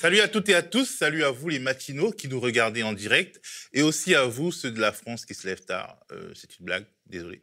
[0.00, 2.92] Salut à toutes et à tous, salut à vous les matinaux qui nous regardez en
[2.92, 3.40] direct
[3.72, 5.98] et aussi à vous ceux de la France qui se lèvent tard.
[6.12, 7.42] Euh, c'est une blague, désolé.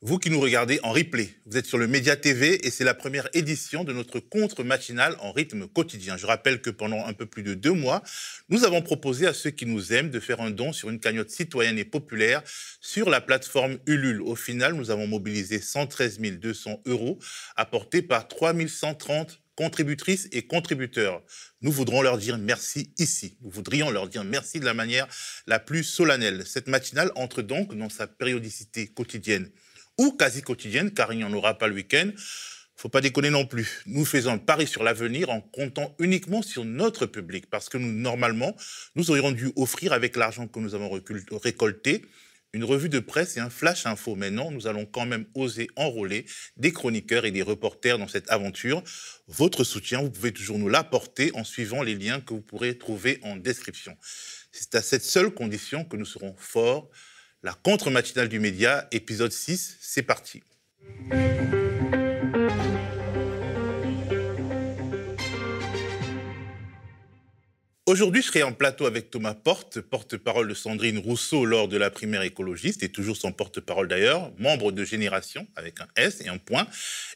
[0.00, 2.92] Vous qui nous regardez en replay, vous êtes sur le Média TV et c'est la
[2.92, 6.16] première édition de notre contre matinal en rythme quotidien.
[6.16, 8.02] Je rappelle que pendant un peu plus de deux mois,
[8.48, 11.30] nous avons proposé à ceux qui nous aiment de faire un don sur une cagnotte
[11.30, 12.42] citoyenne et populaire
[12.80, 14.22] sur la plateforme Ulule.
[14.22, 17.20] Au final, nous avons mobilisé 113 200 euros
[17.54, 21.22] apportés par 3130 contributrices et contributeurs.
[21.62, 23.36] Nous voudrons leur dire merci ici.
[23.40, 25.08] Nous voudrions leur dire merci de la manière
[25.46, 26.44] la plus solennelle.
[26.46, 29.50] Cette matinale entre donc dans sa périodicité quotidienne
[29.98, 32.10] ou quasi quotidienne, car il n'y en aura pas le week-end.
[32.76, 33.82] Faut pas déconner non plus.
[33.86, 38.54] Nous faisons un pari sur l'avenir en comptant uniquement sur notre public, parce que normalement,
[38.94, 40.90] nous aurions dû offrir avec l'argent que nous avons
[41.42, 42.04] récolté
[42.56, 44.16] une revue de presse et un flash info.
[44.16, 46.24] Mais non, nous allons quand même oser enrôler
[46.56, 48.82] des chroniqueurs et des reporters dans cette aventure.
[49.28, 53.20] Votre soutien, vous pouvez toujours nous l'apporter en suivant les liens que vous pourrez trouver
[53.22, 53.96] en description.
[54.52, 56.88] C'est à cette seule condition que nous serons forts,
[57.42, 60.42] la contre-matinale du média, épisode 6, c'est parti.
[67.88, 71.88] Aujourd'hui, je serai en plateau avec Thomas Porte, porte-parole de Sandrine Rousseau lors de la
[71.88, 76.38] primaire écologiste, et toujours son porte-parole d'ailleurs, membre de Génération, avec un S et un
[76.38, 76.66] point,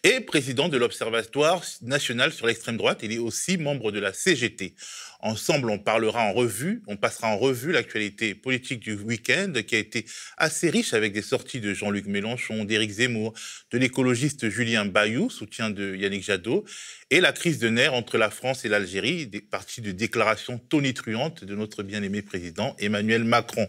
[0.04, 3.00] et président de l'Observatoire national sur l'extrême droite.
[3.02, 4.77] Il est aussi membre de la CGT.
[5.18, 9.78] Ensemble, on parlera en revue, on passera en revue l'actualité politique du week-end qui a
[9.78, 10.06] été
[10.38, 13.34] assez riche avec des sorties de Jean-Luc Mélenchon, d'Éric Zemmour,
[13.72, 16.64] de l'écologiste Julien Bayou, soutien de Yannick Jadot,
[17.11, 21.44] et la crise de nerfs entre la France et l'Algérie, des parties de déclarations tonitruantes
[21.44, 23.69] de notre bien-aimé président Emmanuel Macron.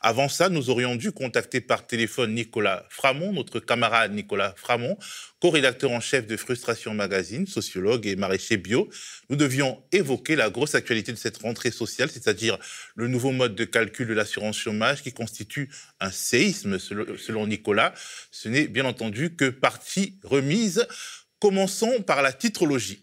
[0.00, 4.98] Avant ça, nous aurions dû contacter par téléphone Nicolas Framont, notre camarade Nicolas Framont,
[5.40, 8.90] co-rédacteur en chef de Frustration Magazine, sociologue et maraîcher bio.
[9.28, 12.58] Nous devions évoquer la grosse actualité de cette rentrée sociale, c'est-à-dire
[12.96, 15.70] le nouveau mode de calcul de l'assurance chômage qui constitue
[16.00, 17.94] un séisme selon Nicolas.
[18.32, 20.86] Ce n'est bien entendu que partie remise.
[21.40, 23.02] Commençons par la titrologie.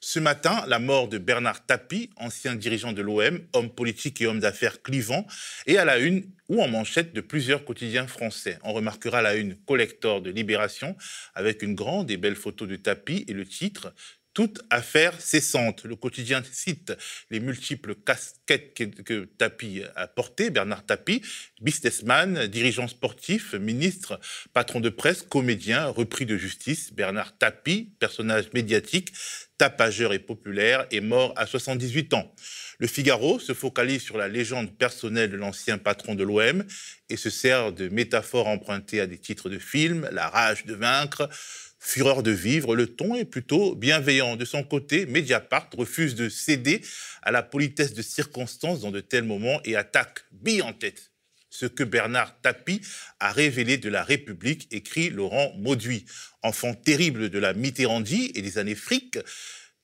[0.00, 4.38] Ce matin, la mort de Bernard Tapie, ancien dirigeant de l'OM, homme politique et homme
[4.38, 5.26] d'affaires clivant,
[5.66, 8.60] est à la une ou en manchette de plusieurs quotidiens français.
[8.62, 10.96] On remarquera la une collector de Libération
[11.34, 13.92] avec une grande et belle photo de Tapie et le titre
[14.38, 15.82] toute affaire cessante.
[15.82, 16.92] Le quotidien cite
[17.28, 21.22] les multiples casquettes que, Tapie a portées, Bernard Tapie,
[21.60, 24.20] businessman, dirigeant sportif, ministre,
[24.52, 26.92] patron de presse, comédien, repris de justice.
[26.92, 29.12] Bernard Tapie, personnage médiatique,
[29.58, 32.32] tapageur et populaire, est mort à 78 ans.
[32.78, 36.64] Le Figaro se focalise sur la légende personnelle de l'ancien patron de l'OM
[37.08, 41.28] et se sert de métaphores empruntées à des titres de films, La rage de vaincre,
[41.80, 44.36] Fureur de vivre, le ton est plutôt bienveillant.
[44.36, 46.82] De son côté, Mediapart refuse de céder
[47.22, 51.12] à la politesse de circonstances dans de tels moments et attaque, bille en tête,
[51.50, 52.80] ce que Bernard Tapie
[53.20, 56.04] a révélé de la République, écrit Laurent Mauduit.
[56.42, 59.18] Enfant terrible de la Mitterrandie et des années fric,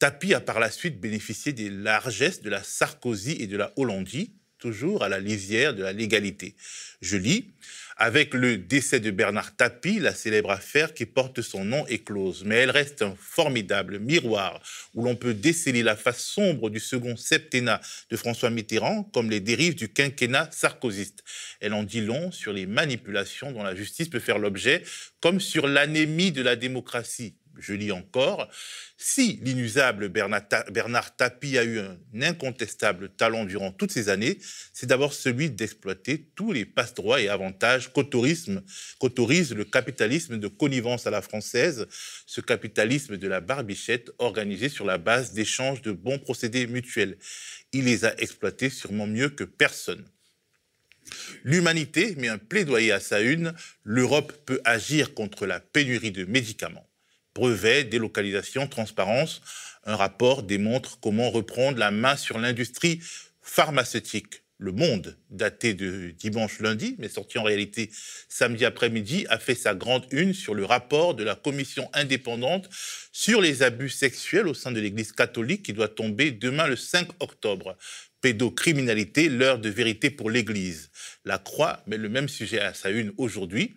[0.01, 4.35] Tapie a par la suite bénéficié des largesses de la Sarkozy et de la Hollandie,
[4.59, 6.57] toujours à la lisière de la légalité.
[7.01, 7.53] Je lis
[7.97, 12.45] avec le décès de Bernard Tapie, la célèbre affaire qui porte son nom est close.
[12.45, 14.61] Mais elle reste un formidable miroir
[14.95, 19.41] où l'on peut déceler la face sombre du second septennat de François Mitterrand comme les
[19.41, 21.23] dérives du quinquennat sarkozyste.
[21.61, 24.83] Elle en dit long sur les manipulations dont la justice peut faire l'objet,
[25.21, 28.49] comme sur l'anémie de la démocratie je lis encore,
[28.97, 34.39] si l'inusable Bernard Tapie a eu un incontestable talent durant toutes ces années,
[34.73, 41.11] c'est d'abord celui d'exploiter tous les passe-droits et avantages qu'autorise le capitalisme de connivence à
[41.11, 41.87] la française,
[42.27, 47.19] ce capitalisme de la barbichette organisé sur la base d'échanges de bons procédés mutuels.
[47.73, 50.05] Il les a exploités sûrement mieux que personne.
[51.43, 56.89] L'humanité met un plaidoyer à sa une, l'Europe peut agir contre la pénurie de médicaments
[57.35, 59.43] brevets, délocalisation, transparence.
[59.85, 63.01] Un rapport démontre comment reprendre la main sur l'industrie
[63.43, 64.43] pharmaceutique.
[64.57, 67.91] Le Monde, daté de dimanche lundi, mais sorti en réalité
[68.29, 72.71] samedi après-midi, a fait sa grande une sur le rapport de la commission indépendante
[73.13, 77.09] sur les abus sexuels au sein de l'Église catholique qui doit tomber demain le 5
[77.19, 77.77] octobre.
[78.21, 80.91] Pédocriminalité, l'heure de vérité pour l'Église.
[81.25, 83.75] La Croix met le même sujet à sa une aujourd'hui.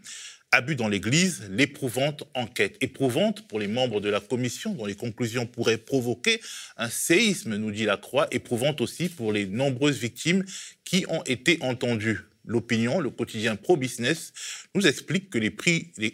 [0.51, 2.77] Abus dans l'Église, l'éprouvante enquête.
[2.79, 6.39] Éprouvante pour les membres de la commission, dont les conclusions pourraient provoquer
[6.77, 8.27] un séisme, nous dit la Croix.
[8.31, 10.45] Éprouvante aussi pour les nombreuses victimes
[10.85, 12.21] qui ont été entendues.
[12.45, 14.31] L'opinion, le quotidien pro-business,
[14.73, 15.53] nous explique que les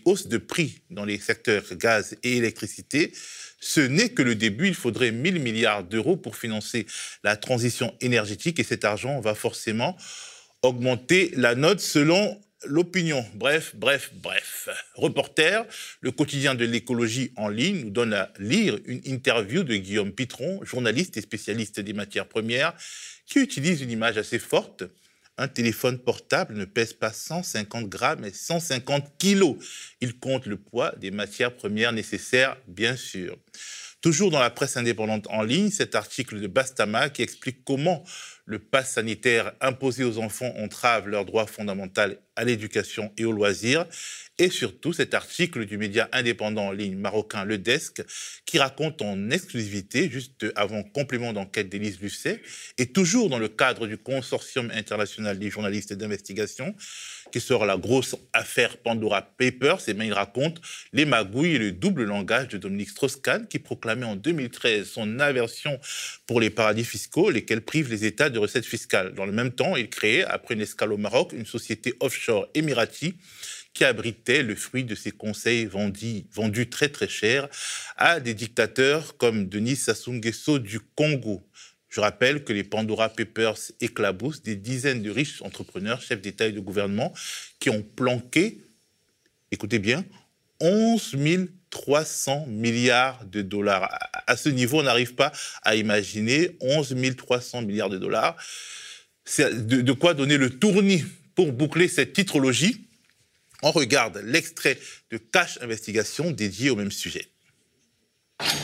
[0.06, 3.14] hausses de prix dans les secteurs gaz et électricité,
[3.60, 4.68] ce n'est que le début.
[4.68, 6.88] Il faudrait 1000 milliards d'euros pour financer
[7.24, 9.96] la transition énergétique et cet argent va forcément
[10.64, 13.26] augmenter la note selon l'opinion.
[13.36, 14.70] Bref, bref, bref.
[14.96, 15.66] Reporter,
[16.02, 20.64] le quotidien de l'écologie en ligne nous donne à lire une interview de Guillaume Pitron,
[20.64, 22.74] journaliste et spécialiste des matières premières,
[23.26, 24.84] qui utilise une image assez forte.
[25.38, 29.56] Un téléphone portable ne pèse pas 150 grammes, mais 150 kilos.
[30.00, 33.38] Il compte le poids des matières premières nécessaires, bien sûr.
[34.04, 38.04] Toujours dans la presse indépendante en ligne, cet article de Bastama qui explique comment
[38.44, 43.86] le pass sanitaire imposé aux enfants entrave leur droit fondamental à l'éducation et aux loisirs.
[44.40, 48.04] Et surtout cet article du média indépendant en ligne marocain Le Desk
[48.46, 52.42] qui raconte en exclusivité, juste avant complément d'enquête d'Élise Lucet,
[52.78, 56.76] et toujours dans le cadre du consortium international des journalistes d'investigation,
[57.34, 60.62] qui sort la grosse affaire Pandora Papers, et bien il raconte
[60.94, 65.80] les magouilles et le double langage de Dominique Strauss-Kahn, qui proclamait en 2013 son aversion
[66.28, 69.16] pour les paradis fiscaux, lesquels privent les États de recettes fiscales.
[69.16, 73.16] Dans le même temps, il créait, après une escale au Maroc, une société offshore émirati
[73.74, 77.50] qui abritait le fruit de ses conseils vendus, très très cher
[77.98, 81.44] à des dictateurs comme Denis Sassou Nguesso du Congo.
[81.94, 86.52] Je rappelle que les Pandora Papers éclaboussent des dizaines de riches entrepreneurs, chefs d'État et
[86.52, 87.14] de gouvernement,
[87.60, 88.62] qui ont planqué,
[89.52, 90.04] écoutez bien,
[90.60, 91.16] 11
[91.70, 93.96] 300 milliards de dollars.
[94.26, 95.32] À ce niveau, on n'arrive pas
[95.62, 98.38] à imaginer 11 300 milliards de dollars.
[99.24, 101.04] C'est de, quoi donner le tournis
[101.36, 102.88] pour boucler cette titrologie.
[103.62, 104.80] On regarde l'extrait
[105.12, 107.33] de Cash Investigation dédié au même sujet.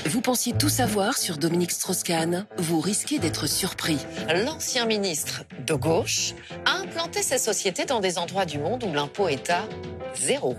[0.09, 3.99] Vous pensiez tout savoir sur Dominique Strauss-Kahn Vous risquez d'être surpris.
[4.43, 6.33] L'ancien ministre de gauche
[6.65, 9.69] a implanté sa société dans des endroits du monde où l'impôt est à
[10.15, 10.55] zéro.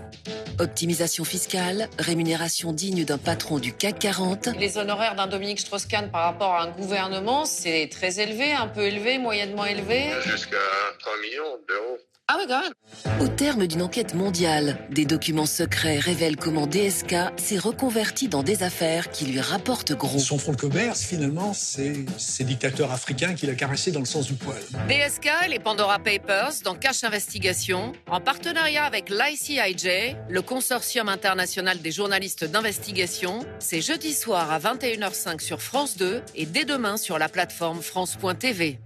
[0.57, 4.49] Optimisation fiscale, rémunération digne d'un patron du CAC 40.
[4.57, 8.81] Les honoraires d'un Dominique Strauss-Kahn par rapport à un gouvernement, c'est très élevé, un peu
[8.81, 10.11] élevé, moyennement élevé.
[10.23, 10.57] Jusqu'à
[10.99, 11.97] 3 millions d'euros.
[12.33, 13.19] Ah oui, quand même.
[13.19, 18.63] Au terme d'une enquête mondiale, des documents secrets révèlent comment DSK s'est reconverti dans des
[18.63, 20.17] affaires qui lui rapportent gros.
[20.17, 24.27] Son fonds de commerce, finalement, c'est ces dictateurs africains qu'il a caressé dans le sens
[24.27, 24.61] du poil.
[24.87, 31.81] DSK et les Pandora Papers dans Cash Investigation, en partenariat avec l'ICIJ, le consortium international
[31.81, 37.19] des journalistes d'investigation, c'est jeudi soir à 21h05 sur France 2 et dès demain sur
[37.19, 38.79] la plateforme France.tv.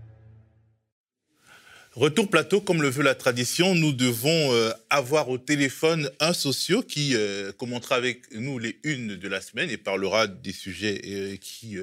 [1.96, 6.82] Retour plateau, comme le veut la tradition, nous devons euh, avoir au téléphone un socio
[6.82, 11.38] qui euh, commentera avec nous les unes de la semaine et parlera des sujets euh,
[11.38, 11.78] qui,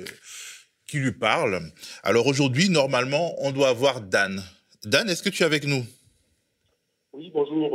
[0.86, 1.72] qui lui parlent.
[2.02, 4.42] Alors aujourd'hui, normalement, on doit avoir Dan.
[4.84, 5.82] Dan, est-ce que tu es avec nous?
[7.14, 7.70] Oui, bonjour,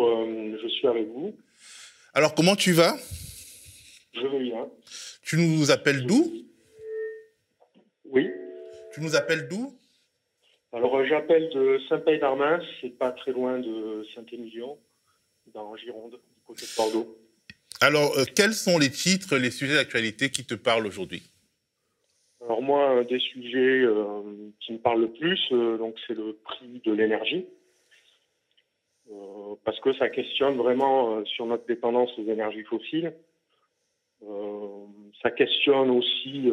[0.61, 1.35] je suis avec vous.
[2.13, 2.99] Alors comment tu vas?
[4.13, 4.67] Je vais bien.
[5.23, 6.31] Tu nous appelles d'où?
[8.05, 8.27] Oui.
[8.93, 9.76] Tu nous appelles d'où?
[10.73, 14.77] Alors, euh, j'appelle de Saint-Pay-d'Armins, c'est pas très loin de Saint-Émilion,
[15.53, 17.17] dans Gironde, du côté de Bordeaux.
[17.79, 21.23] Alors, euh, quels sont les titres, les sujets d'actualité qui te parlent aujourd'hui?
[22.41, 24.21] Alors, moi, un des sujets euh,
[24.59, 27.45] qui me parlent le plus, euh, donc, c'est le prix de l'énergie.
[29.63, 33.13] Parce que ça questionne vraiment sur notre dépendance aux énergies fossiles.
[35.21, 36.51] ça questionne aussi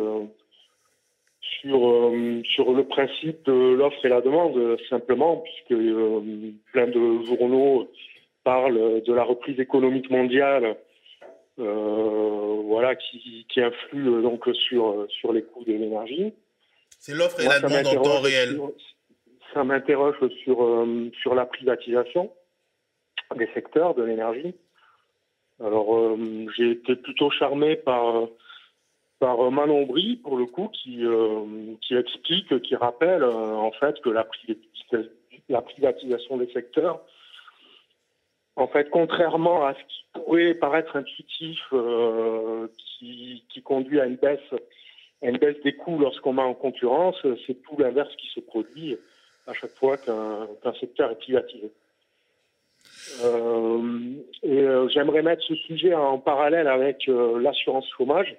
[1.60, 6.20] sur, euh, sur le principe de l'offre et la demande, simplement, puisque euh,
[6.72, 7.88] plein de journaux
[8.44, 10.76] parlent de la reprise économique mondiale,
[11.58, 16.32] euh, voilà, qui, qui influe donc sur, sur les coûts de l'énergie.
[16.98, 18.54] C'est l'offre et la demande en temps réel.
[18.54, 18.72] sur-
[19.52, 20.84] ça m'interroge sur,
[21.22, 22.32] sur la privatisation
[23.36, 24.54] des secteurs de l'énergie.
[25.64, 26.16] Alors,
[26.56, 28.26] j'ai été plutôt charmé par,
[29.18, 34.00] par Manon Brie, pour le coup, qui, euh, qui explique, qui rappelle euh, en fait
[34.00, 34.26] que la,
[35.48, 37.00] la privatisation des secteurs,
[38.56, 44.16] en fait, contrairement à ce qui pourrait paraître intuitif, euh, qui, qui conduit à une
[44.16, 44.40] baisse,
[45.22, 47.16] une baisse des coûts lorsqu'on met en concurrence,
[47.46, 48.96] c'est tout l'inverse qui se produit
[49.46, 51.72] à chaque fois qu'un secteur est privatisé.
[53.22, 54.12] Euh,
[54.44, 58.36] euh, j'aimerais mettre ce sujet en parallèle avec euh, l'assurance chômage,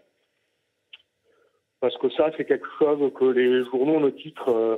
[1.85, 4.77] parce que ça, c'est quelque chose que les journaux ne titrent, euh,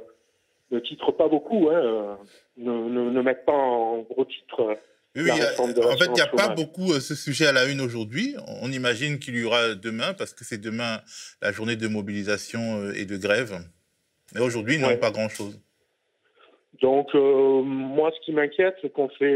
[0.71, 2.15] ne titrent pas beaucoup, hein, euh,
[2.57, 4.59] ne, ne, ne mettent pas en gros titre.
[4.59, 4.75] euh,
[5.15, 7.79] Oui, a- en fait, il n'y a pas beaucoup euh, ce sujet à la une
[7.79, 8.35] aujourd'hui.
[8.61, 10.99] On imagine qu'il y aura demain, parce que c'est demain
[11.41, 13.53] la journée de mobilisation euh, et de grève.
[14.35, 14.97] Mais aujourd'hui, non, Ouais.
[14.97, 15.61] pas grand-chose.
[16.81, 19.35] Donc, moi, ce qui m'inquiète, c'est qu'on fait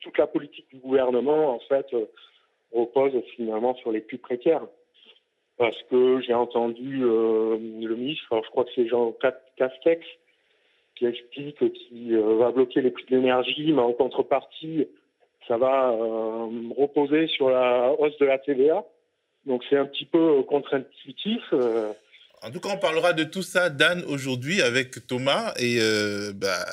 [0.00, 1.86] toute la politique du gouvernement, en fait,
[2.72, 4.66] repose finalement sur les plus précaires.
[5.58, 9.14] Parce que j'ai entendu le ministre, je crois que c'est Jean
[9.56, 10.04] Castex,
[10.96, 14.88] qui explique qu'il va bloquer les prix de l'énergie, mais en contrepartie,
[15.46, 18.84] ça va reposer sur la hausse de la TVA.
[19.46, 21.42] Donc c'est un petit peu contre-intuitif.
[22.44, 25.54] En tout cas, on parlera de tout ça, Dan, aujourd'hui avec Thomas.
[25.58, 26.66] Et, euh, bah,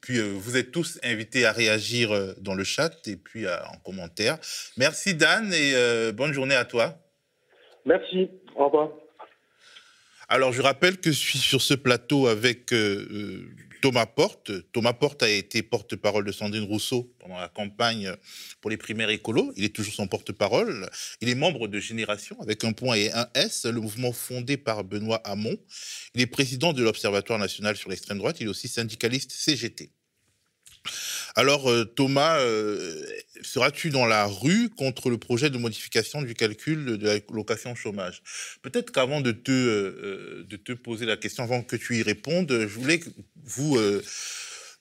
[0.00, 3.78] puis, euh, vous êtes tous invités à réagir euh, dans le chat et puis en
[3.84, 4.36] commentaire.
[4.76, 6.98] Merci, Dan, et bonne journée à toi.
[7.86, 8.28] Merci.
[8.56, 8.90] Au revoir.
[10.28, 12.72] Alors, je rappelle que je suis sur ce plateau avec
[13.80, 14.50] Thomas Porte.
[14.72, 18.12] Thomas Porte a été porte-parole de Sandrine Rousseau pendant la campagne
[18.60, 19.52] pour les primaires écolos.
[19.56, 20.90] Il est toujours son porte-parole.
[21.20, 24.82] Il est membre de Génération avec un point et un S, le mouvement fondé par
[24.82, 25.56] Benoît Hamon.
[26.14, 28.38] Il est président de l'Observatoire national sur l'extrême droite.
[28.40, 29.92] Il est aussi syndicaliste CGT.
[31.34, 33.04] Alors euh, Thomas, euh,
[33.42, 38.22] seras-tu dans la rue contre le projet de modification du calcul de la location chômage?
[38.62, 42.50] Peut-être qu'avant de te, euh, de te poser la question, avant que tu y répondes,
[42.50, 43.00] je voulais
[43.44, 43.78] vous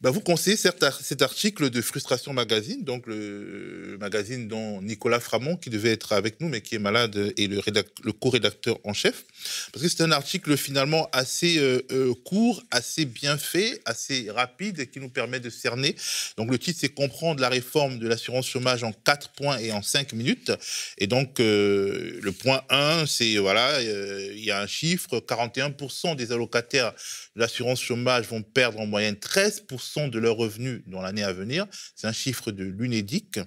[0.02, 5.70] bah, vous conseillez cet article de Frustration Magazine, donc le magazine dont Nicolas Framont, qui
[5.70, 9.24] devait être avec nous, mais qui est malade, est le, co-rédacteur en chef.
[9.72, 14.90] Parce que c'est un article finalement assez euh, euh, court, assez bien fait, assez rapide,
[14.92, 15.96] qui nous permet de cerner.
[16.38, 19.82] Donc le titre, c'est Comprendre la réforme de l'assurance chômage en 4 points et en
[19.82, 20.52] 5 minutes.
[20.98, 26.32] Et donc euh, le point 1, c'est, voilà, il y a un chiffre, 41% des
[26.32, 26.94] allocataires
[27.36, 31.66] de l'assurance chômage vont perdre en moyenne 13% de leurs revenus dans l'année à venir.
[31.96, 33.40] C'est un chiffre de l'UNEDIC.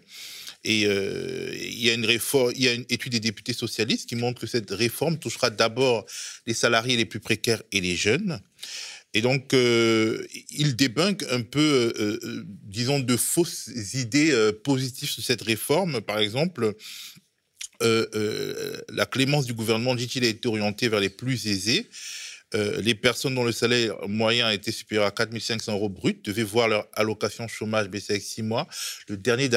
[0.65, 4.09] Et euh, il y a une réforme, il y a une étude des députés socialistes
[4.09, 6.05] qui montre que cette réforme touchera d'abord
[6.47, 8.41] les salariés les plus précaires et les jeunes.
[9.15, 15.43] Et donc, euh, il débunk un peu, euh, disons, de fausses idées positives sur cette
[15.43, 16.01] réforme.
[16.01, 16.75] Par exemple,
[17.81, 21.89] la clémence du gouvernement, dit-il, a été orientée vers les plus aisés.
[22.55, 26.43] Euh, les personnes dont le salaire moyen était supérieur à 4 500 euros brut devaient
[26.43, 28.67] voir leur allocation chômage baisser avec 6 mois.
[29.09, 29.51] Le dernier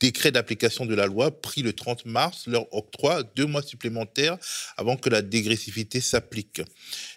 [0.00, 4.38] décret d'application de la loi, pris le 30 mars, leur octroie deux mois supplémentaires
[4.76, 6.62] avant que la dégressivité s'applique.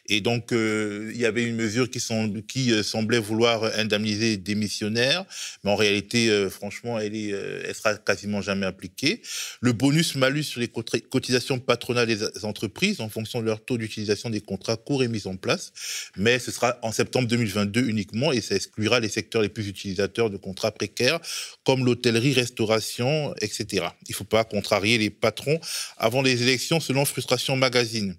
[0.08, 5.26] Et donc, euh, il y avait une mesure qui, euh, semblait vouloir indemniser les démissionnaires,
[5.64, 9.22] mais en réalité, euh, franchement, elle, est, sera quasiment jamais appliquée.
[9.62, 14.42] Le bonus-malus sur les cotisations patronales des entreprises en fonction de leur taux d'utilisation des
[14.42, 15.74] contrats courts est mis en place,
[16.18, 20.30] mais ce sera en septembre 2022 uniquement et ça exclura les secteurs les plus utilisateurs
[20.30, 21.20] de contrats précaires
[21.64, 23.88] comme l'hôtellerie, restauration, etc.
[24.08, 25.60] Il ne faut pas contrarier les patrons
[25.98, 28.16] avant les élections selon Frustration Magazine.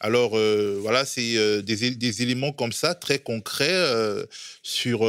[0.00, 4.24] Alors euh, voilà, c'est euh, des, éléments comme ça, très concrets, euh,
[4.62, 5.08] sur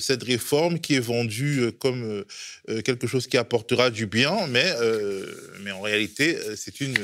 [0.00, 2.24] cette réforme qui est vendue comme
[2.84, 4.72] quelque chose qui apportera du bien, mais,
[5.62, 6.96] mais en réalité, c'est une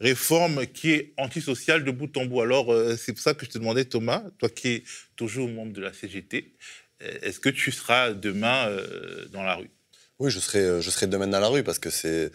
[0.00, 2.42] réforme qui est antisociale de bout en bout.
[2.42, 4.82] Alors c'est pour ça que je te demandais, Thomas, toi qui es
[5.16, 6.54] toujours membre de la CGT,
[7.00, 8.70] est-ce que tu seras demain
[9.32, 9.70] dans la rue?
[10.18, 12.30] Oui, je serai, je serai demain dans la rue parce que c'est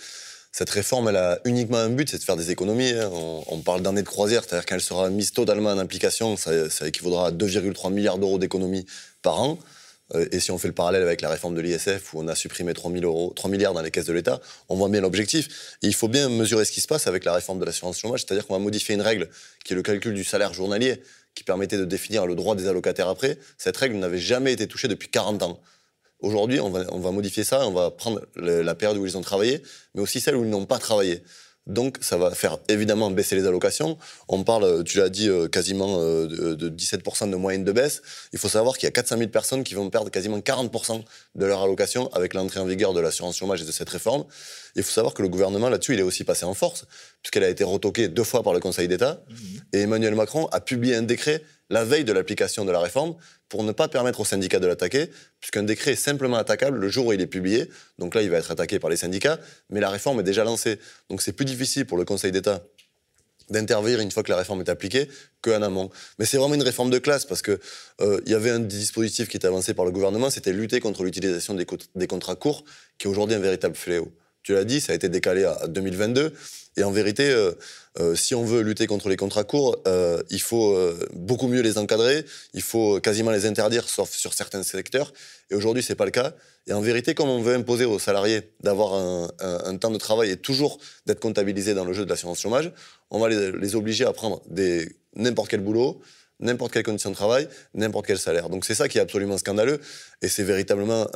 [0.51, 2.91] cette réforme, elle a uniquement un but, c'est de faire des économies.
[2.91, 3.10] Hein.
[3.48, 7.27] On, parle d'année de croisière, c'est-à-dire qu'elle sera mise totalement en application, ça, ça équivaudra
[7.27, 8.86] à 2,3 milliards d'euros d'économies
[9.22, 9.60] par an.
[10.13, 12.36] Euh, et si on fait le parallèle avec la réforme de l'ISF, où on a
[12.36, 15.77] supprimé 3, euros, 3 milliards dans les caisses de l'État, on voit bien l'objectif.
[15.81, 18.46] il faut bien mesurer ce qui se passe avec la réforme de l'assurance chômage, c'est-à-dire
[18.46, 19.29] qu'on va modifier une règle
[19.63, 21.01] qui est le calcul du salaire journalier,
[21.34, 23.38] qui permettait de définir le droit des allocataires après.
[23.58, 25.62] Cette règle n'avait jamais été touchée depuis 40 ans.
[26.22, 29.63] Aujourd'hui, on va, modifier ça, on va prendre la période où ils ont travaillé,
[29.96, 31.24] mais aussi celle où ils n'ont pas travaillé.
[31.68, 33.98] Donc, ça va faire évidemment baisser les allocations.
[34.28, 38.01] On parle, tu l'as dit, euh, quasiment euh, de, 17% de moyenne de baisse.
[38.34, 41.04] Il faut savoir qu'il y a 400 000 personnes qui vont perdre quasiment 40%
[41.36, 44.25] de leur allocation avec l'entrée en vigueur de l'assurance chômage et de cette réforme.
[44.75, 46.86] Il faut savoir que le gouvernement, là-dessus, il est aussi passé en force,
[47.22, 49.24] puisqu'elle a été retoquée deux fois par le Conseil d'État.
[49.30, 49.36] Mmh.
[49.74, 53.16] Et Emmanuel Macron a publié un décret la veille de l'application de la réforme
[53.50, 55.10] pour ne pas permettre aux syndicats de l'attaquer,
[55.40, 57.70] puisqu'un décret est simplement attaquable le jour où il est publié.
[57.98, 60.80] Donc là, il va être attaqué par les syndicats, mais la réforme est déjà lancée.
[61.10, 62.62] Donc c'est plus difficile pour le Conseil d'État
[63.50, 65.10] d'intervenir une fois que la réforme est appliquée
[65.42, 65.90] qu'en amont.
[66.20, 67.60] Mais c'est vraiment une réforme de classe parce que
[68.00, 71.04] euh, il y avait un dispositif qui était avancé par le gouvernement, c'était lutter contre
[71.04, 72.63] l'utilisation des, des, contrats courts,
[72.98, 74.13] qui est aujourd'hui un véritable fléau.
[74.43, 76.33] Tu l'as dit, ça a été décalé à 2022.
[76.77, 77.51] Et en vérité, euh,
[78.00, 80.77] euh, si on veut lutter contre les contrats courts, euh, il faut
[81.13, 85.13] beaucoup mieux les encadrer, il faut quasiment les interdire, sauf sur certains secteurs.
[85.50, 86.33] Et aujourd'hui, c'est pas le cas.
[86.67, 90.38] Et en vérité, comme on veut imposer aux salariés d'avoir un, temps de travail et
[90.38, 92.71] toujours d'être comptabilisés dans le jeu de l'assurance chômage,
[93.10, 94.41] on va les, obliger à prendre
[95.15, 96.01] n'importe quel boulot,
[96.41, 98.50] n'importe quelle condition de travail, n'importe quel salaire.
[98.50, 99.79] Donc c'est ça qui est absolument scandaleux,
[100.21, 101.07] et c'est véritablement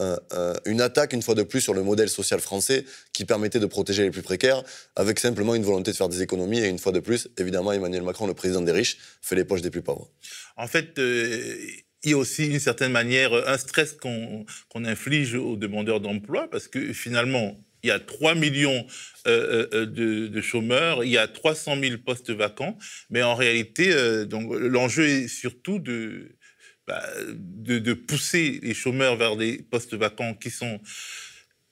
[0.66, 4.04] une attaque, une fois de plus, sur le modèle social français qui permettait de protéger
[4.04, 4.64] les plus précaires,
[4.96, 8.04] avec simplement une volonté de faire des économies, et une fois de plus, évidemment, Emmanuel
[8.04, 10.10] Macron, le président des riches, fait les poches des plus pauvres.
[10.58, 11.58] En fait, euh,
[12.04, 14.46] il y a aussi, d'une certaine manière, un stress qu'on
[14.86, 18.88] inflige aux demandeurs d'emploi, parce que finalement, il y a 3 millions
[19.28, 22.78] euh, euh, de, chômeurs, il y a 300 000 postes vacants,
[23.12, 23.94] mais en réalité,
[24.30, 25.80] l'enjeu est surtout
[26.88, 30.80] bah, de, pousser les chômeurs vers des postes vacants qui sont euh,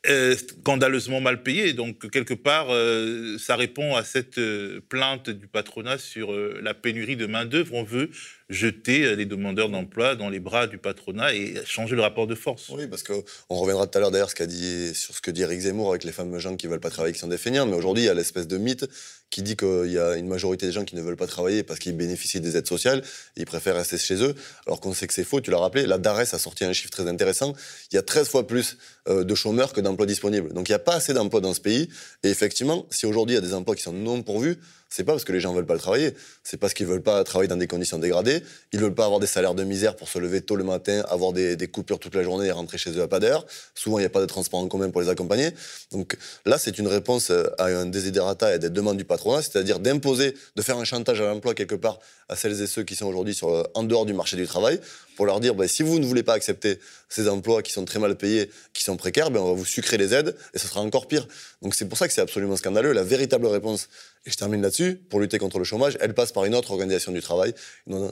[0.06, 1.74] scandaleusement mal payé.
[1.74, 7.16] Donc, quelque part, euh, ça répond à cette euh, plainte du patronat sur la pénurie
[7.16, 7.74] de main-d'œuvre.
[7.74, 8.10] On veut
[8.50, 12.70] jeter les demandeurs d'emploi dans les bras du patronat et changer le rapport de force.
[12.70, 16.04] Oui, parce qu'on reviendra tout à l'heure d'ailleurs sur ce que dit Eric Zemmour avec
[16.04, 17.66] les fameux gens qui ne veulent pas travailler, qui sont des feignants.
[17.66, 18.86] Mais aujourd'hui, il y a l'espèce de mythe
[19.34, 21.80] qui dit qu'il y a une majorité des gens qui ne veulent pas travailler parce
[21.80, 23.02] qu'ils bénéficient des aides sociales
[23.36, 24.36] ils préfèrent rester chez eux,
[24.68, 25.42] alors qu'on sait que c'est faux.
[25.42, 27.54] Tu l'as rappelé, la DARES a sorti un chiffre très intéressant.
[27.92, 30.54] Il y a 13 fois plus de chômeurs que d'emplois disponibles.
[30.54, 31.90] Donc il n'y a pas assez d'emplois dans ce pays.
[32.24, 34.58] Et effectivement, si aujourd'hui il y a des emplois qui sont non pourvus,
[34.94, 37.24] c'est pas parce que les gens veulent pas le travailler, c'est parce qu'ils veulent pas
[37.24, 40.20] travailler dans des conditions dégradées, ils veulent pas avoir des salaires de misère pour se
[40.20, 43.08] lever tôt le matin, avoir des, coupures toute la journée et rentrer chez eux à
[43.08, 43.44] pas d'heure.
[43.74, 45.50] Souvent, il n'y a pas de transport en commun pour les accompagner.
[45.92, 49.80] Donc là, c'est une réponse euh, à un desiderata et des demandes du patronat, c'est-à-dire
[49.80, 51.98] d'imposer, de faire un chantage à l'emploi quelque part
[52.30, 54.80] à celles et ceux qui sont aujourd'hui euh, en dehors du marché du travail,
[55.16, 58.00] pour leur dire, ben, si vous ne voulez pas accepter ces emplois qui sont très
[58.00, 60.82] mal payés, qui sont précaires, ben, on va vous sucrer les aides et ce sera
[60.82, 61.28] encore pire.
[61.62, 62.94] Donc c'est pour ça que c'est absolument scandaleux.
[62.94, 63.90] La véritable réponse,
[64.26, 67.12] et je termine là-dessus, pour lutter contre le chômage, elle passe par une autre organisation
[67.12, 67.54] du travail,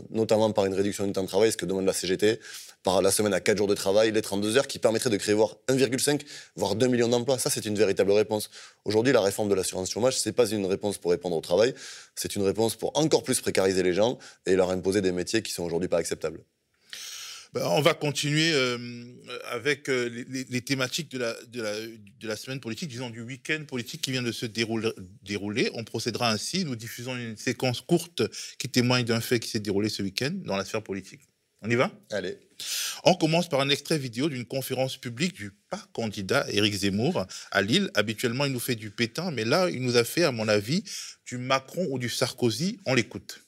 [0.10, 2.40] notamment par une réduction du temps de travail, ce que demande la CGT,
[2.84, 5.34] par la semaine à 4 jours de travail, les 32 heures, qui permettrait de créer
[5.34, 6.22] voire 1,5,
[6.58, 7.38] voire 2 millions d'emplois.
[7.40, 8.50] Ça, c'est une véritable réponse.
[8.84, 11.74] Aujourd'hui, la réforme de l'assurance chômage, c'est pas une réponse pour répondre au travail,
[12.16, 15.54] c'est une réponse pour encore plus précariser les gens et leur imposer des métiers qui
[15.54, 16.42] sont aujourd'hui pas acceptables.
[17.54, 18.78] Ben, on va continuer euh,
[19.50, 24.12] avec euh, les, thématiques de la, de, la, semaine politique, disons du week-end politique qui
[24.12, 24.92] vient de se dérouler,
[25.22, 25.70] dérouler.
[25.74, 26.64] On procédera ainsi.
[26.64, 28.24] Nous diffusons une séquence courte
[28.58, 31.24] qui témoigne d'un fait qui s'est déroulé ce week-end dans la sphère politique.
[31.62, 31.92] On y va?
[32.10, 32.38] Allez.
[33.04, 37.62] On commence par un extrait vidéo d'une conférence publique du pas candidat Éric Zemmour à
[37.62, 37.92] Lille.
[37.96, 40.86] Habituellement, il nous fait du pétain, mais là, il nous a fait, à mon avis,
[41.26, 42.80] du Macron ou du Sarkozy.
[42.86, 43.42] On l'écoute.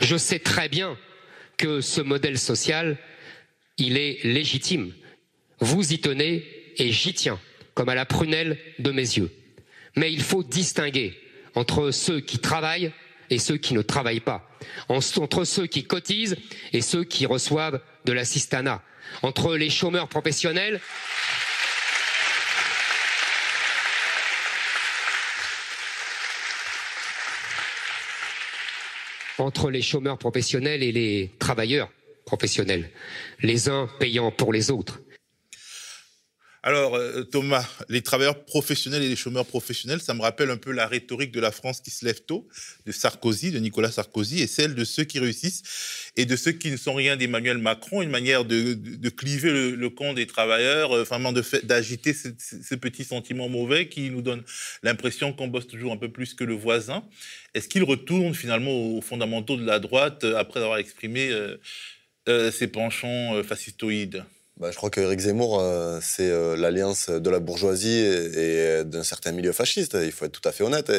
[0.00, 0.96] Je sais très bien
[1.64, 2.98] que ce modèle social,
[3.78, 4.92] il est légitime.
[5.60, 6.44] Vous y tenez
[6.76, 7.40] et j'y tiens,
[7.72, 9.32] comme à la prunelle de mes yeux.
[9.96, 11.18] Mais il faut distinguer
[11.54, 12.92] entre ceux qui travaillent
[13.30, 14.46] et ceux qui ne travaillent pas,
[14.88, 16.36] entre ceux qui cotisent
[16.74, 18.82] et ceux qui reçoivent de l'assistanat,
[19.22, 20.82] entre les chômeurs professionnels
[29.38, 31.90] entre les chômeurs professionnels et les travailleurs
[32.24, 32.90] professionnels,
[33.42, 35.00] les uns payant pour les autres.
[36.66, 40.72] Alors, euh, Thomas, les travailleurs professionnels et les chômeurs professionnels, ça me rappelle un peu
[40.72, 42.48] la rhétorique de la France qui se lève tôt,
[42.86, 45.62] de Sarkozy, de Nicolas Sarkozy, et celle de ceux qui réussissent
[46.16, 48.78] et de ceux qui ne sont rien d'Emmanuel Macron, une manière de,
[49.10, 54.22] cliver le, camp des travailleurs, euh, vraiment d'agiter ce, ce, petit sentiment mauvais qui nous
[54.22, 54.42] donne
[54.82, 57.04] l'impression qu'on bosse toujours un peu plus que le voisin.
[57.52, 61.30] Est-ce qu'il retourne finalement aux fondamentaux de la droite euh, après avoir exprimé
[62.26, 64.24] ses penchants fascistoïdes?
[64.56, 69.32] Bah, je crois qu'Éric Zemmour, euh, c'est euh, l'alliance de la bourgeoisie et, d'un certain
[69.32, 69.96] milieu fasciste.
[70.00, 70.92] Il faut être tout à fait honnête.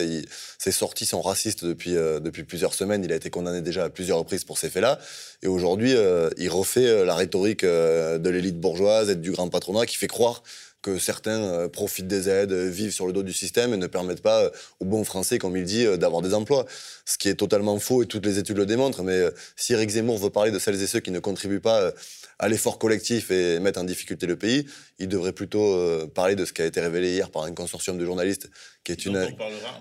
[0.57, 3.05] ses sorties sont racistes depuis, euh, depuis plusieurs semaines.
[3.05, 4.99] Il a été condamné déjà à plusieurs reprises pour ces faits-là.
[5.41, 5.95] Et aujourd'hui,
[6.37, 10.43] il refait la rhétorique de l'élite bourgeoise et du grand patronat qui fait croire
[10.81, 14.51] que certains profitent des aides, vivent sur le dos du système et ne permettent pas
[14.79, 16.65] aux bons Français, comme il dit, d'avoir des emplois.
[17.05, 19.03] Ce qui est totalement faux et toutes les études le démontrent.
[19.03, 19.21] Mais
[19.55, 21.93] si Éric Zemmour veut parler de celles et ceux qui ne contribuent pas
[22.39, 24.65] à l'effort collectif et mettre en difficulté le pays,
[24.99, 27.97] il devrait plutôt euh, parler de ce qui a été révélé hier par un consortium
[27.97, 28.49] de journalistes,
[28.83, 29.27] qui est, une,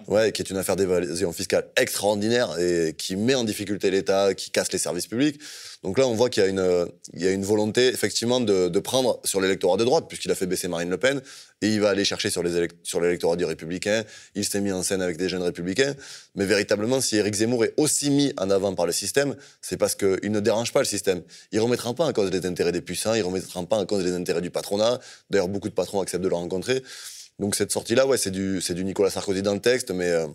[0.07, 4.51] ouais, qui est une affaire d'évasion fiscale extraordinaire et qui met en difficulté l'État, qui
[4.51, 5.41] casse les services publics.
[5.83, 8.69] Donc là, on voit qu'il y, a une, il y a une volonté, effectivement, de,
[8.69, 11.21] de prendre sur l'électorat de droite, puisqu'il a fait baisser Marine Le Pen,
[11.65, 14.05] et il va aller chercher sur, l'électorat du républicain.
[14.35, 15.95] Il s'est mis en scène avec des jeunes républicains.
[16.35, 19.95] Mais véritablement, si Éric Zemmour est aussi mis en avant par le système, c'est parce
[19.95, 21.23] qu'il ne dérange pas le système.
[21.53, 23.87] Il ne remettra pas en cause les intérêts des puissants, il ne remettra pas en
[23.87, 25.01] cause les intérêts du patronat.
[25.31, 26.83] D'ailleurs, beaucoup de patrons acceptent de le rencontrer.
[27.39, 30.27] Donc cette sortie-là, ouais, c'est du, c'est du Nicolas Sarkozy dans le texte, mais euh,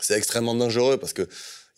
[0.00, 1.26] c'est extrêmement dangereux parce que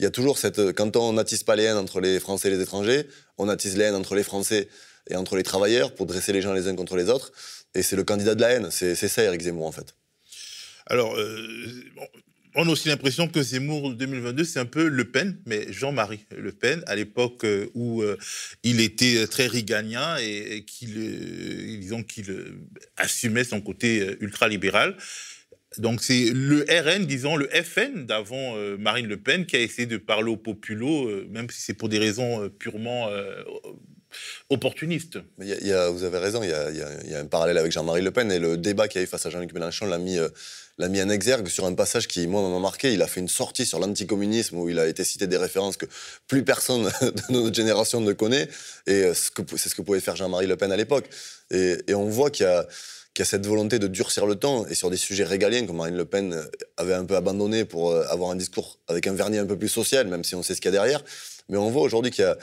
[0.00, 0.72] il y a toujours cette.
[0.72, 3.06] Quand on n'attise pas les haines entre les Français et les étrangers,
[3.38, 4.68] on attise les haines entre les Français
[5.08, 7.32] et entre les travailleurs pour dresser les gens les uns contre les autres.
[7.74, 8.70] Et c'est le candidat de la haine.
[8.70, 9.94] C'est ça, Eric Zemmour, en fait.
[10.86, 11.84] Alors, euh,
[12.54, 16.52] On a aussi l'impression que Zemmour 2022, c'est un peu Le Pen, mais Jean-Marie Le
[16.52, 18.16] Pen, à l'époque euh, où euh,
[18.62, 20.94] il était très riganien et, qu'il,
[21.80, 22.32] disons qu'il
[22.96, 24.96] assumait son côté ultra-libéral.
[25.78, 29.96] Donc c'est le RN, disons le FN d'avant Marine Le Pen qui a essayé de
[29.96, 33.10] parler aux populos, même si c'est pour des raisons purement
[34.48, 35.18] opportuniste.
[35.38, 38.88] vous avez raison, il y, a, un parallèle avec Jean-Marie Le Pen et le débat
[38.88, 40.28] qu'il y a eu face à Jean-Luc Mélenchon l'a mis, euh,
[40.78, 42.92] l'a mis en exergue sur un passage qui, moi, m'a marqué.
[42.92, 45.86] Il a fait une sortie sur l'anticommunisme où il a été cité des références que
[46.26, 48.48] plus personne de notre génération ne connaît.
[48.86, 51.08] Et euh, c'est ce que pouvait faire Jean-Marie Le Pen à l'époque.
[51.50, 54.96] Et, on voit qu'il y a cette volonté de durcir le temps et sur des
[54.96, 56.44] sujets régaliens que Marine Le Pen
[56.76, 59.68] avait un peu abandonné pour euh, avoir un discours avec un vernis un peu plus
[59.68, 61.04] social, même si on sait ce qu'il y a derrière.
[61.48, 62.36] Mais on voit aujourd'hui qu'il y a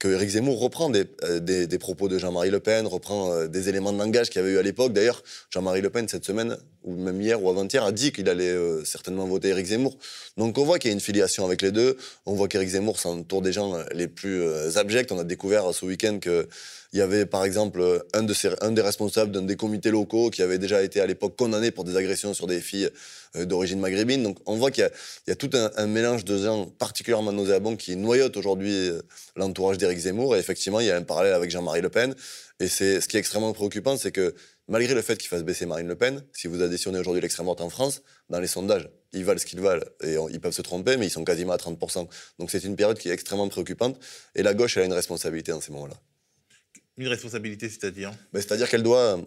[0.00, 3.92] que Zemmour reprend euh, des, des, propos de Jean-Marie Le Pen, reprend euh, des éléments
[3.92, 4.92] de langage qu'il y avait eu à l'époque.
[4.92, 8.48] D'ailleurs, Jean-Marie Le Pen, cette semaine, ou même hier ou avant-hier, a dit qu'il allait
[8.48, 9.96] euh, certainement voter Éric Zemmour.
[10.36, 11.96] Donc on voit qu'il y a une filiation avec les deux.
[12.26, 14.42] On voit qu'Éric Zemmour s'entoure des gens les plus
[14.76, 15.12] abjects.
[15.12, 16.48] On a découvert ce week-end que
[16.92, 20.42] il y avait par exemple un, de un des responsables d'un des comités locaux qui
[20.42, 22.90] avait déjà été à l'époque condamné pour des agressions sur des filles
[23.36, 24.22] euh, d'origine maghrébine.
[24.24, 24.90] Donc on voit qu'il
[25.28, 29.02] y, a tout un, mélange de gens particulièrement nauséabonds qui noyotent aujourd'hui euh,
[29.36, 30.34] l'entourage d'Éric Zemmour.
[30.34, 32.14] Et effectivement, il y a un parallèle avec Jean-Marie Le Pen.
[32.58, 34.34] Et ce qui est extrêmement préoccupant, c'est que
[34.68, 37.60] malgré le fait qu'il fasse baisser Marine Le Pen, si vous additionnez aujourd'hui l'extrême droite
[37.60, 39.84] en France, dans les sondages, ils valent ce qu'ils valent.
[40.02, 42.08] Et ils peuvent se tromper, mais ils sont quasiment à 30%.
[42.38, 43.98] Donc c'est une période qui est extrêmement préoccupante.
[44.34, 45.96] Et la gauche, elle a une responsabilité en ces moments-là.
[46.96, 48.12] Une responsabilité, c'est-à-dire?
[48.32, 49.18] Ben, C'est-à-dire qu'elle doit,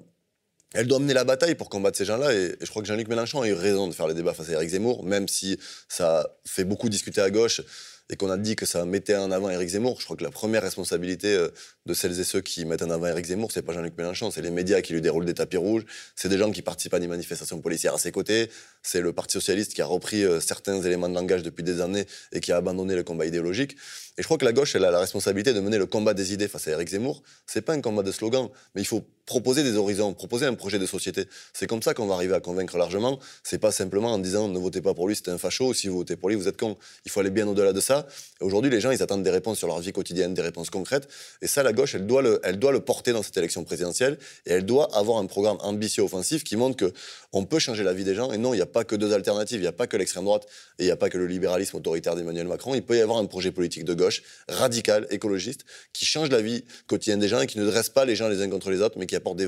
[0.73, 2.33] elle doit mener la bataille pour combattre ces gens-là.
[2.33, 4.53] Et, je crois que Jean-Luc Mélenchon a eu raison de faire le débat face à
[4.53, 7.61] Éric Zemmour, même si ça fait beaucoup discuter à gauche
[8.09, 9.99] et qu'on a dit que ça mettait en avant Éric Zemmour.
[9.99, 11.49] Je crois que la première responsabilité euh,
[11.85, 14.41] de celles et ceux qui mettent en avant Éric Zemmour, c'est pas Jean-Luc Mélenchon, c'est
[14.41, 15.85] les médias qui lui déroulent des tapis rouges,
[16.15, 18.49] c'est des gens qui participent à des manifestations policières à ses côtés,
[18.81, 22.05] c'est le Parti socialiste qui a repris euh, certains éléments de langage depuis des années
[22.33, 23.77] et qui a abandonné le combat idéologique.
[24.17, 26.33] Et je crois que la gauche, elle a la responsabilité de mener le combat des
[26.33, 27.23] idées face à Éric Zemmour.
[27.47, 30.77] C'est pas un combat de slogan, mais il faut proposer des horizons, proposer un projet
[30.77, 31.25] de société.
[31.53, 33.19] C'est comme ça qu'on va arriver à convaincre largement.
[33.43, 35.97] C'est pas simplement en disant ne votez pas pour lui, c'est un facho, si vous
[35.97, 36.77] votez pour lui, vous êtes con.
[37.05, 38.05] Il faut aller bien au-delà de ça.
[38.39, 41.07] Aujourd'hui, les gens, ils attendent des réponses sur leur vie quotidienne, des réponses concrètes.
[41.41, 44.19] Et ça, la gauche, elle doit le, elle doit le porter dans cette élection présidentielle.
[44.45, 46.93] Et elle doit avoir un programme ambitieux, offensif, qui montre que
[47.31, 48.31] on peut changer la vie des gens.
[48.31, 49.59] Et non, il n'y a pas que deux alternatives.
[49.59, 50.45] Il n'y a pas que l'extrême droite
[50.77, 52.75] et il n'y a pas que le libéralisme autoritaire d'Emmanuel Macron.
[52.75, 54.02] Il peut y avoir un projet politique de gauche
[54.47, 58.15] radical, écologiste, qui change la vie quotidienne des gens et qui ne dresse pas les
[58.15, 59.47] gens les uns contre les autres, mais qui apporte des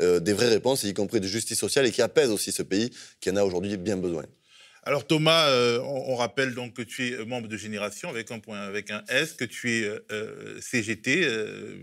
[0.00, 2.90] euh, des vraies réponses, y compris de justice sociale, et qui apaise aussi ce pays
[3.20, 4.24] qui en a aujourd'hui bien besoin.
[4.84, 8.40] Alors Thomas, euh, on, rappelle donc que tu es euh, membre de Génération avec un
[8.40, 11.24] point, avec un S, que tu es euh, CGT,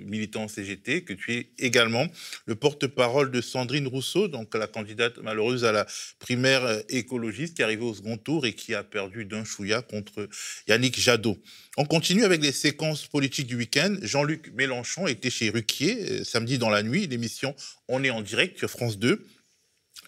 [0.05, 2.07] militant CGT, que tu es également
[2.45, 5.87] le porte-parole de Sandrine Rousseau, donc la candidate malheureuse à la
[6.19, 10.27] primaire écologiste qui est arrivée au second tour et qui a perdu d'un chouïa contre
[10.67, 11.37] Yannick Jadot.
[11.77, 13.95] On continue avec les séquences politiques du week-end.
[14.01, 17.07] Jean-Luc Mélenchon était chez Ruquier samedi dans la nuit.
[17.07, 17.55] L'émission
[17.87, 19.25] On est en direct sur France 2.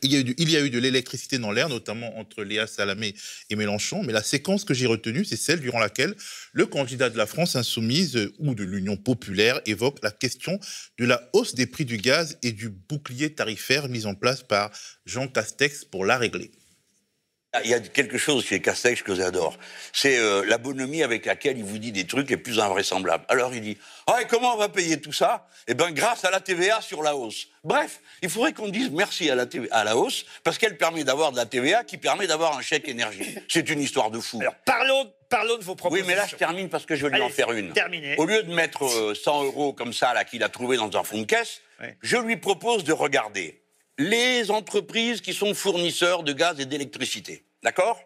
[0.04, 0.16] Il y,
[0.58, 3.14] a eu de, l'électricité dans l'air, notamment entre Léa Salamé
[3.52, 6.16] et Mélenchon, mais la séquence que j'ai retenue, c'est celle durant laquelle
[6.54, 10.60] le candidat de la France insoumise euh, ou de l'Union populaire évoque la question
[10.98, 14.72] de la hausse des prix du gaz et du bouclier tarifaire mis en place par
[15.06, 16.52] Jean Castex pour la régler.
[17.66, 19.58] Il y a quelque chose chez Castex que j'adore.
[19.92, 23.26] C'est euh, la bonhomie avec laquelle il vous dit des trucs les plus invraisemblables.
[23.28, 25.48] Alors il dit Ah, et comment on va payer tout ça?
[25.68, 27.50] Eh bien, grâce à la TVA sur la hausse.
[27.66, 31.34] Bref, il faudrait qu'on dise merci à la, à la hausse parce qu'elle permet d'avoir
[31.34, 33.36] de la TVA qui permet d'avoir un chèque énergie.
[33.50, 34.40] C'est une histoire de fou.
[34.40, 36.08] Alors parlons, parlons de vos propositions.
[36.08, 37.74] Oui, mais là, je termine parce que je vais lui en faire une.
[37.74, 38.16] Terminé.
[38.18, 41.04] Au lieu de mettre 100 euh, euros comme ça, là, qu'il a trouvé dans un
[41.04, 41.60] fonds de caisse,
[42.02, 43.61] je lui propose de regarder
[43.98, 47.46] les entreprises qui sont fournisseurs de gaz et d'électricité.
[47.64, 48.00] D'accord?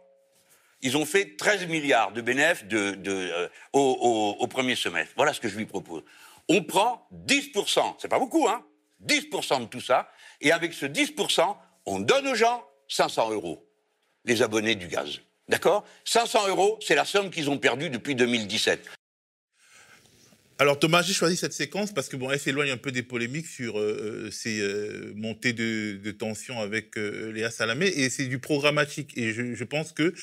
[0.82, 5.14] Ils ont fait 13 milliards de bénéfices euh, au, premier semestre.
[5.16, 6.04] Voilà ce que je lui propose.
[6.50, 8.64] On prend 10%, c'est pas beaucoup, hein
[9.06, 10.10] 10% de tout ça,
[10.42, 13.68] et avec ce 10%, on donne aux gens 500 euros,
[14.26, 15.22] les abonnés du gaz.
[15.48, 15.86] D'accord?
[16.06, 18.88] 500 euros, c'est la somme qu'ils ont perdue depuis 2017.
[20.58, 23.46] Alors Thomas, j'ai choisi cette séquence parce que bon, elle s'éloigne un peu des polémiques
[23.46, 28.40] sur euh, euh, ces euh, montées de, de, tension avec Léa Salamé et c'est du
[28.40, 29.12] programmatique.
[29.18, 30.14] Et je, pense que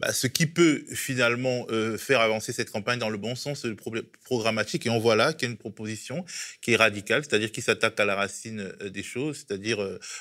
[0.00, 1.66] bah, ce qui peut finalement
[1.98, 3.76] faire avancer cette campagne dans le bon sens, c'est le
[4.24, 4.86] programmatique.
[4.86, 6.24] Et on voit là qu'il y a une proposition
[6.62, 9.76] qui est radicale, c'est-à-dire qui s'attaque à la racine des choses, c'est-à-dire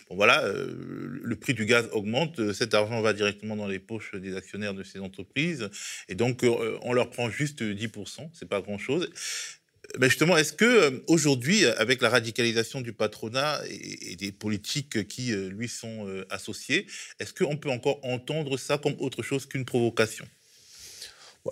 [0.10, 4.36] bon voilà, le prix du gaz augmente, cet argent va directement dans les poches des
[4.36, 5.69] actionnaires de ces entreprises.
[6.10, 9.10] Et donc on leur prend juste 10%, c'est pas grand-chose.
[9.97, 15.32] Ben justement, est-ce que euh, aujourd'hui, avec la radicalisation du patronat et, des politiques qui
[15.34, 16.86] lui sont associées,
[17.19, 20.25] est-ce qu'on peut encore entendre ça comme autre chose qu'une provocation?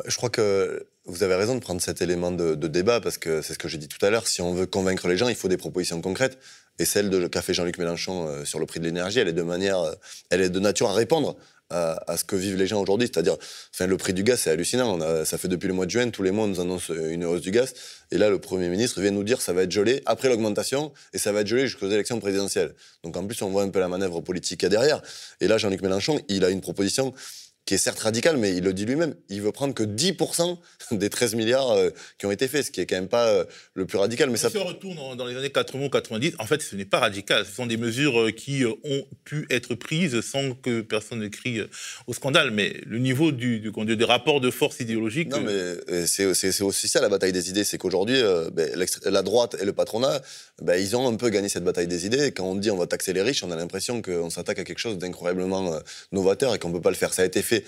[0.06, 3.42] Je crois que vous avez raison de prendre cet élément de, de débat parce que
[3.42, 4.28] c'est ce que j'ai dit tout à l'heure.
[4.28, 6.38] Si on veut convaincre les gens, il faut des propositions concrètes.
[6.78, 9.42] Et celle de qu'a fait Jean-Luc Mélenchon sur le prix de l'énergie, elle est de
[9.42, 9.84] manière,
[10.30, 11.36] elle est de nature à répondre
[11.70, 13.10] à, ce que vivent les gens aujourd'hui.
[13.12, 13.38] C'est-à-dire,
[13.80, 15.00] le prix du gaz, c'est hallucinant.
[15.26, 17.42] ça fait depuis le mois de juin, tous les mois, on nous annonce une hausse
[17.42, 17.74] du gaz.
[18.12, 21.18] Et là, le Premier ministre vient nous dire ça va être gelé après l'augmentation et
[21.18, 22.74] ça va être gelé jusqu'aux élections présidentielles.
[23.04, 25.02] Donc en plus, on voit un peu la manœuvre politique qu'il y a derrière.
[25.42, 27.14] Et là, Jean-Luc Mélenchon, il a une proposition
[27.70, 30.58] qui est certes radical, mais il le dit lui-même, il veut prendre que 10%
[30.92, 33.44] des 13 milliards euh, qui ont été faits, ce qui est quand même pas euh,
[33.76, 34.32] le plus radical.
[34.32, 36.98] Mais si on retourne dans les années 80 ou 90, en fait, ce n'est pas
[36.98, 37.46] radical.
[37.46, 41.62] Ce sont des mesures euh, qui ont pu être prises sans que personne ne crie
[42.08, 42.50] au scandale.
[42.50, 45.30] Mais le niveau du, du, des rapports de force idéologique...
[45.30, 48.20] Non, mais c'est aussi ça la bataille des idées, c'est qu'aujourd'hui,
[48.52, 48.70] ben,
[49.06, 50.22] la droite et le patronat,
[50.62, 52.32] ben, ils ont un peu gagné cette bataille des idées.
[52.32, 54.80] quand on dit on va taxer les riches, on a l'impression qu'on s'attaque à quelque
[54.80, 55.80] chose d'incroyablement
[56.12, 57.14] novateur et qu'on ne peut pas le faire.
[57.14, 57.59] Ça a été fait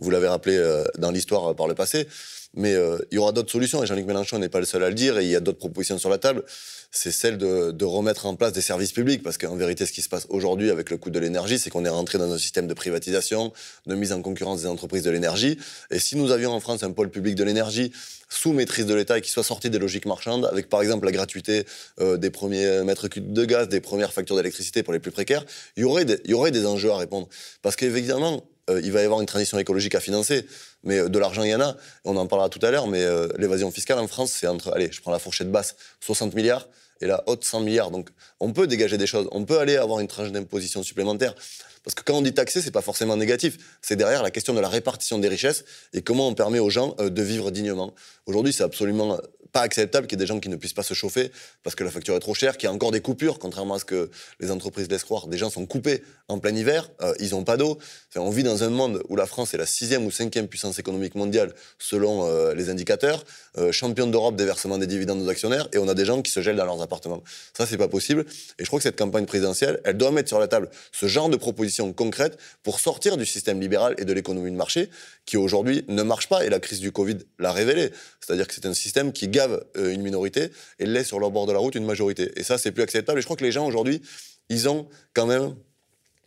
[0.00, 2.08] vous l'avez rappelé euh, dans l'histoire euh, par le passé.
[2.54, 4.88] Mais euh, il y aura d'autres solutions, et Jean-Luc Mélenchon n'est pas le seul à
[4.88, 6.42] le dire, et il y a d'autres propositions sur la table.
[6.90, 10.08] C'est celle de, remettre en place des services publics, parce qu'en vérité, ce qui se
[10.08, 12.74] passe aujourd'hui avec le coût de l'énergie, c'est qu'on est rentré dans un système de
[12.74, 13.52] privatisation,
[13.86, 15.58] de mise en concurrence des entreprises de l'énergie.
[15.92, 17.92] Et si nous avions en France un pôle public de l'énergie
[18.28, 21.12] sous maîtrise de l'État et qui soit sorti des logiques marchandes, avec par exemple la
[21.12, 21.64] gratuité
[22.00, 25.44] des premiers mètres cubes de gaz, des premières factures d'électricité pour les plus précaires,
[25.76, 27.28] il y aurait des, il y aurait des enjeux à répondre.
[27.62, 30.46] Parce qu'évidemment, euh, il va y avoir une transition écologique à financer,
[30.84, 31.76] mais euh, de l'argent, il y en a.
[32.04, 34.90] On en parlera tout à l'heure, mais euh, l'évasion fiscale en France, c'est entre, allez,
[34.90, 36.68] je prends la fourchette basse, 60 milliards
[37.00, 37.90] et la haute 100 milliards.
[37.90, 41.34] Donc on peut dégager des choses, on peut aller avoir une tranche d'imposition supplémentaire.
[41.82, 43.56] Parce que quand on dit taxer, c'est pas forcément négatif.
[43.80, 46.94] C'est derrière la question de la répartition des richesses et comment on permet aux gens
[46.98, 47.94] de vivre dignement.
[48.26, 49.18] Aujourd'hui, c'est absolument
[49.52, 51.30] pas acceptable qu'il y ait des gens qui ne puissent pas se chauffer
[51.62, 53.78] parce que la facture est trop chère, qu'il y a encore des coupures, contrairement à
[53.78, 55.26] ce que les entreprises laissent croire.
[55.26, 57.78] Des gens sont coupés en plein hiver, euh, ils n'ont pas d'eau.
[58.16, 61.14] on vit dans un monde où la France est la sixième ou cinquième puissance économique
[61.14, 63.24] mondiale selon euh, les indicateurs,
[63.58, 66.30] euh, championne d'Europe des versements des dividendes aux actionnaires, et on a des gens qui
[66.30, 67.22] se gèlent dans leurs appartements.
[67.56, 68.24] Ça, c'est pas possible.
[68.58, 71.28] Et je crois que cette campagne présidentielle, elle doit mettre sur la table ce genre
[71.28, 74.90] de propositions concrètes pour sortir du système libéral et de l'économie de marché
[75.26, 76.44] qui aujourd'hui ne marche pas.
[76.44, 77.90] Et la crise du Covid l'a révélé.
[78.20, 81.52] C'est-à-dire que c'est un système qui euh, une minorité et laisse sur le bord de
[81.52, 82.32] la route une majorité.
[82.36, 83.18] Et ça, c'est plus acceptable.
[83.18, 84.02] Et je crois que les gens aujourd'hui,
[84.48, 85.54] ils ont quand même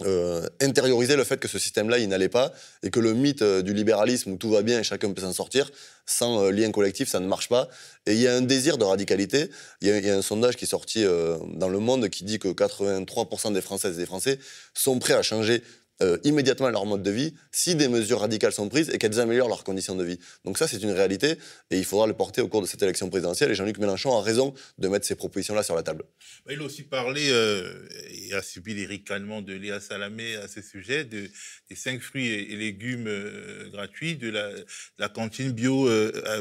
[0.04, 3.62] euh, intériorisé le fait que ce système-là, il n'allait pas, et que le mythe euh,
[3.62, 5.70] du libéralisme où tout va bien et chacun peut s'en sortir,
[6.06, 7.70] sans lien collectif, ça ne marche pas.
[8.06, 9.50] Et il y a un désir de radicalité.
[9.82, 13.54] Il y a, un sondage qui est sorti dans Le Monde qui dit que 83%
[13.54, 14.40] des Françaises et des Français
[14.74, 15.64] sont prêts à changer
[16.04, 19.48] euh, immédiatement leur mode de vie si des mesures radicales sont prises et qu'elles améliorent
[19.48, 20.20] leurs conditions de vie.
[20.44, 21.38] Donc ça, c'est une réalité
[21.72, 23.52] et il faudra le porter au cours de cette élection présidentielle.
[23.52, 26.04] Et Jean-Luc Mélenchon a raison de mettre ces propositions-là sur la table.
[26.50, 30.62] Il a aussi parlé euh, et a subi les ricanements de Léa Salamé à ce
[30.62, 31.30] sujet de,
[31.70, 34.50] des cinq fruits et, légumes euh, gratuits, de la,
[34.98, 35.90] la, cantine bio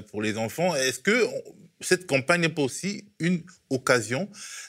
[0.09, 0.75] pour les enfants.
[0.75, 1.27] Est-ce que
[1.81, 3.42] cette campagne n'est pas aussi une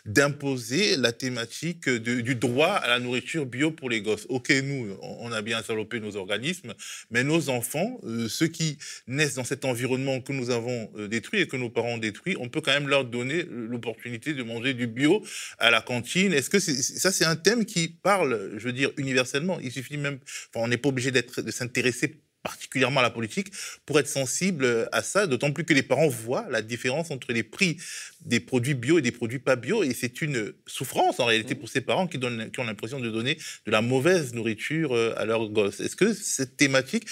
[0.05, 4.25] d'imposer la thématique du droit à la nourriture bio pour les gosses.
[4.29, 6.73] Ok, nous, on a bien salopé nos organismes,
[7.11, 11.41] mais nos enfants, euh, ceux qui naissent dans cet environnement que nous avons euh, détruit
[11.41, 14.73] et que nos parents ont détruit, on peut quand même leur donner l'opportunité de manger
[14.73, 15.23] du bio
[15.57, 16.33] à la cantine.
[16.33, 19.59] Est-ce que ça, c'est un thème qui parle, je veux dire, universellement?
[19.59, 20.19] Il suffit même,
[20.55, 23.51] on n'est pas obligé de s'intéresser particulièrement à la politique,
[23.85, 27.43] pour être sensible à ça, d'autant plus que les parents voient la différence entre les
[27.43, 27.77] prix
[28.25, 31.59] des produits bio et des produits pas bio, et c'est une souffrance en réalité mmh.
[31.59, 35.13] pour ces parents qui, donnent, qui ont l'impression de donner de la mauvaise nourriture euh,
[35.17, 35.79] à leurs gosses.
[35.79, 37.05] Est-ce que cette thématique,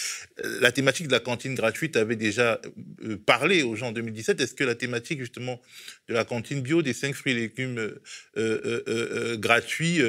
[0.44, 2.62] euh, la thématique de la cantine gratuite avait déjà
[3.04, 5.62] euh, parlé aux gens en 2017 Est-ce que la thématique justement
[6.08, 7.94] de la cantine bio, des 5 fruits et légumes
[9.38, 10.02] gratuits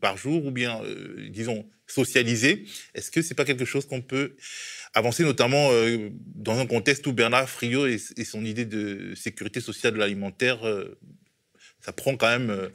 [0.00, 0.80] par jour, ou bien,
[1.28, 2.64] disons, socialisé.
[2.94, 4.36] Est-ce que c'est pas quelque chose qu'on peut
[4.94, 9.94] avancer, notamment euh, dans un contexte où Bernard Friot et, son idée de sécurité sociale
[9.94, 10.98] de l'alimentaire, euh,
[11.84, 12.50] ça prend quand même.
[12.50, 12.68] Euh,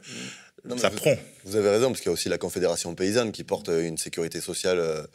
[0.76, 1.16] ça vous, prend.
[1.44, 4.42] Vous avez raison, parce qu'il y a aussi la Confédération paysanne qui porte une sécurité
[4.42, 5.06] sociale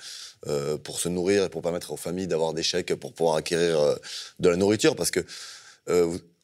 [0.83, 3.77] pour se nourrir et pour permettre aux familles d'avoir des chèques pour pouvoir acquérir
[4.39, 4.95] de la nourriture.
[4.95, 5.23] Parce que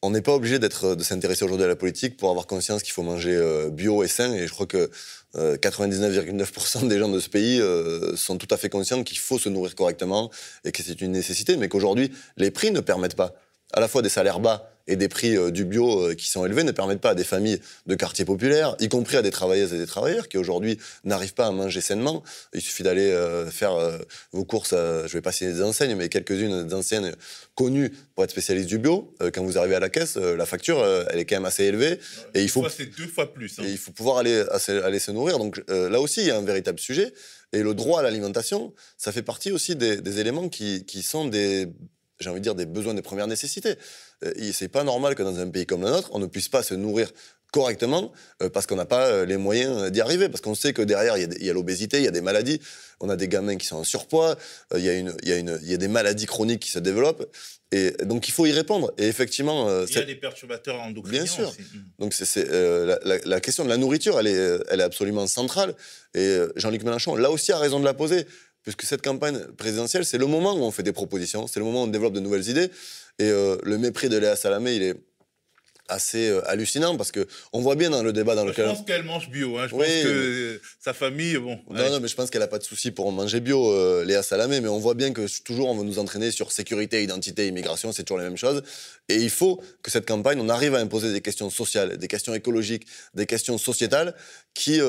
[0.02, 2.92] on n'est pas obligé d'être, de s'intéresser aujourd'hui à la politique pour avoir conscience qu'il
[2.92, 4.34] faut manger bio et sain.
[4.34, 4.90] Et je crois que
[5.34, 9.38] 99,9% euh, des gens de ce pays euh, sont tout à fait conscients qu'il faut
[9.38, 10.30] se nourrir correctement
[10.64, 13.32] et que c'est une nécessité, mais qu'aujourd'hui, les prix ne permettent pas
[13.72, 16.44] à la fois des salaires bas et des prix euh, du bio euh, qui sont
[16.44, 19.72] élevés ne permettent pas à des familles de quartiers populaires, y compris à des travailleuses
[19.72, 22.22] et des travailleurs qui aujourd'hui n'arrivent pas à manger sainement.
[22.52, 23.72] Il suffit d'aller euh, faire
[24.32, 27.14] vos courses, je ne vais pas citer des enseignes, mais quelques-unes d'anciennes
[27.54, 29.14] connues pour être spécialistes du bio.
[29.32, 31.98] quand vous arrivez à la caisse, la facture, elle est quand même assez élevée.
[32.34, 33.58] et il faut, c'est deux fois plus.
[33.58, 33.64] Hein.
[33.66, 34.44] Et il faut pouvoir aller,
[34.84, 35.38] aller se nourrir.
[35.38, 37.12] Donc là aussi, il y a un véritable sujet.
[37.54, 41.26] Et le droit à l'alimentation, ça fait partie aussi des, des éléments qui, qui sont
[41.26, 41.68] des,
[42.22, 43.74] j'ai envie de dire, des besoins de première nécessité.
[44.24, 46.62] Euh, c'est pas normal que dans un pays comme le nôtre, on ne puisse pas
[46.62, 47.12] se nourrir
[47.52, 50.28] correctement euh, parce qu'on n'a pas euh, les moyens d'y arriver.
[50.28, 52.60] Parce qu'on sait que derrière, il y a, l'obésité, il y a des maladies.
[53.00, 54.36] On a des gamins qui sont en surpoids,
[54.76, 57.28] il y, a y y des maladies chroniques qui se développent.
[57.72, 58.92] Et donc, il faut y répondre.
[58.96, 59.68] Et effectivement.
[59.86, 61.24] il y a des perturbateurs endocriniens.
[61.24, 61.48] Bien sûr.
[61.48, 61.62] Aussi.
[61.62, 61.84] Mm.
[61.98, 65.74] Donc, c'est, la, la, question de la nourriture, elle est, elle est absolument centrale.
[66.14, 68.24] Et Jean-Luc Mélenchon, là aussi, a raison de la poser
[68.62, 71.82] puisque cette campagne présidentielle, c'est le moment où on fait des propositions, c'est le moment
[71.82, 72.70] où on développe de nouvelles idées.
[73.18, 74.96] Et euh, le mépris de Léa Salamé, il est
[75.88, 78.66] assez euh, hallucinant parce que on voit bien dans le débat dans lequel.
[78.66, 79.58] Je pense qu'elle mange bio.
[79.58, 79.66] Hein.
[79.68, 81.58] Je pense que sa famille, bon.
[81.70, 84.22] Non, non, mais je pense qu'elle a pas de souci pour manger bio, euh, Léa
[84.22, 84.60] Salamé.
[84.60, 88.04] Mais on voit bien que toujours on veut nous entraîner sur sécurité, identité, immigration, c'est
[88.04, 88.62] toujours la même chose.
[89.08, 92.34] Et il faut que cette campagne, on arrive à imposer des questions sociales, des questions
[92.34, 94.14] écologiques, des questions sociétales
[94.54, 94.80] qui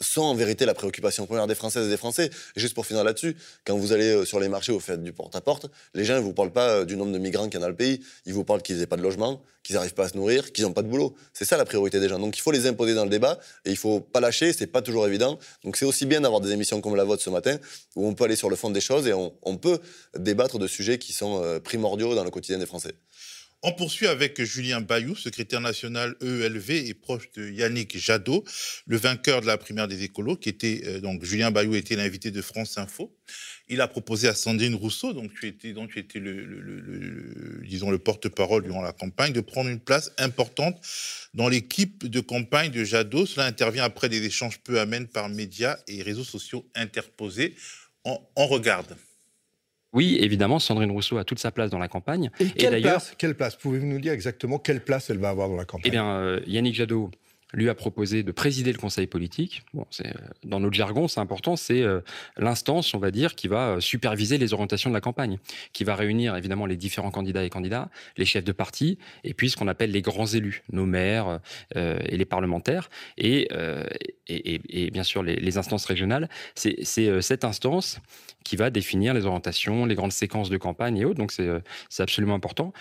[0.00, 2.30] sont en vérité la préoccupation première des Françaises et des Français.
[2.56, 5.66] Juste pour finir là-dessus, quand vous allez euh, sur les marchés, vous faites du porte-à-porte,
[5.94, 7.68] les gens ne vous parlent pas euh, du nombre de migrants qu'il y a dans
[7.68, 10.16] le pays, ils vous parlent qu'ils n'aient pas de logement, qu'ils n'arrivent pas à se
[10.16, 11.14] nourrir, qu'ils n'ont pas de boulot.
[11.32, 12.18] C'est ça la priorité des gens.
[12.18, 14.82] Donc il faut les imposer dans le débat et il faut pas lâcher, c'est pas
[14.82, 15.38] toujours évident.
[15.64, 17.58] Donc c'est aussi bien d'avoir des émissions comme la vôtre ce matin,
[17.96, 19.80] où on peut aller sur le fond des choses et on, peut
[20.16, 22.94] débattre de sujets qui sont euh, primordiaux dans le quotidien des Français.
[23.62, 28.44] On poursuit avec Julien Bayou, secrétaire national EELV et proche de Yannick Jadot,
[28.86, 32.30] le vainqueur de la primaire des écolos, qui était euh, donc Julien Bayou était l'invité
[32.30, 33.16] de France Info.
[33.68, 38.82] Il a proposé à Sandrine Rousseau, donc tu étais donc le, disons le porte-parole durant
[38.82, 40.78] la campagne, de prendre une place importante
[41.34, 43.26] dans l'équipe de campagne de Jadot.
[43.26, 47.56] Cela intervient après des échanges peu amènes par médias et réseaux sociaux interposés.
[48.04, 48.96] on regarde.
[49.92, 52.30] Oui, évidemment, Sandrine Rousseau a toute sa place dans la campagne.
[52.40, 53.56] Et, quelle, place, quelle place?
[53.56, 55.86] Pouvez-vous nous dire exactement quelle place elle va avoir dans la campagne?
[55.86, 57.10] Eh bien, euh, Yannick Jadot
[57.56, 59.62] lui a proposé de présider le conseil politique.
[59.72, 60.10] Bon, euh,
[60.44, 62.00] dans notre jargon, c'est important, c'est euh,
[62.36, 65.38] l'instance, on va dire, qui va euh, superviser les orientations de la campagne,
[65.72, 67.88] qui va réunir évidemment les différents candidats et candidats,
[68.18, 71.40] les chefs de parti, et puis ce qu'on appelle les grands élus, nos maires
[71.74, 73.48] et les parlementaires, et,
[74.28, 76.28] et, bien sûr les, les instances régionales.
[76.54, 78.00] C'est cette instance
[78.44, 82.34] qui va définir les orientations, les grandes séquences de campagne et autres, donc c'est absolument
[82.34, 82.72] important.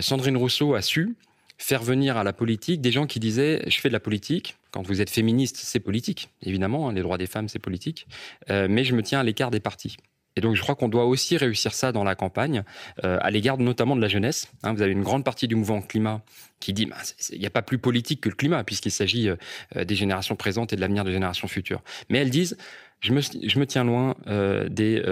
[0.00, 1.14] Sandrine Rousseau a su
[1.60, 4.56] faire venir à la politique des gens qui disaient je fais de la politique.
[4.70, 8.06] Quand vous êtes féministe, c'est politique, évidemment, hein, les droits des femmes, c'est politique,
[8.48, 9.96] euh, mais je me tiens à l'écart des partis.
[10.36, 12.62] Et donc je crois qu'on doit aussi réussir ça dans la campagne,
[13.04, 14.50] euh, à l'égard notamment de la jeunesse.
[14.62, 14.72] Hein.
[14.72, 16.22] vous avez une grande partie du mouvement climat
[16.60, 16.96] qui dit bah,
[17.30, 20.72] il n'y a pas plus politique que le climat, puisqu'il s'agit euh, des générations présentes
[20.72, 21.82] et de l'avenir des générations futures.
[22.08, 22.56] Mais elles disent
[23.00, 25.02] je me, je me tiens loin des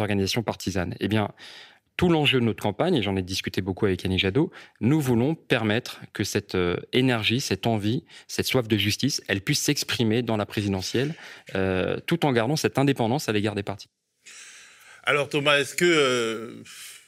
[0.00, 0.94] organisations partisanes.
[0.98, 1.28] Eh bien,
[1.96, 5.34] tout l'enjeu de notre campagne, et j'en ai discuté beaucoup avec Annie Jadot, nous voulons
[5.34, 10.36] permettre que cette euh, énergie, cette envie, cette soif de justice, elle puisse s'exprimer dans
[10.36, 11.14] la présidentielle,
[11.54, 13.88] euh, tout en gardant cette indépendance à l'égard des partis.
[15.04, 16.62] Alors Thomas, est-ce que euh,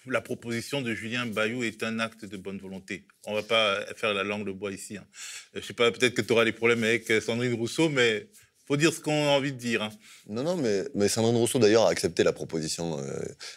[0.07, 3.07] la proposition de Julien Bayou est un acte de bonne volonté?
[3.27, 4.99] On ne va pas faire la langue de bois ici.
[4.99, 5.07] Hein.
[5.55, 8.29] Je ne sais pas, peut-être que tu auras des problèmes avec Sandrine Rousseau, mais
[8.67, 9.83] faut dire ce qu'on a envie de dire.
[9.83, 9.91] Hein.
[10.29, 13.03] Non, non, mais, mais Sandrine Rousseau, d'ailleurs, a accepté la proposition euh,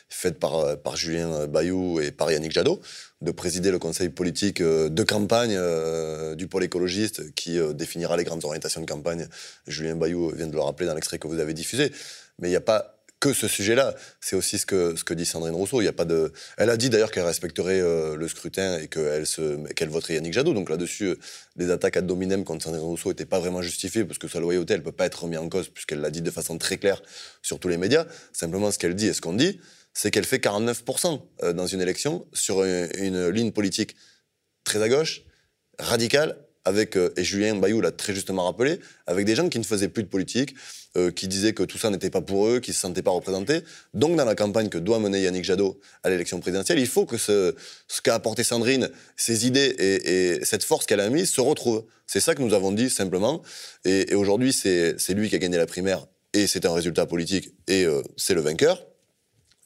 [0.10, 2.80] faite par, euh, par Julien Bayou et par Yannick Jadot
[3.22, 5.58] de présider le conseil politique euh, de campagne
[6.36, 9.28] du pôle écologiste qui définira les grandes orientations de campagne.
[9.68, 11.92] Julien Bayou vient de le rappeler dans l'extrait que vous avez diffusé.
[12.40, 13.96] Mais il n'y a pas que ce sujet-là.
[14.22, 15.82] C'est aussi ce que, ce que dit Sandrine Rousseau.
[15.82, 16.32] Il y a pas de...
[16.58, 19.72] Elle a dit d'ailleurs qu'elle respecterait euh, le scrutin et qu'elle se...
[19.74, 20.54] qu'elle voterait Yannick Jadot.
[20.54, 21.20] Donc là-dessus, euh,
[21.58, 24.74] les attaques ad hominem contre Sandrine Rousseau n'étaient pas vraiment justifiées parce que sa loyauté,
[24.74, 27.02] elle ne peut pas être remise en cause puisqu'elle l'a dit de façon très claire
[27.42, 28.06] sur tous les médias.
[28.32, 29.60] Simplement, ce qu'elle dit et ce qu'on dit,
[29.94, 33.96] c'est qu'elle fait 49% euh, dans une élection sur une ligne politique
[34.64, 35.24] très à gauche,
[35.78, 39.64] radicale, avec, euh, et Julien Bayou l'a très justement rappelé, avec des gens qui ne
[39.64, 40.56] faisaient plus de politique,
[40.98, 43.12] euh, qui disaient que tout ça n'était pas pour eux, qui ne se sentaient pas
[43.12, 43.62] représentés.
[43.94, 47.18] Donc, dans la campagne que doit mener Yannick Jadot à l'élection présidentielle, il faut que
[47.18, 47.54] ce,
[48.04, 51.86] qu'a apporté Sandrine, ses idées et, cette force qu'elle a mise se retrouvent.
[52.08, 53.42] C'est ça que nous avons dit simplement.
[53.86, 57.86] Et, aujourd'hui, c'est lui qui a gagné la primaire et c'est un résultat politique et
[57.86, 58.89] euh, c'est le vainqueur.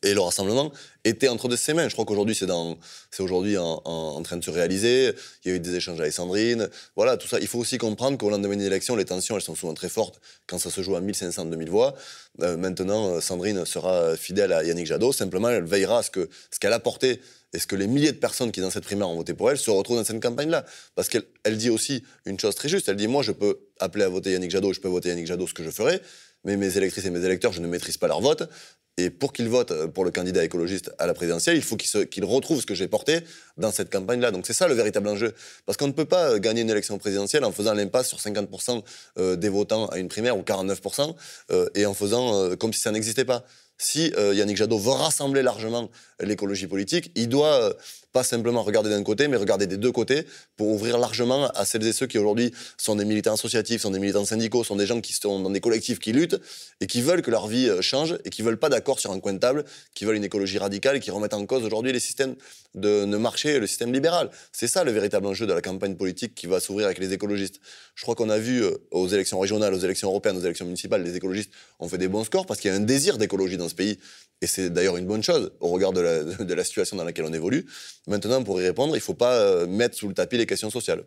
[0.03, 0.71] Et le rassemblement
[1.05, 1.87] était entre de ses mains.
[1.87, 5.13] Je crois qu'aujourd'hui, c'est, aujourd'hui en, train de se réaliser.
[5.43, 6.69] Il y a eu des échanges avec Sandrine.
[6.95, 7.39] Voilà, tout ça.
[7.39, 10.19] Il faut aussi comprendre qu'au lendemain d'une élection, les tensions, elles sont souvent très fortes
[10.47, 11.95] quand ça se joue à 1500, 2000 voix.
[12.41, 15.13] Euh, maintenant, Sandrine sera fidèle à Yannick Jadot.
[15.13, 17.19] Simplement, elle veillera à ce que ce qu'elle a porté
[17.53, 19.69] est-ce que les milliers de personnes qui, dans cette primaire, ont voté pour elle, se
[19.69, 20.65] retrouvent dans cette campagne-là
[20.95, 22.89] Parce qu'elle elle dit aussi une chose très juste.
[22.89, 25.45] Elle dit Moi, je peux appeler à voter Yannick Jadot, je peux voter Yannick Jadot,
[25.45, 26.01] ce que je ferai,
[26.43, 28.49] mais mes électrices et mes électeurs, je ne maîtrise pas leur vote.
[28.97, 32.25] Et pour qu'ils votent euh, pour le candidat écologiste à la présidentielle, il faut qu'ils
[32.25, 33.21] retrouvent ce que j'ai porté
[33.57, 34.31] dans cette campagne-là.
[34.31, 35.33] Donc c'est ça le véritable enjeu.
[35.65, 38.83] Parce qu'on ne peut pas euh, gagner une élection présidentielle en faisant l'impasse sur 50%
[39.17, 41.15] euh, des votants à une primaire ou 49%
[41.51, 43.43] euh, et en faisant comme si ça n'existait pas.
[43.77, 45.89] Si Yannick Jadot veut rassembler largement
[46.19, 47.75] l'écologie politique, il doit
[48.13, 51.85] pas simplement regarder d'un côté, mais regarder des deux côtés pour ouvrir largement à celles
[51.85, 55.01] et ceux qui aujourd'hui sont des militants associatifs, sont des militants syndicaux, sont des gens
[55.01, 56.39] qui sont dans des collectifs qui luttent
[56.79, 59.19] et qui veulent que leur vie euh, change et qui veulent pas d'accord sur un
[59.19, 61.99] coin de table, qui veulent une écologie radicale et qui remettent en cause aujourd'hui les
[61.99, 62.35] systèmes
[62.75, 64.29] de, de marché le système libéral.
[64.51, 67.59] C'est ça le véritable enjeu de la campagne politique qui va s'ouvrir avec les écologistes.
[67.95, 71.03] Je crois qu'on a vu euh, aux élections régionales, aux élections européennes, aux élections municipales,
[71.03, 73.69] les écologistes ont fait des bons scores parce qu'il y a un désir d'écologie dans
[73.69, 73.97] ce pays.
[74.41, 76.01] Et c'est d'ailleurs une bonne chose au regard de
[76.53, 77.65] la situation dans laquelle on évolue.
[78.07, 80.69] Maintenant, pour y répondre, il ne faut pas euh, mettre sous le tapis les questions
[80.69, 81.03] sociales.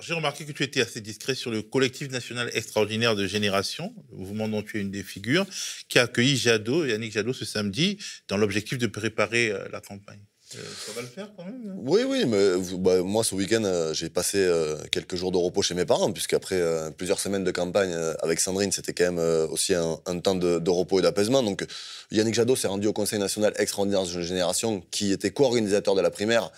[0.00, 4.48] J'ai remarqué que tu étais assez discret sur le collectif national extraordinaire de génération, mouvement
[4.48, 5.46] dont tu es une des figures,
[5.88, 7.98] qui a accueilli Jadot, Yannick Jadot ce samedi,
[8.28, 10.20] dans l'objectif de préparer euh, la campagne.
[10.54, 13.62] Euh, ça va le faire quand même hein Oui, oui, mais bah, moi, ce week-end,
[13.64, 16.62] euh, j'ai passé euh, quelques jours de repos chez mes parents, puisqu'après
[16.96, 21.00] plusieurs semaines de campagne avec Sandrine, c'était quand même aussi un, temps de, de repos
[21.00, 21.42] et d'apaisement.
[21.42, 21.66] Donc,
[22.10, 26.10] Yannick Jadot s'est rendu au Conseil national extraordinaire de génération, qui était co-organisateur de la
[26.10, 26.50] primaire.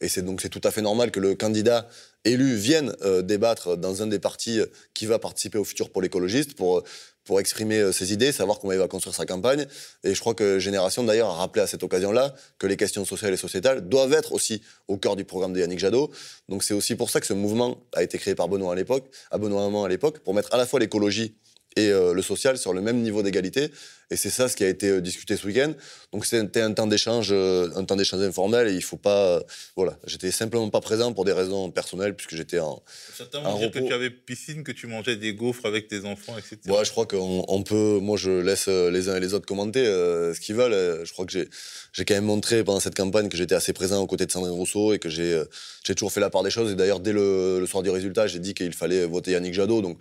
[0.00, 1.88] Et c'est donc c'est tout à fait normal que le candidat
[2.28, 6.02] élu vienne euh, débattre dans un des partis euh, qui va participer au futur pour
[6.02, 6.82] l'écologiste, pour,
[7.24, 9.66] pour exprimer euh, ses idées, savoir comment il va construire sa campagne.
[10.04, 13.34] Et je crois que Génération, d'ailleurs, a rappelé à cette occasion-là que les questions sociales
[13.34, 16.10] et sociétales doivent être aussi au cœur du programme de Yannick Jadot.
[16.48, 19.04] Donc c'est aussi pour ça que ce mouvement a été créé par Benoît à l'époque,
[19.30, 21.34] à Benoît Hamon à l'époque, pour mettre à la fois l'écologie
[21.76, 23.70] et euh, le social sur le même niveau d'égalité.
[24.10, 25.74] Et c'est ça ce qui a été euh, discuté ce week-end.
[26.12, 28.68] Donc c'était un temps d'échange, euh, un temps d'échange informel.
[28.68, 29.42] Et il faut pas,
[29.76, 32.82] voilà, j'étais simplement pas présent pour des raisons personnelles puisque j'étais en,
[33.14, 36.38] Certains vont dire que tu avais piscine, que tu mangeais des gaufres avec tes enfants,
[36.38, 36.58] etc.
[36.68, 37.98] Ouais, je crois qu'on on peut.
[38.00, 41.04] Moi, je laisse les uns et les autres commenter euh, ce qu'ils veulent.
[41.04, 44.06] Je crois que j'ai, quand même montré pendant cette campagne que j'étais assez présent aux
[44.06, 45.42] côtés de Sandrine Rousseau et que j'ai,
[45.84, 46.72] j'ai toujours fait la part des choses.
[46.72, 49.82] Et d'ailleurs, dès le, le soir du résultat, j'ai dit qu'il fallait voter Yannick Jadot.
[49.82, 49.98] Donc,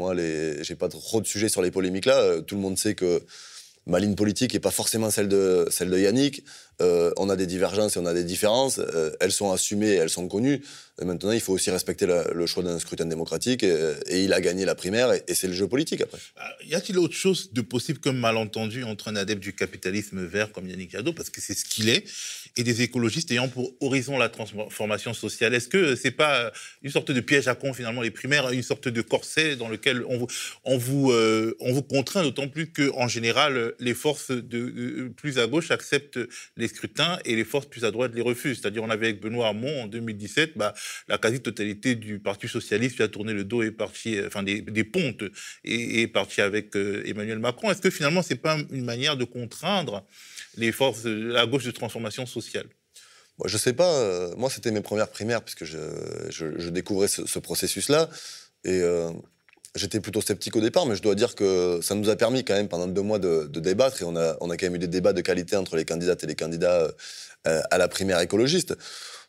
[0.00, 2.18] moi, j'ai pas trop de sujets sur les polémiques là.
[2.18, 3.22] Euh, Tout le monde sait que
[3.86, 6.42] ma ligne politique n'est pas forcément celle de, celle de Yannick.
[6.80, 8.78] Euh, on a des divergences et on a des différences.
[8.78, 10.62] Euh, elles sont assumées, elles sont connues.
[11.02, 13.62] Maintenant, il faut aussi respecter le choix d'un scrutin démocratique.
[13.62, 13.74] Et,
[14.06, 16.18] et il a gagné la primaire et, c'est le jeu politique après.
[16.36, 20.52] Ah, Y a-t-il autre chose de possible comme malentendu entre un adepte du capitalisme vert
[20.52, 22.04] comme Yannick Jadot, parce que c'est ce qu'il est,
[22.58, 25.54] et des écologistes ayant pour horizon la transformation sociale?
[25.54, 26.50] Est-ce que c'est pas euh,
[26.82, 30.04] une sorte de piège à con finalement les primaires, une sorte de corset dans lequel
[30.06, 30.26] on vous,
[30.64, 35.38] on vous, euh, on vous contraint, d'autant plus que en général les forces de- plus
[35.38, 36.20] à gauche acceptent
[36.58, 38.60] les scrutins et les forces plus à droite les refusent.
[38.60, 40.74] C'est-à-dire on avait avec Benoît Hamon en 2017, bah,
[41.08, 44.62] la quasi-totalité du Parti socialiste lui a tourné le dos et parti, euh, enfin des,
[44.62, 45.22] des pontes
[45.64, 47.70] et est parti avec euh, Emmanuel Macron.
[47.70, 50.04] Est-ce que finalement c'est pas une manière de contraindre
[50.56, 52.66] les forces la gauche de transformation sociale?
[53.38, 53.94] Moi, je sais pas.
[53.94, 55.78] euh, moi, c'était mes premières primaires puisque je,
[56.28, 58.10] je, découvrais ce, ce processus-là.
[58.64, 58.82] Et
[59.74, 62.54] j'étais plutôt sceptique au départ, mais je dois dire que ça nous a permis quand
[62.54, 64.02] même pendant deux mois de, débattre.
[64.02, 66.24] Et on a, on a quand même eu des débats de qualité entre les candidates
[66.24, 66.90] et les candidats
[67.46, 68.76] euh, à la primaire écologiste.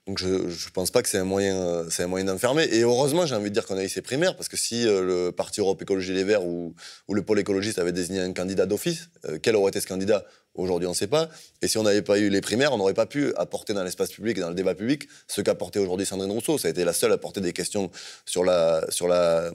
[0.07, 2.67] Donc je ne pense pas que c'est un moyen, euh, moyen d'enfermer.
[2.71, 5.01] Et heureusement, j'ai envie de dire qu'on a eu ces primaires, parce que si euh,
[5.27, 6.73] le Parti Europe Écologie Les Verts ou,
[7.09, 10.25] le pôle écologiste avait désigné un candidat d'office, euh, quel aurait été ce candidat?
[10.55, 11.29] Aujourd'hui, on ne sait pas.
[11.61, 14.11] Et si on n'avait pas eu les primaires, on n'aurait pas pu apporter dans l'espace
[14.11, 16.57] public et dans le débat public ce qu'a porté aujourd'hui Sandrine Rousseau.
[16.57, 17.89] Ça a été la seule à porter des questions
[18.25, 19.51] sur la, sur la, euh,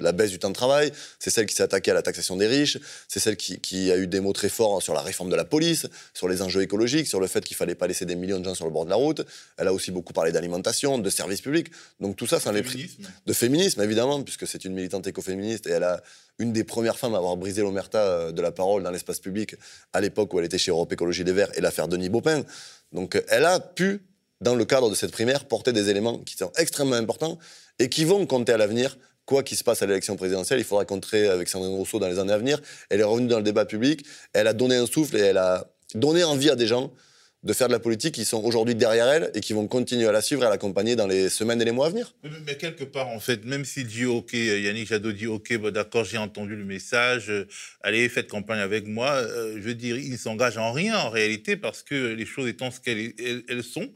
[0.00, 0.92] la baisse du temps de travail.
[1.18, 2.78] C'est celle qui s'est attaquée à la taxation des riches.
[3.08, 5.44] C'est celle qui, qui a eu des mots très forts sur la réforme de la
[5.44, 8.44] police, sur les enjeux écologiques, sur le fait qu'il fallait pas laisser des millions de
[8.44, 9.26] gens sur le bord de la route.
[9.56, 11.68] Elle a aussi beaucoup parlé d'alimentation, de services publics.
[11.98, 15.66] Donc tout ça, ça en est pris de féminisme, évidemment, puisque c'est une militante écoféministe
[15.66, 16.00] et elle a
[16.38, 19.56] une des premières femmes à avoir brisé l'omerta euh, de la parole dans l'espace public
[19.92, 22.42] à l'époque où elle était chez Europe Écologie Les Verts et l'affaire Denis Baupin.
[22.92, 24.02] Donc euh, elle a pu,
[24.40, 27.38] dans le cadre de cette primaire, porter des éléments qui sont extrêmement importants
[27.78, 28.98] et qui vont compter à l'avenir.
[29.26, 32.18] Quoi qu'il se passe à l'élection présidentielle, il faudra contrer avec Sandrine Rousseau dans les
[32.18, 32.62] années à venir.
[32.88, 35.66] Elle est revenue dans le débat public, elle a donné un souffle et elle a
[35.94, 36.92] donné envie à des gens
[37.44, 40.12] de faire de la politique qui sont aujourd'hui derrière elle et qui vont continuer à
[40.12, 42.12] la suivre et à l'accompagner dans les semaines et les mois à venir.
[42.24, 45.56] Mais, mais quelque part, en fait, même s'il dit OK, euh, Yannick Jadot dit OK,
[45.58, 47.46] bah, d'accord, j'ai entendu le message, euh,
[47.82, 51.10] allez, faites campagne avec moi, euh, je veux dire, il ne s'engage en rien en
[51.10, 53.88] réalité parce que les choses étant ce qu'elles elles- elles sont,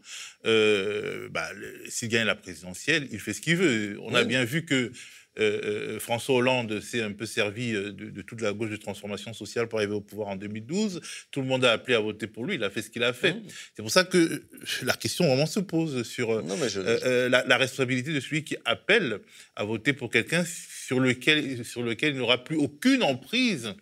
[0.46, 1.48] euh, bah,
[1.88, 3.98] s'il gagne la présidentielle, il fait ce qu'il veut.
[4.02, 4.92] On a bien vu que
[5.38, 9.68] euh, François Hollande s'est un peu servi de, de, toute la gauche de transformation sociale
[9.68, 11.00] pour arriver au pouvoir en 2012.
[11.30, 12.56] Tout le monde a appelé à voter pour lui.
[12.56, 13.36] Il a fait ce qu'il a fait.
[13.74, 14.44] C'est pour ça que
[14.82, 19.20] la question vraiment se pose sur la, la, responsabilité de celui qui appelle
[19.56, 23.74] à voter pour quelqu'un sur lequel, sur lequel il n'aura plus aucune emprise.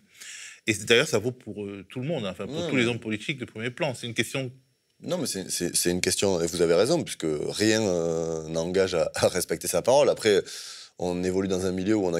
[0.67, 3.39] Et d'ailleurs, ça vaut pour tout le monde, hein, enfin pour tous les hommes politiques
[3.39, 3.93] de premier plan.
[3.93, 4.51] C'est une question
[5.03, 9.67] non, mais c'est une question, et vous avez raison, puisque rien euh, n'engage à, respecter
[9.67, 10.09] sa parole.
[10.09, 10.43] Après,
[11.01, 12.15] on évolue dans un milieu où, on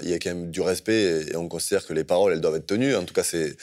[0.00, 2.56] il y a quand même du respect et, on considère que les paroles, elles doivent
[2.56, 2.96] être tenues.
[2.96, 3.56] En tout cas, c'est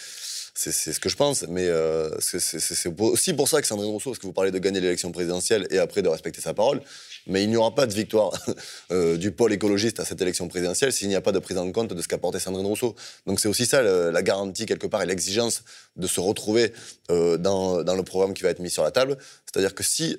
[0.56, 1.46] c'est ce que je pense.
[1.50, 4.80] Mais euh, c'est aussi pour ça que Sandrine Rousseau, parce que vous parlez de gagner
[4.80, 6.82] l'élection présidentielle et après de respecter sa parole,
[7.26, 8.34] mais il n'y aura pas de victoire
[8.92, 11.72] euh, du pôle écologiste à cette élection présidentielle s'il n'y a pas de prise en
[11.72, 12.96] compte de ce qu'a porté Sandrine Rousseau.
[13.26, 15.64] Donc c'est aussi ça la garantie quelque part et l'exigence
[15.96, 16.72] de se retrouver
[17.10, 19.18] euh, dans, dans, le programme qui va être mis sur la table.
[19.46, 20.18] C'est-à-dire que si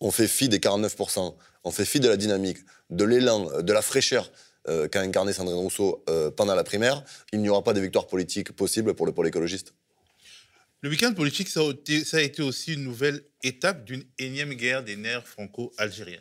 [0.00, 1.34] on fait fi des 49%,
[1.64, 2.58] on fait fi de la dynamique,
[2.90, 4.30] de l'élan, de la fraîcheur
[4.90, 6.04] qu'a incarné Sandrine Rousseau
[6.36, 9.74] pendant la primaire, il n'y aura pas de victoire politique possible pour le pôle écologiste.
[10.82, 15.26] Le week-end politique, ça a, été, aussi une nouvelle étape d'une énième guerre des nerfs
[15.26, 16.20] franco-algériennes.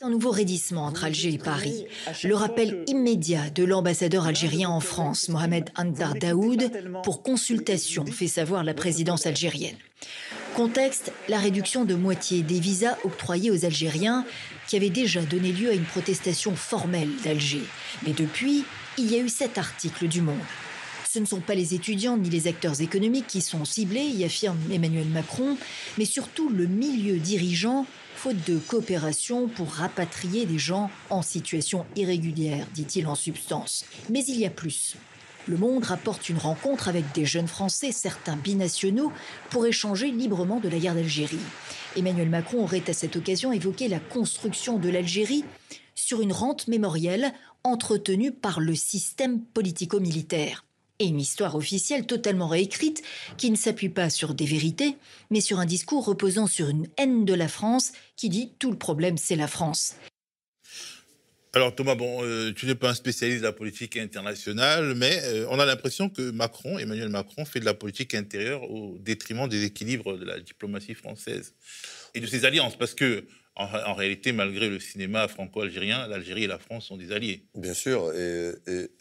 [0.00, 1.84] Un nouveau raidissement entre Alger et Paris.
[2.22, 6.70] Le rappel immédiat de l'ambassadeur algérien en France, Mohamed Andar Daoud,
[7.02, 9.74] pour consultation, fait savoir la présidence algérienne.
[10.54, 14.24] Contexte, la réduction de moitié des visas octroyés aux Algériens,
[14.68, 17.64] qui avait déjà donné lieu à une protestation formelle d'Alger.
[18.06, 18.64] Mais depuis,
[18.98, 20.38] il y a eu cet article du Monde.
[21.10, 24.58] Ce ne sont pas les étudiants ni les acteurs économiques qui sont ciblés, y affirme
[24.70, 25.56] Emmanuel Macron,
[25.96, 27.86] mais surtout le milieu dirigeant,
[28.18, 33.84] faute de coopération pour rapatrier des gens en situation irrégulière, dit-il en substance.
[34.10, 34.96] Mais il y a plus.
[35.46, 39.12] Le Monde rapporte une rencontre avec des jeunes Français, certains binationaux,
[39.50, 41.38] pour échanger librement de la guerre d'Algérie.
[41.94, 45.44] Emmanuel Macron aurait à cette occasion évoqué la construction de l'Algérie
[45.94, 50.64] sur une rente mémorielle entretenue par le système politico-militaire
[50.98, 53.02] et une histoire officielle totalement réécrite
[53.36, 54.96] qui ne s'appuie pas sur des vérités,
[55.30, 58.78] mais sur un discours reposant sur une haine de la France qui dit tout le
[58.78, 59.96] problème c'est la France.
[61.54, 65.46] Alors Thomas, bon, euh, tu n'es pas un spécialiste de la politique internationale, mais euh,
[65.48, 69.64] on a l'impression que Macron, Emmanuel Macron, fait de la politique intérieure au détriment des
[69.64, 71.54] équilibres de la diplomatie française
[72.14, 73.24] et de ses alliances, parce que
[73.58, 77.42] en, réalité, malgré le cinéma franco-algérien, l'Algérie et la France sont des alliés.
[77.56, 78.52] Bien sûr, et,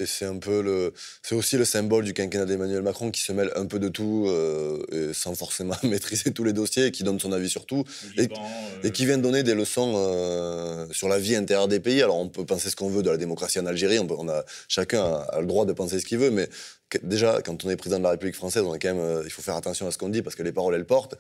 [0.06, 3.52] c'est un peu le, c'est aussi le symbole du quinquennat d'Emmanuel Macron qui se mêle
[3.56, 7.50] un peu de tout, euh, sans forcément maîtriser tous les dossiers, qui donne son avis
[7.50, 7.84] sur tout,
[8.18, 8.30] et,
[8.84, 12.02] euh, qui vient donner des leçons euh, sur la vie intérieure des pays.
[12.02, 15.04] Alors on peut penser ce qu'on veut de la démocratie en Algérie, on, a chacun
[15.04, 16.50] a, le droit de penser ce qu'il veut, mais
[17.04, 19.44] déjà quand on est président de la République française, on a quand même, il faut
[19.44, 21.16] faire attention à ce qu'on dit parce que les paroles elles portent.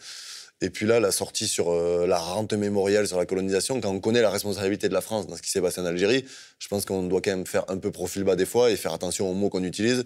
[0.61, 3.99] Et puis là, la sortie sur euh, la rente mémorielle sur la colonisation, quand on
[3.99, 6.25] connaît la responsabilité de la France dans ce qui s'est passé en Algérie,
[6.57, 8.93] je pense qu'on doit quand même faire un peu profil bas des fois et faire
[8.93, 10.03] attention aux mots qu'on utilise.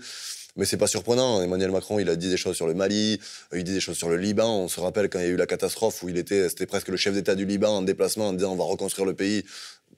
[0.58, 1.41] Mais c'est pas surprenant.
[1.41, 3.20] Emmanuel Macron, il a dit des choses sur le Mali,
[3.54, 4.64] euh, il dit des choses sur le Liban.
[4.64, 6.89] On se rappelle quand il y a eu la catastrophe où il était, c'était presque
[6.89, 9.45] le chef d'État du Liban en déplacement en disant on va reconstruire le pays.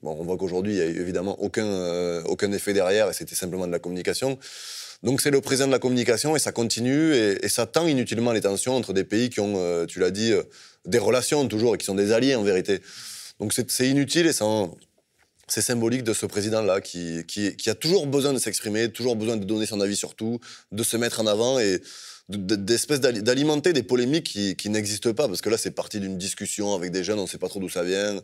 [0.02, 3.34] Bon, on voit qu'aujourd'hui, il y a évidemment aucun, euh, aucun effet derrière et c'était
[3.34, 4.38] simplement de la communication.
[5.04, 8.40] Donc c'est le président de la communication et ça continue et, ça tend inutilement les
[8.40, 10.42] tensions entre des pays qui ont, euh, tu l'as dit, euh,
[10.86, 12.80] des relations toujours et qui sont des alliés en vérité.
[13.38, 18.38] Donc c'est inutile et c'est symbolique de ce président-là qui, qui, a toujours besoin de
[18.38, 20.40] s'exprimer, toujours besoin de donner son avis sur tout,
[20.72, 21.82] de se mettre en avant et
[22.28, 26.90] d'espèces d'alimenter des polémiques qui, n'existent pas, parce que là, c'est parti d'une discussion avec
[26.90, 28.18] des jeunes, on ne sait pas trop d'où ça vient,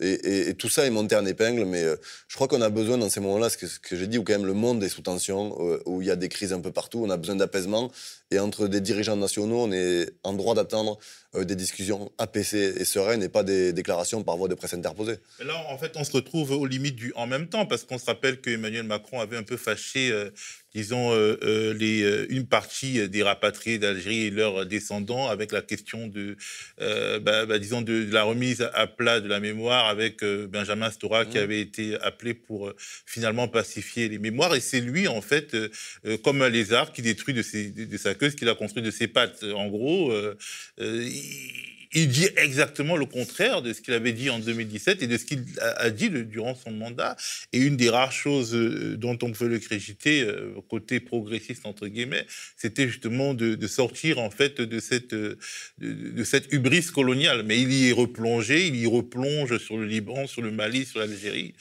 [0.00, 1.96] et, tout ça est monté en épingle, mais euh,
[2.28, 4.44] je crois qu'on a besoin dans ces moments-là, ce que, j'ai dit, où quand même
[4.44, 7.02] le monde est sous tension, euh, où il y a des crises un peu partout,
[7.02, 7.90] on a besoin d'apaisement,
[8.30, 10.98] et entre des dirigeants nationaux, on est en droit d'attendre
[11.34, 15.16] euh, des discussions apaisées et sereines et pas des déclarations par voie de presse interposée.
[15.38, 18.04] là, en fait, on se retrouve aux limites du en même temps, parce qu'on se
[18.04, 20.12] rappelle que Emmanuel Macron avait un peu fâché,
[20.76, 26.36] disons, euh, les, une partie des rapatriés d'Algérie et leurs descendants avec la question de,
[26.78, 31.38] bah, bah, disons, de, la remise à plat de la mémoire avec Benjamin Stora qui
[31.38, 31.42] mmh.
[31.42, 32.72] avait été appelé pour
[33.06, 34.54] finalement pacifier les mémoires.
[34.54, 35.56] Et c'est lui, en fait,
[36.22, 38.90] comme un lézard qui détruit de, ses, de sa que ce qu'il a construit de
[38.90, 39.44] ses pattes.
[39.44, 40.36] En gros, euh,
[40.80, 41.08] euh,
[41.96, 45.24] il dit exactement le contraire de ce qu'il avait dit en 2017 et de ce
[45.24, 47.16] qu'il a, dit durant son mandat.
[47.54, 51.86] Et une des rares choses euh, dont on peut le créditer, euh, côté progressiste entre
[51.88, 52.26] guillemets,
[52.58, 57.44] c'était justement de, sortir en fait de cette, de, cette hubris coloniale.
[57.44, 61.00] Mais il y est replongé, il y replonge sur le Liban, sur le Mali, sur
[61.00, 61.54] l'Algérie.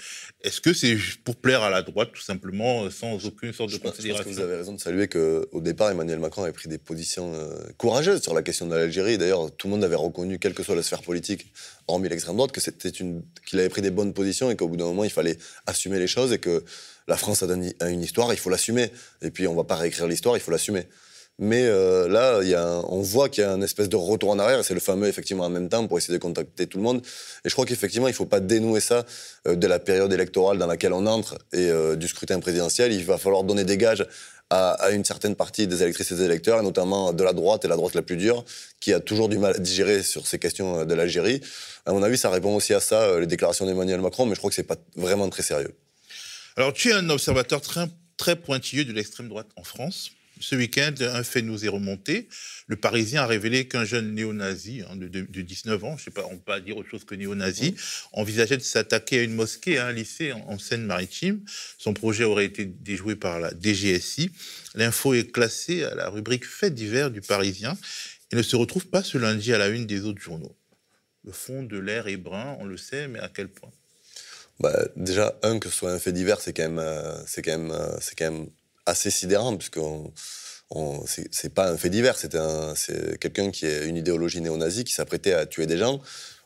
[0.43, 4.25] Est-ce que c'est pour plaire à la droite, tout simplement, sans aucune sorte de considération
[4.25, 7.55] que Vous avez raison de saluer qu'au départ, Emmanuel Macron avait pris des positions euh,
[7.77, 9.17] courageuses sur la question de l'Algérie.
[9.17, 11.51] D'ailleurs, tout le monde avait reconnu reconnu, quelle que soit la sphère politique,
[11.87, 14.85] hormis l'extrême droite, que c'était qu'il avait pris des bonnes positions et qu'au bout d'un
[14.85, 16.63] moment, il fallait assumer les choses et que
[17.07, 18.91] la France a, une histoire, il faut l'assumer.
[19.21, 20.87] Et puis, on va pas réécrire l'histoire, il faut l'assumer.
[21.37, 24.39] Mais euh, là, y a on voit qu'il y a un espèce de retour en
[24.39, 24.63] arrière.
[24.63, 27.01] C'est le fameux, effectivement, en même temps pour essayer de contacter tout le monde.
[27.43, 29.05] Et je crois qu'effectivement, il ne faut pas dénouer ça
[29.47, 32.93] euh, de la période électorale dans laquelle on entre et euh, du scrutin présidentiel.
[32.93, 34.07] Il va falloir donner des gages
[34.49, 37.67] à, une certaine partie des électrices et des électeurs, et notamment de la droite et
[37.67, 38.45] la droite la plus dure,
[38.79, 41.41] qui a toujours du mal à digérer sur ces questions de l'Algérie.
[41.85, 44.49] À mon avis, ça répond aussi à ça, les déclarations d'Emmanuel Macron, mais je crois
[44.49, 45.75] que c'est pas vraiment très sérieux.
[46.57, 47.87] Alors, tu es un observateur très,
[48.17, 50.11] très pointilleux de l'extrême droite en France.
[50.39, 52.27] Ce week-end, un fait nous est remonté.
[52.67, 56.11] Le Parisien a révélé qu'un jeune néo-nazi hein, de, de, de, 19 ans, je sais
[56.11, 57.75] pas, on peut pas dire autre chose que néo-nazi, mmh.
[58.13, 61.41] envisageait de s'attaquer à une mosquée, à un lycée en, en Seine-Maritime.
[61.77, 64.31] Son projet aurait été déjoué par la DGSI.
[64.73, 67.77] L'info est classée à la rubrique Faits divers du Parisien
[68.31, 70.55] et ne se retrouve pas ce lundi à la une des autres journaux.
[71.23, 73.71] Le fond de l'air est brun, on le sait, mais à quel point?
[74.59, 77.57] Bah, Déjà, un, que ce soit un fait divers, c'est quand même, euh, c'est quand
[77.57, 78.49] même, euh, c'est quand même
[78.85, 79.79] assez sidérant, puisque
[81.31, 85.45] c'est pas un fait divers, c'est quelqu'un qui a une idéologie néo-nazie qui s'apprêtait à
[85.45, 86.01] tuer des gens.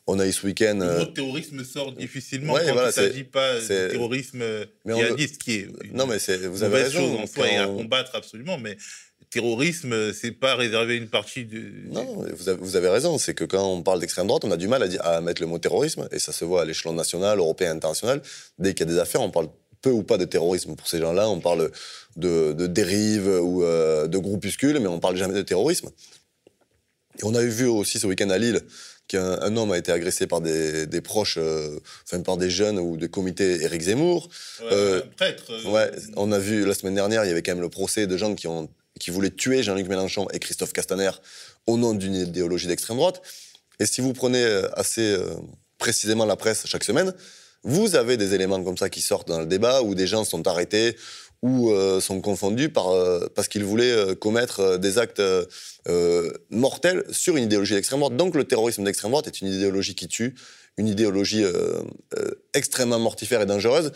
[0.06, 0.78] On a eu ce week-end.
[0.80, 4.42] Le mot terrorisme sort difficilement ouais, quand voilà, il ne s'agit pas de terrorisme
[4.84, 6.18] djihadiste, qui est non, mais
[6.48, 8.76] vous avez raison, chose en soi et à combattre absolument, mais
[9.30, 11.62] terrorisme, c'est pas réservé une partie de.
[11.90, 13.18] Non, vous avez, vous avez raison.
[13.18, 15.40] C'est que quand on parle d'extrême droite, on a du mal à, dire, à mettre
[15.40, 18.22] le mot terrorisme, et ça se voit à l'échelon national, européen, international.
[18.58, 19.48] Dès qu'il y a des affaires, on parle
[19.82, 21.28] peu ou pas de terrorisme pour ces gens-là.
[21.28, 21.70] On parle
[22.16, 25.90] de, de dérives ou euh, de groupuscules, mais on parle jamais de terrorisme.
[27.18, 28.60] Et on a vu aussi ce week-end à Lille
[29.08, 32.78] qu'un un homme a été agressé par des, des proches, euh, enfin par des jeunes
[32.78, 34.28] ou des comités Éric Zemmour.
[34.60, 35.68] Ouais, euh, prêtre.
[35.68, 38.16] Ouais, on a vu la semaine dernière, il y avait quand même le procès de
[38.16, 38.68] gens qui, ont,
[39.00, 41.10] qui voulaient tuer Jean-Luc Mélenchon et Christophe Castaner
[41.66, 43.20] au nom d'une idéologie d'extrême droite.
[43.80, 45.16] Et si vous prenez assez
[45.78, 47.12] précisément la presse chaque semaine,
[47.62, 50.46] vous avez des éléments comme ça qui sortent dans le débat où des gens sont
[50.46, 50.96] arrêtés
[51.42, 55.22] ou euh, sont confondus par, euh, parce qu'ils voulaient euh, commettre des actes
[56.50, 58.16] mortels sur une idéologie d'extrême droite.
[58.16, 60.34] Donc le terrorisme d'extrême droite est une idéologie qui tue,
[60.76, 61.44] une idéologie
[62.54, 63.92] extrêmement mortifère et dangereuse.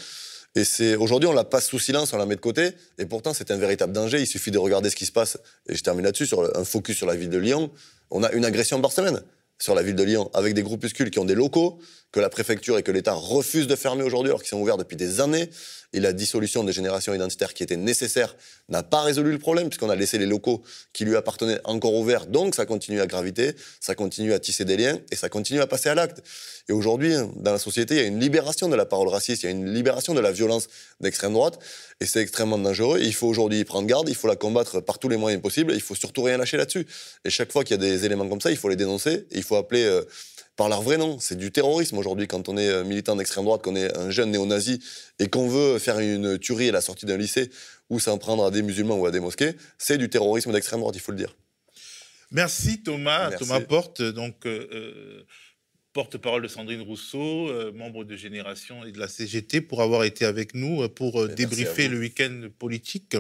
[0.57, 3.35] Et c'est aujourd'hui, on la passe sous silence, on la met de côté, et pourtant
[3.35, 4.21] c'est un véritable danger.
[4.21, 5.37] Il suffit de regarder ce qui se passe.
[5.69, 7.71] Et je termine là-dessus sur un focus sur la ville de Lyon.
[8.11, 9.21] On a une agression par semaine
[9.59, 11.79] sur la ville de Lyon avec des groupuscules qui ont des locaux,
[12.15, 14.97] que la préfecture et que l'État refusent de fermer aujourd'hui alors qu'ils sont ouverts depuis
[14.97, 15.51] des années.
[15.93, 18.37] Et la dissolution des générations identitaires qui était nécessaire
[18.69, 20.63] n'a pas résolu le problème puisqu'on a laissé les locaux
[20.93, 22.27] qui lui appartenaient encore ouverts.
[22.27, 25.67] Donc ça continue à graviter, ça continue à tisser des liens et ça continue à
[25.67, 26.23] passer à l'acte.
[26.69, 29.47] Et aujourd'hui, dans la société, il y a une libération de la parole raciste, il
[29.47, 30.69] y a une libération de la violence
[31.01, 31.59] d'extrême droite
[32.01, 33.01] et c'est extrêmement dangereux.
[33.01, 35.73] il faut aujourd'hui y prendre garde, il faut la combattre par tous les moyens possibles
[35.73, 36.87] et il faut surtout rien lâcher là-dessus.
[37.25, 39.43] Et chaque fois qu'il y a des éléments comme ça, il faut les dénoncer il
[39.43, 40.03] faut appeler euh,
[40.57, 41.19] par leur vrai nom.
[41.19, 44.31] C'est du terrorisme aujourd'hui quand on est euh, militant d'extrême droite, qu'on est un jeune
[44.31, 44.81] néo-nazi
[45.19, 47.51] et qu'on veut faire une tuerie à la sortie d'un lycée
[47.91, 49.55] ou s'en prendre à des musulmans ou à des mosquées.
[49.79, 51.35] C'est du terrorisme d'extrême droite, il faut le dire.
[52.31, 53.31] Merci Thomas.
[53.31, 53.47] Merci.
[53.47, 54.47] Thomas Porte, donc.
[54.47, 55.27] Euh, euh
[55.95, 60.25] porte-parole de Sandrine Rousseau, euh, membre de Génération et de la CGT, pour avoir été
[60.25, 63.17] avec nous pour euh, débriefer le week-end politique.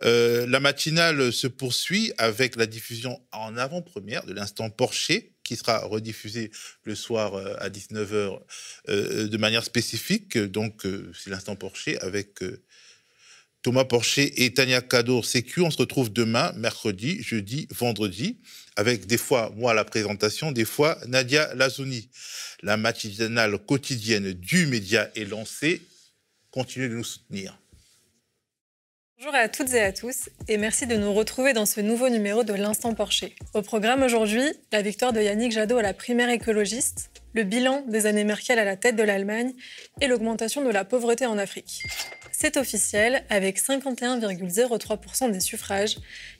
[0.00, 6.50] La matinale se poursuit avec la diffusion en avant-première de l'instant Porcher, qui sera rediffusé
[6.84, 8.38] le soir à 19h
[8.86, 10.36] de manière spécifique.
[10.36, 10.86] Donc,
[11.18, 12.40] c'est l'instant Porcher avec
[13.62, 15.62] Thomas Porcher et Tania Cadour Sécu.
[15.62, 18.38] On se retrouve demain, mercredi, jeudi, vendredi,
[18.76, 22.10] avec des fois moi la présentation, des fois Nadia Lazouni.
[22.62, 25.80] La matinale quotidienne du média est lancée.
[26.50, 27.58] Continuez de nous soutenir.
[29.20, 32.44] Bonjour à toutes et à tous et merci de nous retrouver dans ce nouveau numéro
[32.44, 33.34] de l'Instant Porcher.
[33.52, 38.06] Au programme aujourd'hui, la victoire de Yannick Jadot à la primaire écologiste, le bilan des
[38.06, 39.54] années Merkel à la tête de l'Allemagne
[40.00, 41.82] et l'augmentation de la pauvreté en Afrique.
[42.30, 45.96] C'est officiel, avec 51,03% des suffrages,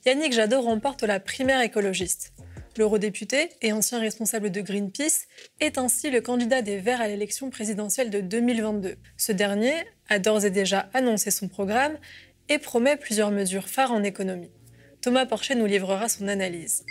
[0.06, 2.32] Yannick Jadot remporte la primaire écologiste.
[2.78, 5.26] L'eurodéputé et ancien responsable de Greenpeace
[5.58, 8.94] est ainsi le candidat des Verts à l'élection présidentielle de 2022.
[9.16, 9.74] Ce dernier
[10.08, 11.98] a d'ores et déjà annoncé son programme
[12.48, 14.50] et promet plusieurs mesures phares en économie.
[15.00, 16.84] Thomas Porcher nous livrera son analyse.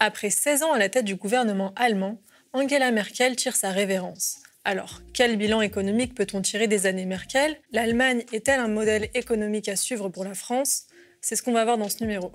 [0.00, 2.20] Après 16 ans à la tête du gouvernement allemand,
[2.52, 4.38] Angela Merkel tire sa révérence.
[4.64, 7.56] Alors, quel bilan économique peut-on tirer des années Merkel?
[7.70, 10.84] L'Allemagne est-elle un modèle économique à suivre pour la France?
[11.20, 12.32] C'est ce qu'on va voir dans ce numéro.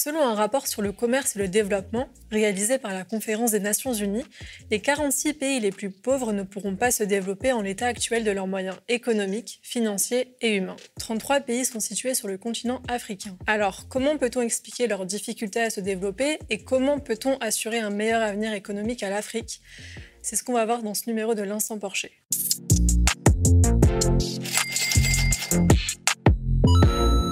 [0.00, 3.92] Selon un rapport sur le commerce et le développement réalisé par la Conférence des Nations
[3.92, 4.22] Unies,
[4.70, 8.30] les 46 pays les plus pauvres ne pourront pas se développer en l'état actuel de
[8.30, 10.76] leurs moyens économiques, financiers et humains.
[11.00, 13.36] 33 pays sont situés sur le continent africain.
[13.48, 18.22] Alors, comment peut-on expliquer leurs difficultés à se développer et comment peut-on assurer un meilleur
[18.22, 19.60] avenir économique à l'Afrique?
[20.22, 22.12] C'est ce qu'on va voir dans ce numéro de l'Instant Porcher.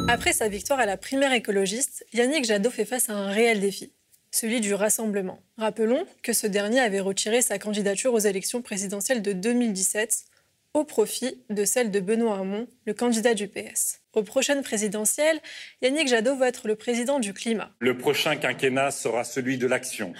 [0.08, 3.92] Après sa victoire à la primaire écologiste, Yannick Jadot fait face à un réel défi,
[4.30, 5.42] celui du rassemblement.
[5.58, 10.26] Rappelons que ce dernier avait retiré sa candidature aux élections présidentielles de 2017
[10.74, 14.00] au profit de celle de Benoît Hamon, le candidat du PS.
[14.12, 15.40] Aux prochaines présidentielles,
[15.82, 17.72] Yannick Jadot va être le président du climat.
[17.80, 20.12] Le prochain quinquennat sera celui de l'action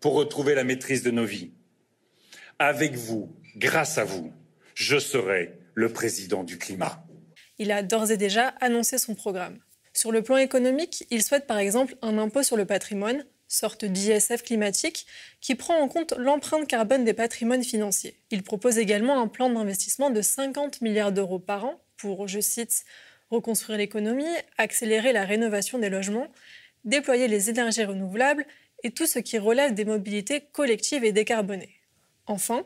[0.00, 1.50] pour retrouver la maîtrise de nos vies.
[2.60, 4.32] Avec vous, grâce à vous,
[4.76, 7.05] je serai le président du climat
[7.58, 9.58] il a d'ores et déjà annoncé son programme.
[9.92, 14.42] Sur le plan économique, il souhaite par exemple un impôt sur le patrimoine, sorte d'ISF
[14.42, 15.06] climatique,
[15.40, 18.18] qui prend en compte l'empreinte carbone des patrimoines financiers.
[18.30, 22.84] Il propose également un plan d'investissement de 50 milliards d'euros par an pour, je cite,
[23.30, 24.24] reconstruire l'économie,
[24.58, 26.28] accélérer la rénovation des logements,
[26.84, 28.46] déployer les énergies renouvelables
[28.82, 31.74] et tout ce qui relève des mobilités collectives et décarbonées.
[32.26, 32.64] Enfin,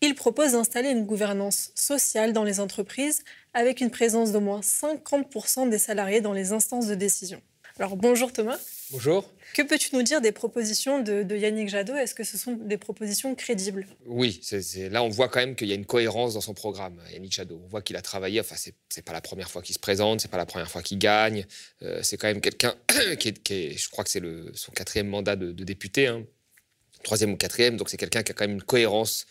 [0.00, 3.22] il propose d'installer une gouvernance sociale dans les entreprises
[3.54, 7.40] avec une présence d'au moins 50% des salariés dans les instances de décision.
[7.78, 8.58] Alors bonjour Thomas.
[8.90, 9.26] Bonjour.
[9.54, 11.94] Que peux-tu nous dire des propositions de, Yannick Jadot?
[11.94, 13.86] Est-ce que ce sont des propositions crédibles?
[14.04, 14.40] Oui,
[14.90, 17.60] là on voit quand même qu'il y a une cohérence dans son programme, Yannick Jadot.
[17.64, 20.30] On voit qu'il a travaillé, enfin c'est pas la première fois qu'il se présente, c'est
[20.30, 21.46] pas la première fois qu'il gagne,
[21.82, 22.74] euh, c'est quand même quelqu'un
[23.18, 24.22] qui, est, je crois que c'est
[24.54, 26.24] son quatrième mandat de, député, hein.
[27.02, 29.26] troisième ou quatrième, donc c'est quelqu'un qui a quand même une cohérence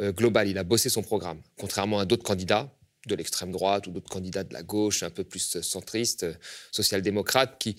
[0.00, 0.48] euh, globale.
[0.48, 2.75] Il a bossé son programme, contrairement à d'autres candidats
[3.06, 6.34] de l'extrême droite ou d'autres candidats de la gauche un peu plus centristes, euh,
[6.70, 7.76] social-démocrates, qui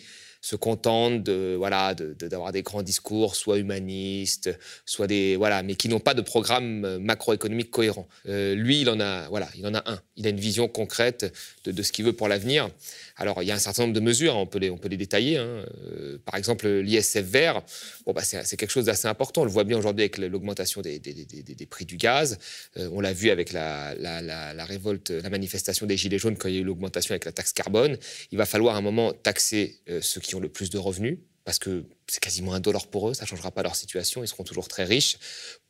[0.48, 4.50] se contentent de voilà d'avoir des grands discours, soit humanistes,
[4.86, 8.08] soit des voilà, mais qui n'ont pas de programme euh, macroéconomique cohérent.
[8.30, 10.00] Euh, lui, il en a voilà, il en a un.
[10.16, 11.32] Il a une vision concrète
[11.66, 12.70] de, ce qu'il veut pour l'avenir.
[13.18, 14.88] Alors, il y a un certain nombre de mesures, hein, on peut les on peut
[14.88, 15.38] les détailler.
[15.38, 15.66] Hein.
[15.86, 17.62] Euh, par exemple, l'ISF vert,
[18.06, 19.42] bon bah c'est quelque chose d'assez important.
[19.42, 22.38] On le voit bien aujourd'hui avec l'augmentation des, des, des, prix du gaz.
[22.78, 26.56] on l'a vu avec la, la, la, révolte, la manifestation des gilets jaunes quand il
[26.56, 27.98] y a eu l'augmentation avec la taxe carbone.
[28.32, 31.60] Il va falloir à un moment taxer ceux qui ont le plus de revenus, parce
[31.60, 34.44] que c'est quasiment un dollar pour eux, ça ne changera pas leur situation, ils seront
[34.44, 35.18] toujours très riches,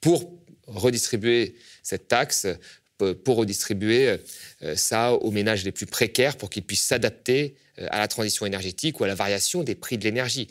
[0.02, 0.34] pour
[0.68, 2.48] redistribuer cette taxe,
[2.98, 4.18] pour redistribuer
[4.64, 8.46] euh, ça aux ménages les plus précaires, pour qu'ils puissent s'adapter euh, à la transition
[8.46, 10.48] énergétique ou à la variation des prix de l'énergie.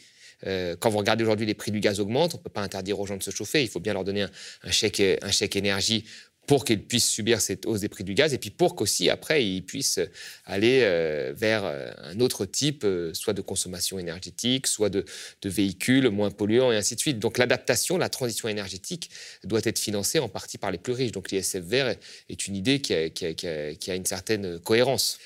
[0.46, 3.00] Euh, quand vous regardez aujourd'hui les prix du gaz augmentent, on ne peut pas interdire
[3.00, 4.26] aux gens de se chauffer, il faut bien leur donner
[4.62, 6.04] un chèque, un chèque énergie
[6.46, 9.44] pour qu'ils puissent subir cette hausse des prix du gaz et puis pour qu'aussi après
[9.44, 10.00] ils puissent
[10.44, 15.04] aller euh, vers euh, un autre type, euh, soit de consommation énergétique, soit de,
[15.44, 17.18] véhicules moins polluants et ainsi de suite.
[17.18, 19.10] Donc l'adaptation, la transition énergétique
[19.44, 21.12] doit être financée en partie par les plus riches.
[21.12, 21.94] Donc l'ISF vert
[22.28, 25.18] est une idée qui a, une certaine cohérence.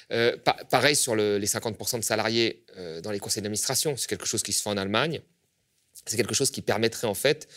[0.71, 2.63] pareil sur les 50% de salariés
[3.03, 5.21] dans les conseils d'administration, c'est quelque chose qui se fait en Allemagne.
[6.05, 7.49] C'est quelque chose qui permettrait en fait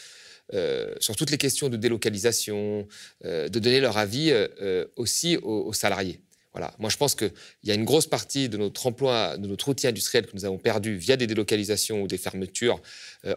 [0.53, 2.87] euh, sur toutes les questions de délocalisation,
[3.25, 6.19] euh, de donner leur avis euh, aussi aux, salariés.
[6.53, 6.73] Voilà.
[6.77, 7.31] Moi, je pense qu'il
[7.63, 10.59] y a une grosse partie de notre emploi, de notre outil industriel que nous avons
[10.59, 12.79] perdu via des délocalisations ou des fermetures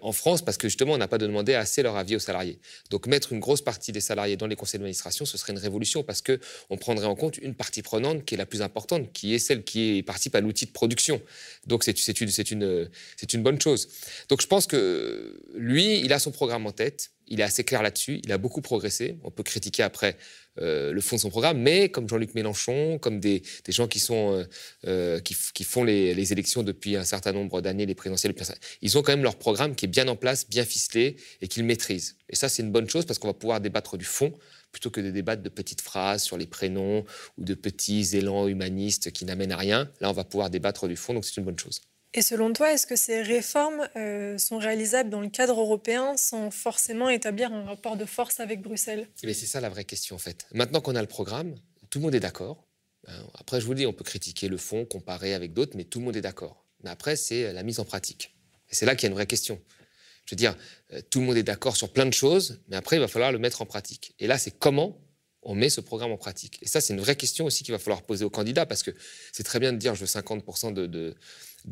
[0.03, 2.59] en France, parce que justement, on n'a pas demandé assez leur avis aux salariés.
[2.91, 6.03] Donc, mettre une grosse partie des salariés dans les conseils d'administration, ce serait une révolution,
[6.03, 9.39] parce qu'on prendrait en compte une partie prenante qui est la plus importante, qui est
[9.39, 11.23] celle qui participe à l'outil de production.
[11.67, 12.23] Donc, c'est
[13.33, 13.89] une bonne chose.
[14.29, 17.83] Donc, je pense que lui, il a son programme en tête il est assez clair
[17.83, 19.19] là-dessus, il a beaucoup progressé.
[19.25, 20.17] On peut critiquer après
[20.59, 24.33] euh, le fond de son programme, mais comme Jean-Luc Mélenchon, comme des, gens qui, sont,
[24.33, 24.45] euh,
[24.87, 28.35] euh, qui, font les, élections depuis un certain nombre d'années, les présidentielles,
[28.81, 31.65] ils ont quand même leur programme qui est bien en place, bien ficelé et qu'ils
[31.65, 32.17] maîtrisent.
[32.29, 34.33] Et ça, c'est une bonne chose parce qu'on va pouvoir débattre du fond
[34.73, 37.05] plutôt que de débattre de petites phrases sur les prénoms
[37.39, 39.91] ou de petits élans humanistes qui n'amènent à rien.
[40.01, 41.81] Là, on va pouvoir débattre du fond, donc c'est une bonne chose.
[42.17, 46.51] Et selon toi, est-ce que ces réformes euh, sont réalisables dans le cadre européen sans
[46.51, 49.07] forcément établir un rapport de force avec Bruxelles?
[49.23, 50.47] Eh C'est ça la vraie question en fait.
[50.55, 51.55] Maintenant qu'on a le programme,
[51.91, 52.67] tout le monde est d'accord.
[53.07, 53.23] Hein.
[53.39, 56.07] Après, je vous dis, on peut critiquer le fond, comparer avec d'autres, mais tout le
[56.07, 56.65] monde est d'accord.
[56.83, 58.35] Mais après, c'est la mise en pratique.
[58.71, 59.61] Et c'est là qu'il y a une vraie question.
[60.25, 60.57] Je veux dire,
[60.95, 63.31] euh, tout le monde est d'accord sur plein de choses, mais après, il va falloir
[63.31, 64.15] le mettre en pratique.
[64.19, 64.99] Et là, c'est comment
[65.43, 66.59] on met ce programme en pratique?
[66.63, 68.91] Et ça, c'est une vraie question aussi qu'il va falloir poser aux candidats, parce que
[69.33, 71.15] c'est très bien de dire je veux 50% de, de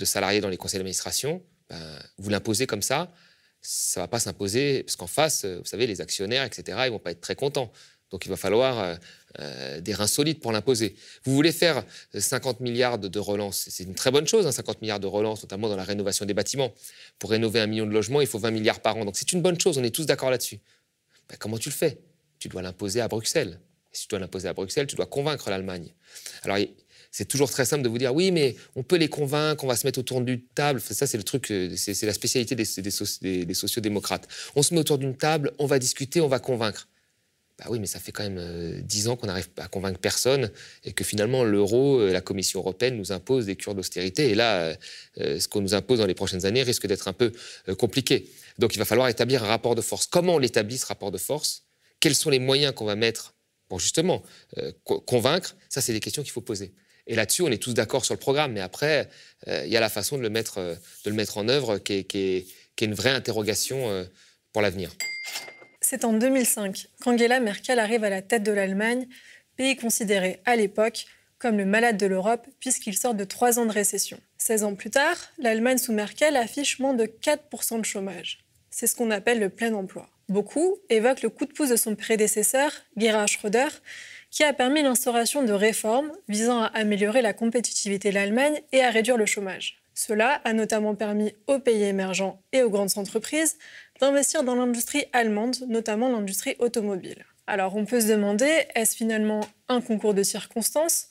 [0.04, 3.12] salariés dans les conseils d'administration, ben, vous l'imposez comme ça,
[3.62, 7.12] ça va pas s'imposer, parce qu'en face, vous savez, les actionnaires, etc., ils vont pas
[7.12, 7.72] être très contents.
[8.14, 8.94] Donc il va falloir euh,
[9.40, 10.94] euh, des reins solides pour l'imposer.
[11.24, 11.84] Vous voulez faire
[12.16, 15.68] 50 milliards de, relance, c'est une très bonne chose, 50 hein, milliards de relance, notamment
[15.68, 16.72] dans la rénovation des bâtiments.
[17.18, 19.04] Pour rénover un million de logements, il faut 20 milliards par an.
[19.04, 20.60] Donc c'est une bonne chose, on est tous d'accord là-dessus.
[21.28, 21.98] Ben, comment tu le fais?
[22.38, 23.58] Tu dois l'imposer à Bruxelles.
[23.90, 25.92] Si tu dois l'imposer à Bruxelles, tu dois convaincre l'Allemagne.
[26.42, 26.58] Alors
[27.16, 29.76] c'est toujours très simple de vous dire oui, mais on peut les convaincre, on va
[29.76, 30.80] se mettre autour d'une table.
[30.80, 32.64] Ça, c'est le truc, euh, c'est la spécialité des,
[33.44, 34.26] des, sociodémocrates.
[34.56, 36.88] On se met autour d'une table, on va discuter, on va convaincre.
[37.60, 40.50] Bah oui, mais ça fait quand même euh, dix ans qu'on n'arrive à convaincre personne
[40.82, 44.30] et que finalement l'euro, euh, la Commission européenne nous impose des cures d'austérité.
[44.30, 44.76] Et là,
[45.16, 47.30] ce qu'on nous impose dans les prochaines années risque d'être un peu
[47.78, 48.28] compliqué.
[48.58, 50.08] Donc il va falloir établir un rapport de force.
[50.08, 51.62] Comment on l'établit ce rapport de force?
[52.00, 53.36] Quels sont les moyens qu'on va mettre
[53.68, 54.24] pour justement
[55.06, 55.54] convaincre?
[55.68, 56.74] Ça, c'est des questions qu'il faut poser.
[57.06, 58.52] Et là-dessus, on est tous d'accord sur le programme.
[58.52, 59.08] Mais après,
[59.46, 62.46] il y a la façon de le mettre, de le mettre en œuvre qui est,
[62.80, 64.06] une vraie interrogation
[64.52, 64.90] pour l'avenir.
[65.82, 69.06] C'est en 2005 qu'Angela Merkel arrive à la tête de l'Allemagne,
[69.56, 71.04] pays considéré à l'époque
[71.38, 74.18] comme le malade de l'Europe puisqu'il sort de trois ans de récession.
[74.38, 78.38] 16 ans plus tard, l'Allemagne sous Merkel affiche moins de 4% de chômage.
[78.70, 80.08] C'est ce qu'on appelle le plein emploi.
[80.28, 83.68] Beaucoup évoquent le coup de pouce de son prédécesseur, Gerhard Schröder,
[84.34, 88.90] qui a permis l'instauration de réformes visant à améliorer la compétitivité de l'Allemagne et à
[88.90, 89.80] réduire le chômage.
[89.94, 93.56] Cela a notamment permis aux pays émergents et aux grandes entreprises
[94.00, 97.24] d'investir dans l'industrie allemande, notamment l'industrie automobile.
[97.46, 101.08] Alors on peut se demander, est-ce finalement un concours de circonstances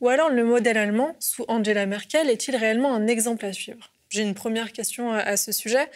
[0.00, 3.92] ou alors le modèle allemand sous Angela Merkel est-il réellement un exemple à suivre?
[4.08, 5.90] J'ai une première question à ce sujet.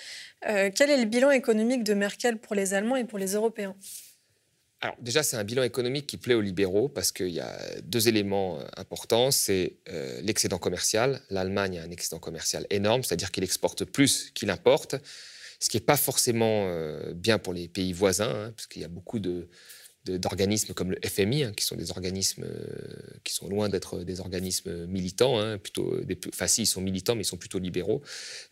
[0.47, 3.75] Euh, quel est le bilan économique de Merkel pour les Allemands et pour les Européens?
[4.87, 8.07] Alors déjà, c'est un bilan économique qui plaît aux libéraux parce qu'il y a deux
[8.07, 9.33] éléments euh, importants.
[9.33, 11.21] C'est euh, l'excédent commercial.
[11.29, 14.95] L'Allemagne a un excédent commercial énorme, c'est-à-dire qu'il exporte plus qu'il importe
[15.59, 18.85] ce qui n'est pas forcément euh, bien pour les pays voisins, hein, parce qu'il y
[18.85, 19.49] a beaucoup de,
[20.07, 22.67] d'organismes comme le FMI, hein, qui sont des organismes euh,
[23.25, 27.15] qui sont loin d'être des organismes militants, hein, plutôt des, enfin si, ils sont militants,
[27.15, 28.03] mais ils sont plutôt libéraux,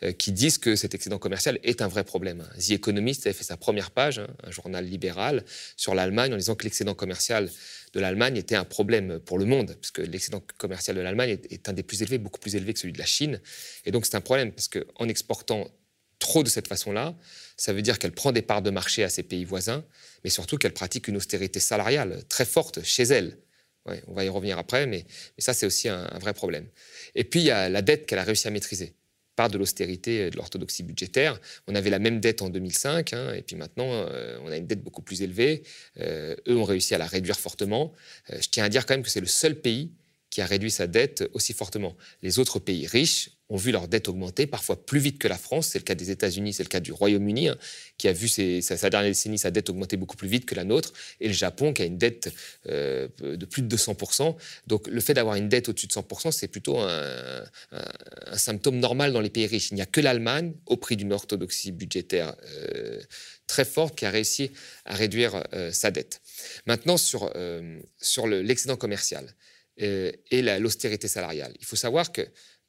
[0.02, 2.46] euh, qui disent que cet excédent commercial est un vrai problème.
[2.58, 5.44] The Economist avait fait sa première page, un journal libéral,
[5.76, 7.50] sur l'Allemagne, en disant que l'excédent commercial
[7.92, 11.52] de l'Allemagne était un problème pour le monde, parce que l'excédent commercial de l'Allemagne est,
[11.52, 13.40] est, un des plus élevés, beaucoup plus élevé que celui de la Chine.
[13.84, 15.70] Et donc c'est un problème, parce qu'en exportant
[16.18, 17.14] trop de cette façon-là,
[17.56, 19.84] ça veut dire qu'elle prend des parts de marché à ses pays voisins,
[20.24, 23.38] mais surtout qu'elle pratique une austérité salariale très forte chez elle.
[24.06, 25.04] on va y revenir après, mais,
[25.38, 26.66] ça, c'est aussi un, vrai problème.
[27.14, 28.94] Et puis, il y a la dette qu'elle a réussi à maîtriser
[29.36, 31.40] par de l'austérité et de l'orthodoxie budgétaire.
[31.66, 34.66] On avait la même dette en 2005, hein, et puis maintenant, euh, on a une
[34.66, 35.64] dette beaucoup plus élevée.
[35.98, 37.92] Euh, eux ont réussi à la réduire fortement.
[38.30, 39.90] Euh, je tiens à dire quand même que c'est le seul pays
[40.34, 41.96] qui a réduit sa dette aussi fortement.
[42.22, 45.68] Les autres pays riches ont vu leur dette augmenter, parfois plus vite que la France.
[45.68, 47.56] C'est le cas des États-Unis, c'est le cas du Royaume-Uni, hein,
[47.98, 50.92] qui a vu sa, dernière décennie sa dette augmenter beaucoup plus vite que la nôtre,
[51.20, 52.32] et le Japon qui a une dette
[52.66, 54.34] euh, de plus de 200%.
[54.66, 57.44] Donc le fait d'avoir une dette au-dessus de 100%, c'est plutôt un,
[58.34, 59.70] symptôme normal dans les pays riches.
[59.70, 63.00] Il n'y a que l'Allemagne, au prix d'une orthodoxie budgétaire euh,
[63.46, 64.50] très forte, qui a réussi
[64.84, 66.22] à réduire euh, sa dette.
[66.66, 67.32] Maintenant, sur,
[68.00, 69.32] sur l'excédent commercial.
[69.82, 71.52] Euh, et l'austérité salariale.
[71.58, 72.20] Il faut savoir que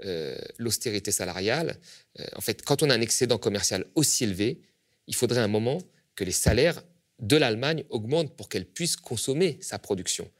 [0.03, 1.77] euh, l'austérité salariale,
[2.19, 4.59] euh, en fait, quand on a un excédent commercial aussi élevé,
[5.05, 5.77] il faudrait un moment
[6.15, 6.81] que les salaires
[7.19, 10.31] de l'Allemagne augmentent pour qu'elle puisse consommer sa production.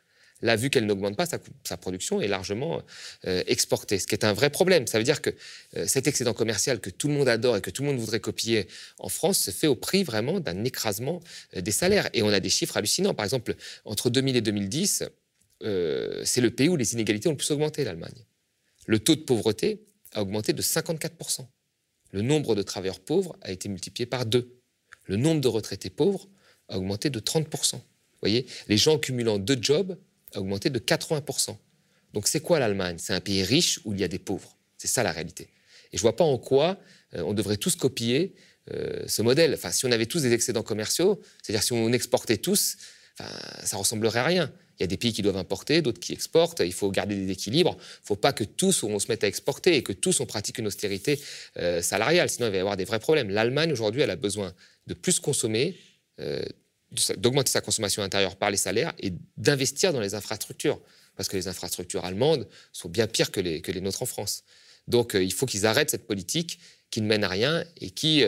[0.41, 2.82] Là, vu qu'elle n'augmente pas, sa, production est largement
[3.24, 4.86] exportée, ce qui est un vrai problème.
[4.86, 5.30] Ça veut dire que
[5.88, 8.68] cet excédent commercial que tout le monde adore et que tout le monde voudrait copier
[8.99, 11.22] en France se fait au prix vraiment d'un écrasement
[11.55, 12.09] des salaires.
[12.13, 13.13] Et on a des chiffres hallucinants.
[13.13, 13.55] Par exemple,
[13.86, 15.05] entre 2000 et 2010,
[15.66, 18.26] euh, c'est le pays où les inégalités ont le plus augmenté, l'Allemagne.
[18.86, 21.45] Le taux de pauvreté a augmenté de 54%.
[22.11, 24.59] Le nombre de travailleurs pauvres a été multiplié par deux.
[25.05, 26.30] Le nombre de retraités pauvres
[26.70, 27.74] a augmenté de 30%.
[27.76, 27.82] Vous
[28.22, 29.97] voyez, les gens cumulant deux jobs
[30.34, 31.57] a augmenté de 80%.
[32.13, 32.97] Donc c'est quoi l'Allemagne?
[32.99, 34.57] C'est un pays riche où il y a des pauvres.
[34.78, 35.49] C'est ça la réalité.
[35.91, 36.80] Et je ne vois pas en quoi
[37.16, 38.36] euh, on devrait tous copier
[38.72, 39.53] euh, ce modèle.
[39.53, 42.78] Enfin, si on avait tous des excédents commerciaux, c'est-à-dire si on exportait tous,
[43.63, 44.53] ça ressemblerait à rien.
[44.80, 46.59] Il y a des pays qui doivent importer, d'autres qui exportent.
[46.59, 47.76] Il faut garder des équilibres.
[47.80, 50.26] Il ne faut pas que tous on se mette à exporter et que tous on
[50.26, 51.19] pratique une austérité
[51.57, 52.30] euh, salariale.
[52.30, 53.30] Sinon, il va y avoir des vrais problèmes.
[53.30, 54.53] L'Allemagne, aujourd'hui, elle a besoin
[54.88, 55.78] de plus consommer,
[56.19, 56.43] euh,
[57.17, 60.80] d'augmenter sa consommation intérieure par les salaires et d'investir dans les infrastructures.
[61.15, 64.43] Parce que les infrastructures allemandes sont bien pires que les, nôtres en France.
[64.88, 66.59] Donc, euh, il faut qu'ils arrêtent cette politique
[66.91, 68.23] qui ne mène à rien et qui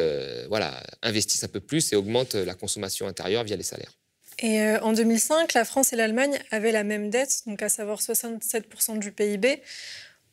[0.49, 3.93] voilà, investissent un peu plus et augmentent la consommation intérieure via les salaires.
[4.39, 7.99] Et euh, en 2005, la France et l'Allemagne avaient la même dette, donc à savoir
[7.99, 9.61] 67% du PIB.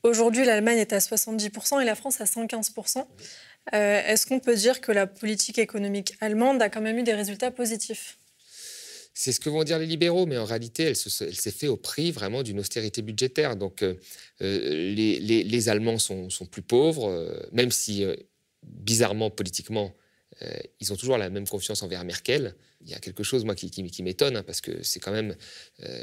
[0.03, 3.07] Aujourd'hui, l'Allemagne est à 70% et la France à 115%.
[3.73, 7.15] Euh, est-ce qu'on peut dire que la politique économique allemande a quand même eu des
[7.15, 8.19] résultats positifs?
[9.15, 12.11] C'est ce que vont dire les libéraux, mais en réalité, elle, s'est fait au prix
[12.11, 13.57] vraiment d'une austérité budgétaire.
[13.57, 13.95] Donc, euh,
[14.41, 18.05] les, Allemands sont, plus pauvres, même si,
[18.65, 19.95] bizarrement, politiquement,
[20.81, 22.57] ils ont toujours la même confiance envers Merkel.
[22.85, 25.35] Il y a quelque chose, moi, qui, m'étonne, hein, parce que c'est quand même.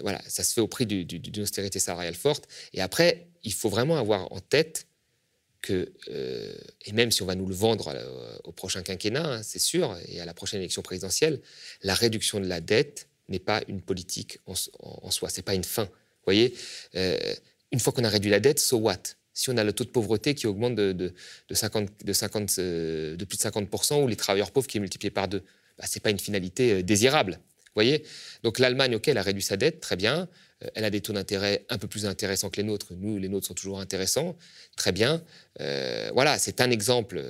[0.01, 2.47] voilà, ça se fait au prix d'une austérité salariale forte.
[2.73, 4.87] Et après, il faut vraiment avoir en tête
[5.61, 5.93] que,
[6.85, 7.93] et même si on va nous le vendre
[8.43, 11.39] au prochain quinquennat, hein, c'est sûr, et à la prochaine élection présidentielle,
[11.83, 15.85] la réduction de la dette n'est pas une politique en, soi, c'est pas une fin.
[15.85, 16.53] Vous voyez,
[16.95, 17.17] euh,
[17.71, 19.01] une fois qu'on a réduit la dette, so what?
[19.33, 21.13] Si on a le taux de pauvreté qui augmente de, de,
[21.47, 24.81] de 50, de, 50, euh, de plus de 50%, ou les travailleurs pauvres qui est
[24.81, 25.43] multiplié par deux,
[25.81, 27.39] bah, ce n'est pas une finalité euh, désirable.
[27.75, 28.03] Voyez
[28.43, 30.27] Donc l'Allemagne, OK, elle a réduit sa dette, très bien.
[30.75, 32.93] Elle a des taux d'intérêt un peu plus intéressants que les nôtres.
[32.95, 34.37] Nous, les nôtres sont toujours intéressants.
[34.75, 35.23] Très bien.
[36.13, 37.23] voilà, c'est un exemple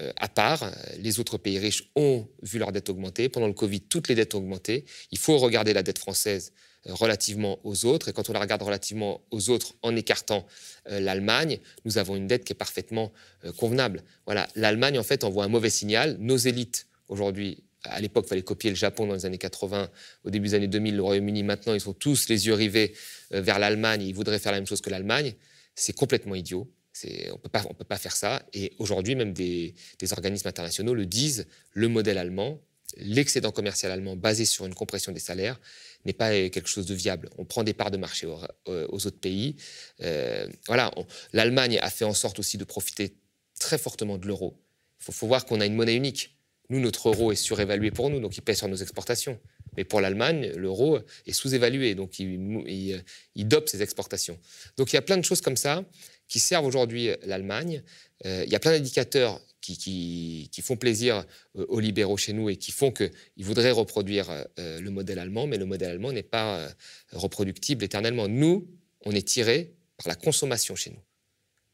[0.00, 0.70] euh, à part.
[0.98, 3.28] Les autres pays riches ont vu leur dette augmenter.
[3.28, 4.84] Pendant le Covid, toutes les dettes ont augmenté.
[5.10, 6.52] Il faut regarder la dette française
[6.86, 8.08] euh, relativement aux autres.
[8.08, 10.46] Et quand on la regarde relativement aux autres en écartant
[10.88, 13.12] euh, l'Allemagne, nous avons une dette qui est parfaitement
[13.56, 14.04] convenable.
[14.26, 16.16] Voilà, l'Allemagne, en fait, envoie un mauvais signal.
[16.20, 19.90] Nos élites, aujourd'hui, à l'époque, il fallait copier le Japon dans les années 80,
[20.24, 22.94] au début des années 2000, le Royaume-Uni, maintenant, ils sont tous les yeux rivés
[23.30, 25.34] vers l'Allemagne, ils voudraient faire la même chose que l'Allemagne.
[25.74, 26.70] C'est complètement idiot
[27.04, 28.42] on ne peut pas faire ça.
[28.52, 29.74] Et aujourd'hui, même des,
[30.12, 32.60] organismes internationaux le disent, le modèle allemand,
[32.96, 35.60] l'excédent commercial allemand basé sur une compression des salaires
[36.04, 37.30] n'est pas quelque chose de viable.
[37.38, 39.56] On prend des parts de marché aux, autres pays.
[40.00, 40.90] Euh, voilà,
[41.32, 43.16] l'Allemagne a fait en sorte aussi de profiter
[43.58, 44.58] très fortement de l'euro.
[45.06, 46.36] Il faut, voir qu'on a une monnaie unique.
[46.70, 49.38] Nous, notre euro est surévalué pour nous, donc il pèse sur nos exportations.
[49.76, 53.02] Mais pour l'Allemagne, l'euro est sous-évalué, donc il,
[53.34, 54.38] il, dope ses exportations.
[54.76, 55.84] Donc il y a plein de choses comme ça
[56.28, 57.82] qui servent aujourd'hui l'Allemagne.
[58.24, 61.24] Euh, il y a plein d'indicateurs qui, font plaisir
[61.56, 65.46] euh, aux libéraux chez nous et qui font qu'ils voudraient reproduire euh, le modèle allemand,
[65.46, 66.68] mais le modèle allemand n'est pas
[67.12, 68.28] reproductible éternellement.
[68.28, 68.68] Nous,
[69.04, 71.00] on est tiré par la consommation chez nous.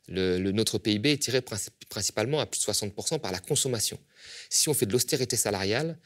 [0.09, 1.43] Le, notre PIB est tiré
[1.89, 3.99] principalement à plus de 60% par la consommation.
[4.51, 5.99] Si on fait de l'austérité salariale,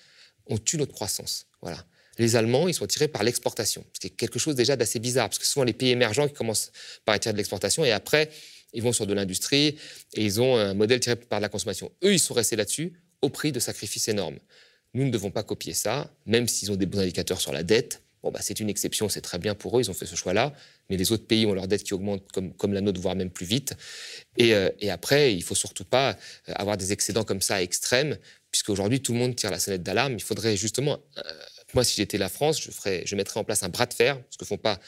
[0.47, 1.47] on tue notre croissance.
[1.61, 1.85] Voilà.
[2.19, 5.29] Les Allemands, ils sont tirés par l'exportation, ce qui est quelque chose déjà d'assez bizarre,
[5.29, 6.73] parce que ce sont les pays émergents qui commencent
[7.05, 8.31] par tirer de l'exportation, et après,
[8.73, 9.79] ils vont sur de l'industrie,
[10.15, 11.91] et ils ont un modèle tiré par la consommation.
[12.05, 12.93] Eux, ils sont restés là-dessus,
[13.23, 14.39] au prix de sacrifices énormes.
[14.95, 18.03] Nous ne devons pas copier ça, même s'ils ont des bons indicateurs sur la dette.
[18.23, 20.53] Bon, bah, c'est une exception, c'est très bien pour eux, ils ont fait ce choix-là,
[20.91, 23.31] mais les autres pays ont leur dette qui augmente comme, comme la nôtre, voire même
[23.31, 23.75] plus vite.
[24.37, 26.11] Et, euh, après, il faut surtout pas
[26.49, 28.19] euh, avoir des excédents comme ça extrêmes,
[28.51, 30.15] puisqu'aujourd'hui, tout le monde tire la sonnette d'alarme.
[30.15, 31.23] Il faudrait justement euh,
[31.73, 34.45] moi, si j'étais la France, je, mettrais en place un bras de fer, ce que
[34.45, 34.81] font pas.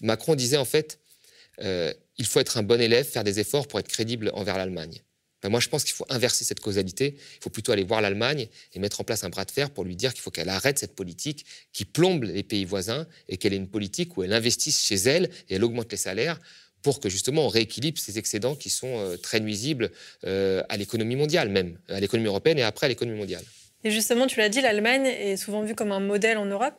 [0.00, 0.98] Macron disait en fait,
[1.58, 5.02] il faut être un bon élève, faire des efforts pour être crédible envers l'Allemagne.
[5.44, 7.16] Moi, je pense qu'il faut inverser cette causalité.
[7.16, 9.84] Il faut plutôt aller voir l'Allemagne et mettre en place un bras de fer pour
[9.84, 13.52] lui dire qu'il faut qu'elle arrête cette politique qui plombe les pays voisins et qu'elle
[13.52, 16.38] ait une politique où elle investisse chez elle et elle augmente les salaires
[16.82, 19.90] pour que justement on rééquilibre ces excédents qui sont euh, très nuisibles
[20.24, 23.44] euh, à l'économie mondiale même, à l'économie européenne et après à l'économie mondiale.
[23.84, 26.74] Et justement, tu l'as dit, l'Allemagne est souvent vue comme un modèle en Europe.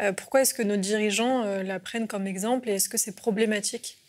[0.00, 3.99] Euh, pourquoi est-ce que nos dirigeants la prennent comme exemple et est-ce que c'est problématique?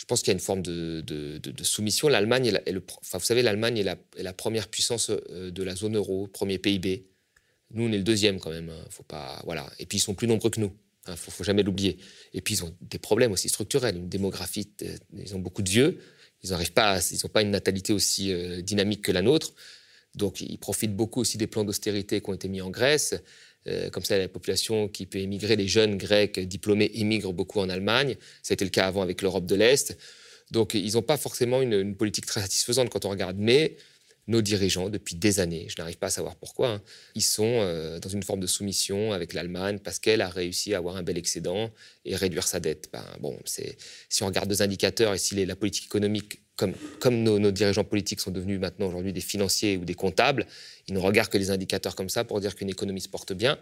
[0.00, 2.08] Je pense qu'il y a une forme de, soumission.
[2.08, 5.96] L'Allemagne, est, le, enfin, vous savez, l'Allemagne est, la, première puissance euh, de la zone
[5.96, 7.04] euro, premier PIB.
[7.72, 8.70] Nous, on est le deuxième quand même.
[8.70, 8.82] Hein.
[8.88, 9.70] Faut pas, voilà.
[9.78, 10.74] Et puis ils sont plus nombreux que nous.
[11.06, 11.16] Il hein.
[11.16, 11.98] faut, jamais l'oublier.
[12.32, 14.70] Et puis ils ont des problèmes aussi structurels, une démographie.
[15.12, 15.98] Ils ont beaucoup de vieux.
[16.42, 18.32] Ils n'arrivent pas, ils n'ont pas une natalité aussi
[18.62, 19.52] dynamique que la nôtre.
[20.14, 23.14] Donc ils profitent beaucoup aussi des plans d'austérité qui ont été mis en Grèce.
[23.66, 27.68] Euh, comme ça, la population qui peut émigrer, les jeunes grecs diplômés émigrent beaucoup en
[27.68, 28.16] Allemagne.
[28.42, 29.96] Ça a été le cas avant avec l'Europe de l'Est.
[30.50, 33.36] Donc ils n'ont pas forcément une, politique très satisfaisante quand on regarde.
[33.38, 33.76] Mais
[34.26, 36.82] nos dirigeants, depuis des années, je n'arrive pas à savoir pourquoi, hein,
[37.14, 40.78] ils sont euh, dans une forme de soumission avec l'Allemagne parce qu'elle a réussi à
[40.78, 41.70] avoir un bel excédent
[42.04, 42.88] et réduire sa dette.
[42.92, 46.42] Ben, bon, si on regarde deux indicateurs et si la politique économique
[47.00, 50.46] comme, nos, dirigeants politiques sont devenus maintenant aujourd'hui des financiers ou des comptables,
[50.88, 53.58] ils ne regardent que les indicateurs comme ça pour dire qu'une économie se porte bien.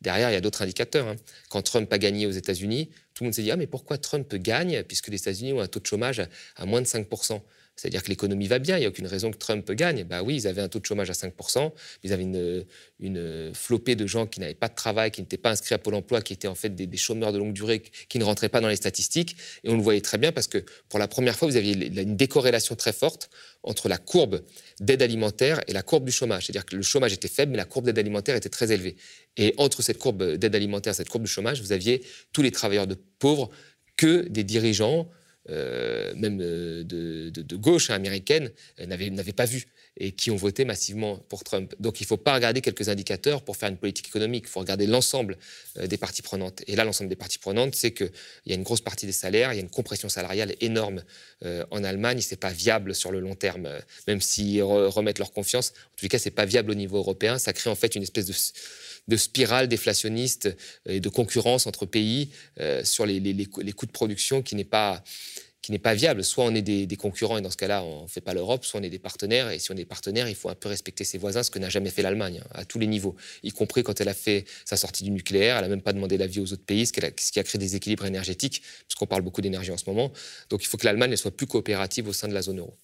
[0.00, 1.06] Derrière, il y a d'autres indicateurs.
[1.06, 1.16] Hein.
[1.48, 4.34] Quand Trump a gagné aux États-Unis, tout le monde s'est dit Ah, mais pourquoi Trump
[4.34, 6.22] gagne puisque les États-Unis ont un taux de chômage
[6.56, 7.06] à moins de 5
[7.76, 10.04] c'est-à-dire que l'économie va bien, il n'y a aucune raison que Trump gagne.
[10.04, 12.64] Bah oui, ils avaient un taux de chômage à 5%, ils avaient une,
[13.00, 15.94] une flopée de gens qui n'avaient pas de travail, qui n'étaient pas inscrits à Pôle
[15.94, 18.68] emploi, qui étaient en fait des, chômeurs de longue durée, qui ne rentraient pas dans
[18.68, 19.36] les statistiques.
[19.64, 22.16] Et on le voyait très bien parce que pour la première fois, vous aviez une
[22.16, 23.30] décorrélation très forte
[23.62, 24.42] entre la courbe
[24.80, 26.46] d'aide alimentaire et la courbe du chômage.
[26.46, 28.96] C'est-à-dire que le chômage était faible, mais la courbe d'aide alimentaire était très élevée.
[29.36, 32.50] Et entre cette courbe d'aide alimentaire et cette courbe du chômage, vous aviez tous les
[32.50, 33.50] travailleurs de pauvres
[33.96, 35.08] que des dirigeants
[35.48, 36.82] même de,
[37.30, 39.66] de, gauche américaine, n'avaient pas vu
[39.98, 41.74] et qui ont voté massivement pour Trump.
[41.78, 44.60] Donc il ne faut pas regarder quelques indicateurs pour faire une politique économique, il faut
[44.60, 45.36] regarder l'ensemble
[45.76, 46.62] des parties prenantes.
[46.66, 48.10] Et là, l'ensemble des parties prenantes, c'est qu'il
[48.46, 51.02] y a une grosse partie des salaires, il y a une compression salariale énorme
[51.44, 53.68] en Allemagne, ce n'est pas viable sur le long terme,
[54.06, 55.72] même s'ils remettent leur confiance.
[55.92, 58.02] En tout cas, ce n'est pas viable au niveau européen, ça crée en fait une
[58.02, 58.32] espèce de
[59.08, 62.30] de spirale déflationniste et de concurrence entre pays
[62.60, 65.02] euh, sur les, coûts de production qui n'est pas
[65.62, 66.24] qui n'est pas viable.
[66.24, 68.80] Soit on est des, concurrents et dans ce cas-là, on ne fait pas l'Europe, soit
[68.80, 69.48] on est des partenaires.
[69.48, 71.68] Et si on est partenaire, il faut un peu respecter ses voisins, ce que n'a
[71.68, 74.76] jamais fait l'Allemagne, hein, à tous les niveaux, y compris quand elle a fait sa
[74.76, 75.56] sortie du nucléaire.
[75.56, 77.44] Elle n'a même pas demandé l'avis aux autres pays, ce qui, a, ce qui a
[77.44, 80.12] créé des équilibres énergétiques, puisqu'on parle beaucoup d'énergie en ce moment.
[80.50, 82.76] Donc il faut que l'Allemagne soit plus coopérative au sein de la zone euro.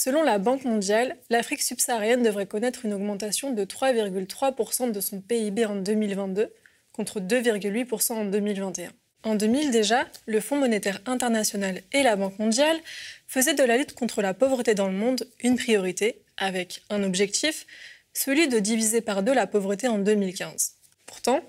[0.00, 5.66] Selon la Banque mondiale, l'Afrique subsaharienne devrait connaître une augmentation de 3,3% de son PIB
[5.66, 6.54] en 2022
[6.92, 8.92] contre 2,8% en 2021.
[9.24, 12.78] En 2000 déjà, le Fonds monétaire international et la Banque mondiale
[13.26, 17.66] faisaient de la lutte contre la pauvreté dans le monde une priorité, avec un objectif,
[18.14, 20.74] celui de diviser par deux la pauvreté en 2015.
[21.06, 21.40] Pourtant,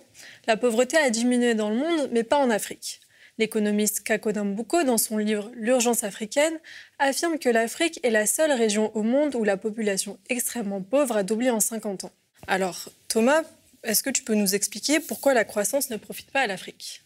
[0.48, 3.00] la pauvreté a diminué dans le monde, mais pas en Afrique.
[3.40, 6.60] L'économiste Kako Dambuko, dans son livre L'urgence africaine,
[7.00, 11.24] affirme que l'Afrique est la seule région au monde où la population extrêmement pauvre a
[11.24, 12.12] doublé en 50 ans.
[12.48, 13.44] Alors, Thomas,
[13.84, 17.02] est-ce que tu peux nous expliquer pourquoi la croissance ne profite pas à l'Afrique?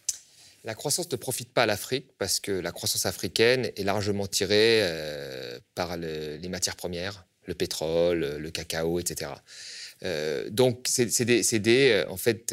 [0.63, 4.79] La croissance ne profite pas à l'Afrique parce que la croissance africaine est largement tirée
[4.81, 9.33] euh, par les matières premières, le pétrole, le cacao, etc.
[10.03, 11.29] Euh, donc, c'est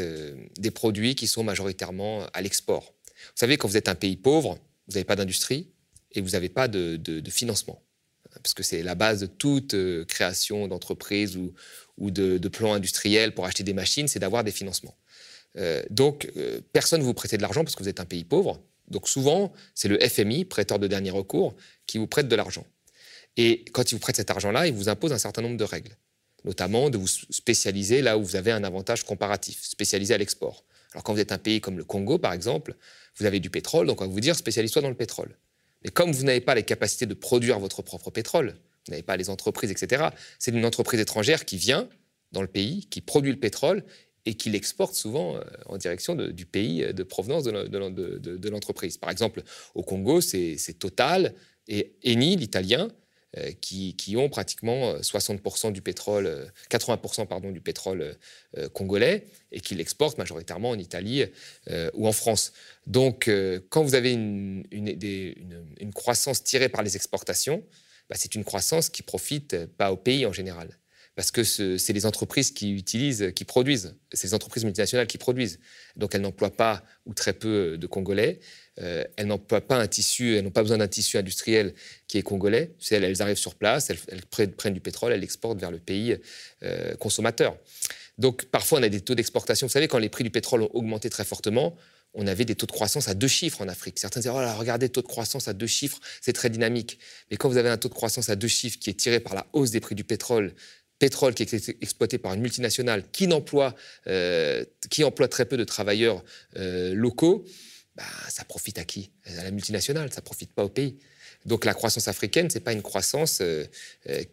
[0.01, 2.95] euh, des produits qui sont majoritairement à l'export.
[3.31, 4.59] Vous savez, quand vous êtes un pays pauvre,
[4.89, 5.69] vous n'avez pas d'industrie
[6.13, 7.83] et vous n'avez pas de, financement.
[8.43, 11.53] Parce que c'est la base de toute euh, création d'entreprise ou,
[12.11, 14.97] de, de, plan industriel pour acheter des machines, c'est d'avoir des financements.
[15.57, 18.25] Euh, donc, euh, personne ne vous prête de l'argent parce que vous êtes un pays
[18.25, 18.61] pauvre.
[18.89, 21.55] Donc, souvent, c'est le FMI, prêteur de dernier recours,
[21.87, 22.67] qui vous prête de l'argent.
[23.37, 25.97] Et quand il vous prête cet argent-là, il vous impose un certain nombre de règles,
[26.45, 30.65] notamment de vous spécialiser là où vous avez un avantage comparatif, spécialisé à l'export.
[30.93, 32.75] Alors, quand vous êtes un pays comme le Congo, par exemple,
[33.17, 35.37] vous avez du pétrole, donc on va vous dire spécialise-toi dans le pétrole.
[35.85, 38.55] Mais comme vous n'avez pas les capacités de produire votre propre pétrole,
[38.87, 40.09] vous n'avez pas les entreprises, etc.,
[40.39, 41.89] c'est une entreprise étrangère qui vient
[42.33, 43.85] dans le pays, qui produit le pétrole
[44.27, 48.99] et qui l'exporte souvent euh, en direction du pays de provenance de l'entreprise.
[48.99, 49.43] Par exemple,
[49.75, 51.35] au Congo, c'est Total
[51.69, 52.89] et Eni, l'italien,
[53.39, 58.17] euh, qui, ont pratiquement 60% euh, du pétrole, 80% pardon, du pétrole
[58.73, 61.25] congolais et qui l'exportent majoritairement en Italie
[61.95, 62.53] ou en France.
[62.87, 63.31] Donc,
[63.69, 67.63] quand vous avez une, une, croissance tirée par les exportations,
[68.09, 70.80] bah, c'est une croissance qui profite pas au pays en général
[71.21, 75.61] parce que c'est les entreprises qui utilisent, qui produisent, c'est les entreprises multinationales qui produisent.
[75.95, 78.41] Donc elles n'emploient pas ou très peu de Congolais.
[78.81, 81.75] Euh, elles n'emploient pas un tissu, elles n'ont pas besoin d'un tissu industriel
[82.09, 82.71] qui est congolais.
[82.91, 86.17] Elles, arrivent sur place, elles, prennent du pétrole, elles l'exportent vers le pays
[86.63, 87.55] euh, consommateur.
[88.17, 89.67] Donc parfois on a des taux d'exportation.
[89.67, 91.77] Vous savez, quand les prix du pétrole ont augmenté très fortement,
[92.15, 93.99] on avait des taux de croissance à deux chiffres en Afrique.
[93.99, 96.99] Certains disaient, oh là, regardez, taux de croissance à deux chiffres, c'est très dynamique.
[97.31, 99.35] Mais quand vous avez un taux de croissance à deux chiffres qui est tiré par
[99.35, 100.55] la hausse des prix du pétrole,
[101.01, 103.75] pétrole qui est exploité par une multinationale qui, emploie,
[104.07, 106.23] euh, qui emploie très peu de travailleurs
[106.57, 107.45] euh, locaux,
[107.97, 109.11] bah, ça profite à qui?
[109.39, 110.99] À la multinationale, ça profite pas au pays.
[111.47, 113.65] Donc la croissance africaine, ce n'est pas une croissance euh,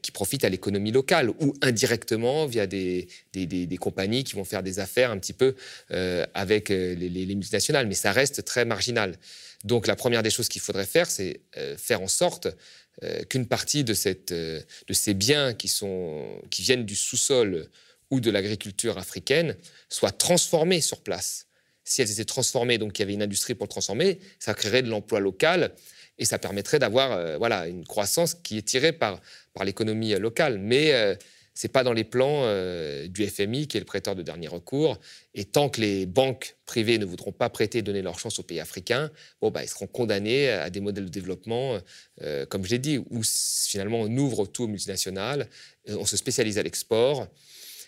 [0.01, 4.80] qui profite à l'économie locale ou indirectement via des, des, compagnies qui vont faire des
[4.80, 5.55] affaires un petit peu
[6.34, 9.15] avec les, multinationales, mais ça reste très marginal.
[9.63, 11.39] Donc la première des choses qu'il faudrait faire, c'est
[11.78, 12.49] faire en sorte
[13.04, 13.93] euh, qu'une partie de,
[14.32, 15.70] euh, ces biens qui
[16.64, 17.70] viennent du sous-sol
[18.10, 19.56] ou de l'agriculture africaine
[19.88, 21.45] soient transformés sur place.
[21.84, 24.82] Si elles étaient transformées, donc il y avait une industrie pour le transformer, ça créerait
[24.82, 25.74] de l'emploi local
[26.18, 29.22] et ça permettrait d'avoir euh, voilà, une croissance qui est tirée par,
[29.54, 30.58] par l'économie locale.
[30.58, 30.91] Mais
[31.58, 34.99] c'est pas dans les plans euh, du FMI, qui est le prêteur de dernier recours.
[35.34, 38.43] Et tant que les banques privées ne voudront pas prêter et donner leur chance aux
[38.43, 39.10] pays africains,
[39.41, 41.80] bon, bah, ils seront condamnés à des modèles de développement,
[42.22, 45.49] euh, comme je l'ai dit, où finalement on ouvre tout aux multinationales,
[45.88, 47.28] on se spécialise à l'export.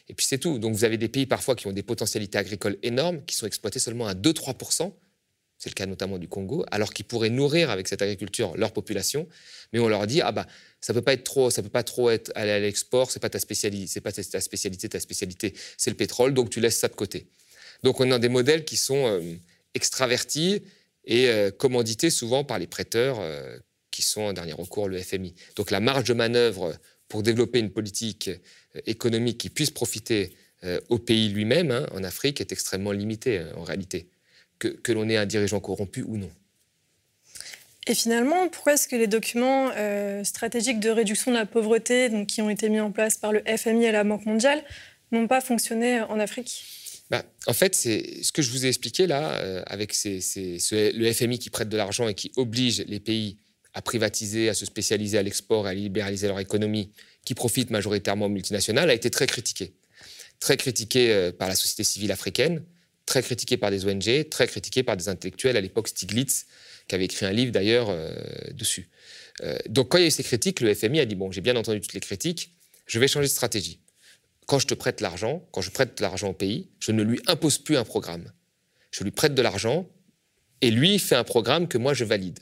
[0.07, 0.57] Et puis c'est tout.
[0.57, 3.77] Donc vous avez des pays parfois qui ont des potentialités agricoles énormes, qui sont exploités
[3.77, 4.91] seulement à 2-3%.
[5.59, 9.27] C'est le cas notamment du Congo, alors qu'ils pourraient nourrir avec cette agriculture leur population,
[9.73, 10.47] mais on leur dit ah bah
[10.79, 13.29] ça peut pas être trop, ça peut pas trop être aller à l'export, c'est pas
[13.29, 16.87] ta spécialité, c'est pas ta spécialité, ta spécialité c'est le pétrole, donc tu laisses ça
[16.87, 17.27] de côté.
[17.83, 19.21] Donc on a des modèles qui sont euh,
[19.73, 20.63] extravertis
[21.03, 23.57] et euh, commandités souvent par les prêteurs euh,
[23.91, 25.35] qui sont en dernier recours le FMI.
[25.57, 26.73] Donc la marge de manœuvre
[27.09, 28.29] pour développer une politique
[28.85, 30.31] économique qui puisse profiter
[30.89, 34.09] au pays lui-même, hein, en Afrique, est extrêmement limitée en réalité
[34.59, 36.29] que, l'on ait un dirigeant corrompu ou non.
[37.87, 42.27] Et finalement, pourquoi est-ce que les documents euh, stratégiques de réduction de la pauvreté, donc,
[42.27, 44.63] qui ont été mis en place par le FMI et la Banque mondiale,
[45.11, 46.63] n'ont pas fonctionné en Afrique?
[47.09, 51.39] Bah, en fait, c'est ce que je vous ai expliqué là, euh, avec le FMI
[51.39, 53.37] qui prête de l'argent et qui oblige les pays
[53.73, 56.91] à privatiser, à se spécialiser à l'export et à libéraliser leur économie,
[57.25, 59.73] qui profite majoritairement aux multinationales, a été très critiqué.
[60.39, 62.63] Très critiqué euh, par la société civile africaine,
[63.09, 66.45] très critiqué par des ONG, très critiqué par des intellectuels, à l'époque Stiglitz,
[66.87, 68.13] qui avait écrit un livre d'ailleurs euh,
[68.51, 68.89] dessus.
[69.67, 71.55] donc quand il y a eu ces critiques, le FMI a dit, bon, j'ai bien
[71.55, 72.55] entendu toutes les critiques,
[72.87, 73.79] je vais changer de stratégie
[74.49, 77.59] quand je te prête l'argent, quand je prête l'argent au pays, je ne lui impose
[77.59, 78.31] plus un programme.
[78.89, 79.87] Je lui prête de l'argent
[80.61, 82.39] et lui fait un programme que moi je valide.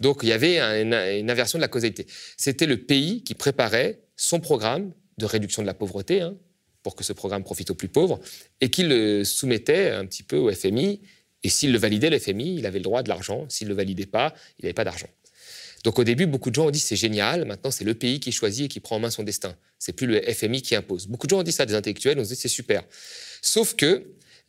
[0.00, 0.94] Donc il y avait une,
[1.30, 2.06] inversion de la causalité.
[2.38, 6.38] C'était le pays qui préparait son programme de réduction de la pauvreté, hein,
[6.86, 8.20] pour que ce programme profite aux plus pauvres,
[8.60, 11.00] et qui le soumettait un petit peu au FMI.
[11.42, 13.44] Et s'il le validait, le FMI, il avait le droit de l'argent.
[13.48, 15.08] S'il ne le validait pas, il n'avait pas d'argent.
[15.82, 18.30] Donc au début, beaucoup de gens ont dit c'est génial, maintenant c'est le pays qui
[18.30, 19.56] choisit et qui prend en main son destin.
[19.80, 21.08] C'est plus le FMI qui impose.
[21.08, 22.84] Beaucoup de gens ont dit ça, des intellectuels, on se dit c'est super.
[23.42, 24.04] Sauf que,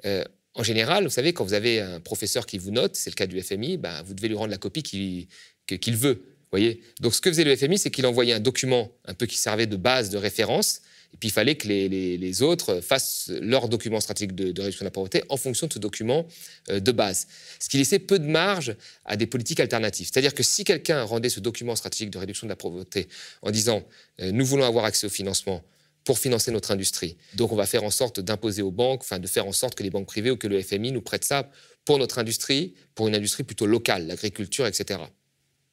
[0.06, 0.24] euh,
[0.54, 3.26] en général, vous savez, quand vous avez un professeur qui vous note, c'est le cas
[3.26, 6.22] du FMI, ben, vous devez lui rendre la copie qu'il veut.
[6.52, 9.38] Voyez Donc ce que faisait le FMI, c'est qu'il envoyait un document un peu qui
[9.38, 10.82] servait de base de référence
[11.14, 14.92] et puis il fallait que les, autres fassent leur document stratégique de, réduction de la
[14.92, 16.28] pauvreté en fonction de ce document
[16.70, 17.28] euh, de base.
[17.60, 20.10] Ce qui laissait peu de marge à des politiques alternatives.
[20.12, 23.08] C'est-à-dire que si quelqu'un rendait ce document stratégique de réduction de la pauvreté
[23.42, 23.84] en disant
[24.22, 25.64] euh, nous voulons avoir accès au financement
[26.04, 29.28] pour financer notre industrie, donc on va faire en sorte d'imposer aux banques, enfin de
[29.28, 31.50] faire en sorte que les banques privées ou que le FMI nous prêtent ça
[31.84, 35.00] pour notre industrie, pour une industrie plutôt locale, l'agriculture, etc.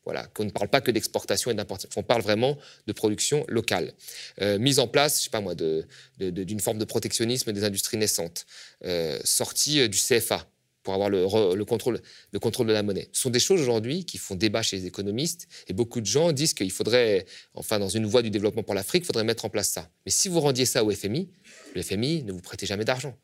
[0.05, 3.95] Voilà, qu'on ne parle pas que d'exportation et d'importation, on parle vraiment de production locale.
[4.43, 8.45] Euh, mise en place, je sais pas moi, d'une forme de protectionnisme des industries naissantes,
[8.85, 10.47] euh, sortie euh, du CFA
[10.83, 12.03] pour avoir le, contrôle,
[12.33, 13.09] le contrôle de la monnaie.
[13.13, 16.31] Ce sont des choses aujourd'hui qui font débat chez les économistes et beaucoup de gens
[16.33, 17.25] disent qu'il faudrait,
[17.55, 19.89] enfin dans une voie du développement pour l'Afrique, il faudrait mettre en place ça.
[20.05, 21.31] Mais si vous rendiez ça au FMI,
[21.75, 23.17] le FMI ne vous prêtez jamais d'argent.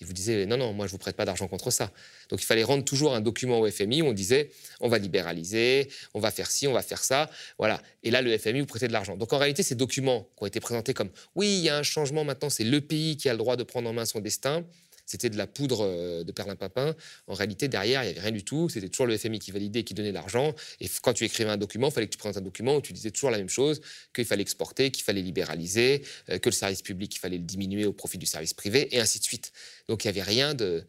[0.00, 1.90] Il vous disait non, non, moi je vous prête pas d'argent contre ça.
[2.28, 4.50] Donc il fallait rendre toujours un document au FMI où on disait
[4.80, 7.28] on va libéraliser, on va faire ci, on va faire ça.
[7.58, 7.82] Voilà.
[8.04, 9.16] Et là, le FMI vous prêtait de l'argent.
[9.16, 11.82] Donc en réalité, ces documents qui ont été présentés comme oui, il y a un
[11.82, 14.64] changement maintenant, c'est le pays qui a le droit de prendre en main son destin
[15.08, 16.94] c'était de la poudre euh, de perlimpinpin.
[17.26, 18.68] En réalité, derrière, il n'y avait rien du tout.
[18.68, 20.54] C'était toujours le FMI qui validait, qui donnait l'argent.
[20.80, 22.92] Et quand tu écrivais un document, il fallait que tu présentes un document où tu
[22.92, 23.80] disais toujours la même chose,
[24.14, 27.86] qu'il fallait exporter, qu'il fallait libéraliser, euh, que le service public, il fallait le diminuer
[27.86, 29.50] au profit du service privé, et ainsi de suite.
[29.88, 30.84] Donc il n'y avait rien de,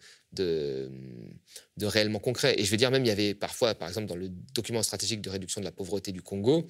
[1.82, 2.56] réellement concret.
[2.58, 5.22] Et je veux dire, même, il y avait parfois, par exemple, dans le document stratégique
[5.22, 6.68] de réduction de la pauvreté du Congo,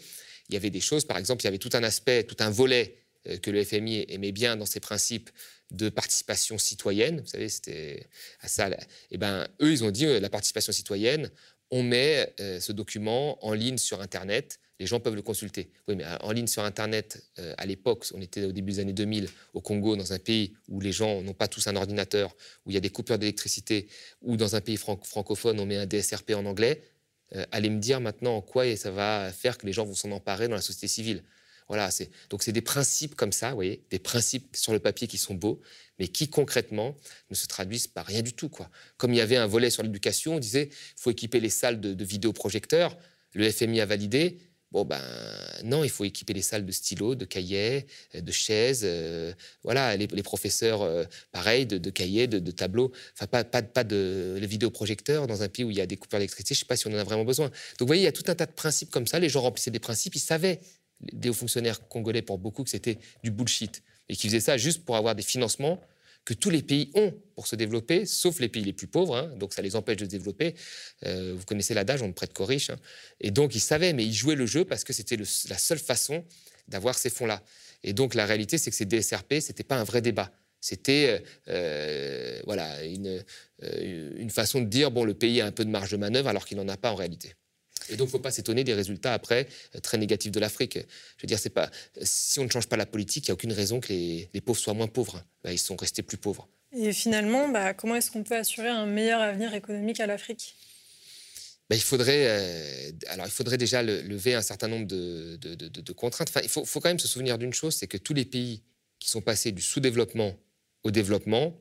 [0.49, 2.51] il y avait des choses, par exemple, il y avait tout un aspect, tout un
[2.51, 2.95] volet
[3.27, 5.31] euh, que le FMI aimait bien dans ses principes
[5.71, 7.21] de participation citoyenne.
[7.21, 8.07] Vous savez, c'était
[8.41, 8.69] à ça.
[8.69, 8.77] Et
[9.11, 11.29] eh ben, eux, ils ont dit euh, la participation citoyenne.
[11.71, 14.59] On met euh, ce document en ligne sur Internet.
[14.79, 15.69] Les gens peuvent le consulter.
[15.87, 17.21] Oui, mais en ligne sur Internet,
[17.57, 20.79] à l'époque, on était au début des années 2000 au Congo, dans un pays où
[20.79, 22.33] les gens n'ont pas tous un ordinateur,
[22.65, 23.89] où il y a des coupures d'électricité,
[24.21, 26.81] ou dans un pays francophone, on met un DSRP en anglais.
[27.51, 30.47] allez me dire maintenant en quoi ça va faire que les gens vont s'en emparer
[30.47, 31.23] dans la société civile.
[31.69, 35.07] Voilà, c'est donc c'est des principes comme ça, vous voyez, des principes sur le papier
[35.07, 35.61] qui sont beaux,
[35.99, 36.95] mais qui concrètement
[37.29, 38.69] ne se traduisent par rien du tout, quoi.
[38.97, 42.03] Comme il y avait un volet sur l'éducation, on disait faut équiper les salles de,
[42.03, 42.97] vidéoprojecteurs,
[43.33, 44.39] le FMI a validé.
[44.71, 45.01] Bon ben
[45.63, 49.33] non, il faut équiper les salles de stylos, de cahiers, euh, de chaises, euh,
[49.63, 52.91] voilà, les, professeurs, euh, pareil, de, cahiers, de, tableaux.
[53.13, 56.53] Enfin, pas, pas, de vidéoprojecteurs dans un pays où il y a des coupures d'électricité.
[56.53, 57.47] Je ne sais pas si on en a vraiment besoin.
[57.47, 59.19] Donc, vous voyez, il y a tout un tas de principes comme ça.
[59.19, 60.61] Les gens remplissaient des principes, ils savaient
[61.01, 64.83] des hauts fonctionnaires congolais pour beaucoup que c'était du bullshit et qui faisaient ça juste
[64.85, 65.79] pour avoir des financements
[66.25, 69.31] que tous les pays ont pour se développer, sauf les pays les plus pauvres, hein.
[69.37, 70.53] donc ça les empêche de se développer.
[71.05, 72.69] Euh, vous connaissez l'adage, on ne prête qu'aux riches.
[72.69, 72.77] Hein.
[73.19, 76.23] Et donc ils savaient, mais ils jouaient le jeu parce que c'était la seule façon
[76.67, 77.41] d'avoir ces fonds-là.
[77.83, 80.31] Et donc la réalité, c'est que ces DSRP, ce n'était pas un vrai débat.
[80.61, 83.23] C'était euh, euh, voilà, une,
[83.61, 86.45] une façon de dire, bon, le pays a un peu de marge de manœuvre alors
[86.45, 87.33] qu'il n'en a pas en réalité.
[87.89, 90.77] Et donc, il ne faut pas s'étonner des résultats après euh, très négatifs de l'Afrique.
[91.17, 91.69] Je veux dire, c'est pas
[92.01, 94.59] si on ne change pas la politique, il n'y a aucune raison que les, pauvres
[94.59, 95.23] soient moins pauvres.
[95.45, 96.47] Ils sont restés plus pauvres.
[96.75, 100.55] Et finalement, bah, comment est-ce qu'on peut assurer un meilleur avenir économique à l'Afrique?
[101.69, 106.29] Bah, il, faudrait, euh, alors, il faudrait déjà lever un certain nombre de, contraintes.
[106.29, 108.63] Enfin, il faut, faut, quand même se souvenir d'une chose, c'est que tous les pays
[108.99, 110.35] qui sont passés du sous-développement
[110.83, 111.55] au développement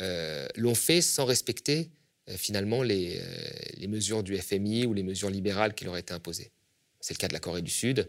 [0.00, 1.90] euh, l'ont fait sans respecter
[2.28, 6.50] finalement les, euh, les, mesures du FMI ou les mesures libérales qui leur étaient imposées.
[7.00, 8.08] C'est le cas de la Corée du Sud,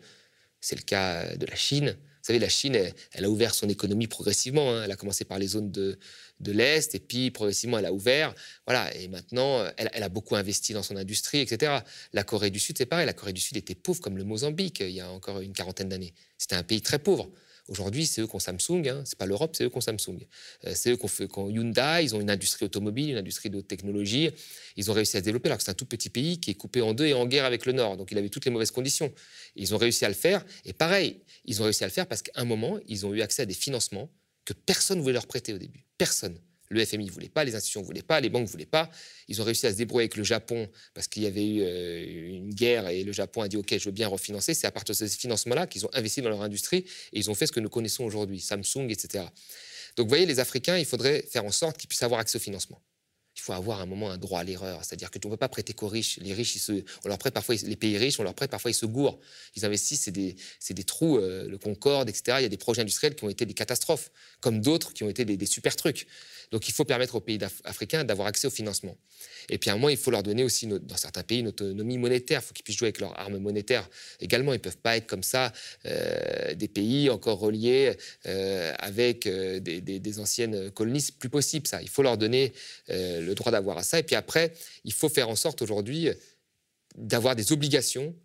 [0.59, 2.77] c'est le cas de la Chine, savez, la Chine,
[3.13, 4.73] elle, a ouvert son économie progressivement.
[4.73, 4.83] Hein.
[4.83, 5.97] Elle a commencé par les zones de,
[6.39, 8.35] de l'Est, et puis progressivement, elle a ouvert.
[8.65, 11.79] Voilà, et maintenant, elle, elle, a beaucoup investi dans son industrie, etc.
[12.13, 13.05] La Corée du Sud, c'est pareil.
[13.05, 15.89] La Corée du Sud était pauvre comme le Mozambique il y a encore une quarantaine
[15.89, 16.13] d'années.
[16.37, 17.31] C'était un pays très pauvre.
[17.67, 19.03] Aujourd'hui, c'est eux qui ont Samsung, hein.
[19.05, 20.25] c'est pas l'Europe, c'est eux qui ont Samsung.
[20.65, 24.29] Euh, c'est eux qui ont, Hyundai, ils ont une industrie automobile, une industrie de technologie.
[24.77, 26.55] Ils ont réussi à se développer alors que c'est un tout petit pays qui est
[26.55, 27.97] coupé en deux et en guerre avec le Nord.
[27.97, 29.13] Donc il avait toutes les mauvaises conditions.
[29.55, 30.45] ils ont réussi à le faire.
[30.65, 33.21] Et pareil, ils ont réussi à le faire parce qu'à un moment, ils ont eu
[33.21, 34.09] accès à des financements
[34.45, 35.85] que personne ne voulait leur prêter au début.
[35.97, 36.39] Personne.
[36.69, 38.89] Le FMI ne voulait pas, les institutions ne voulaient pas, les banques ne voulaient pas.
[39.27, 42.27] Ils ont réussi à se débrouiller avec le Japon parce qu'il y avait eu euh,
[42.27, 44.53] une guerre et le Japon a dit OK, je veux bien refinancer.
[44.53, 47.35] C'est à partir de ces financements-là qu'ils ont investi dans leur industrie et ils ont
[47.35, 49.25] fait ce que nous connaissons aujourd'hui, Samsung, etc.
[49.95, 52.41] Donc vous voyez, les Africains, il faudrait faire en sorte qu'ils puissent avoir accès au
[52.41, 52.81] financement
[53.37, 54.83] il faut avoir un moment un droit à l'erreur.
[54.83, 56.17] C'est-à-dire que tu ne peux pas prêter qu'aux riches.
[56.21, 56.57] Les riches,
[57.05, 59.19] on leur prête parfois, les pays riches, on leur prête parfois, ils se gourent.
[59.55, 60.35] Ils investissent, c'est des,
[60.71, 62.37] des, trous, euh, le Concorde, etc.
[62.39, 64.09] Il y a des projets industriels qui ont été des catastrophes,
[64.41, 66.07] comme d'autres qui ont été des, super trucs.
[66.51, 68.97] Donc il faut permettre aux pays africains d'avoir accès au financement.
[69.49, 71.97] Et puis à un moment, il faut leur donner aussi, dans certains pays, une autonomie
[71.97, 72.41] monétaire.
[72.43, 73.87] Il faut qu'ils puissent jouer avec leurs armes monétaires
[74.19, 74.53] également.
[74.53, 75.53] Ils ne peuvent pas être comme ça
[75.85, 77.95] euh, des pays encore reliés
[78.25, 81.05] euh, avec des, des, anciennes colonies.
[81.19, 81.81] Plus possible ça.
[81.81, 82.53] Il faut leur donner
[83.27, 83.99] le droit d'avoir à ça.
[83.99, 86.09] Et puis après, il faut faire en sorte aujourd'hui
[86.95, 88.15] d'avoir des obligations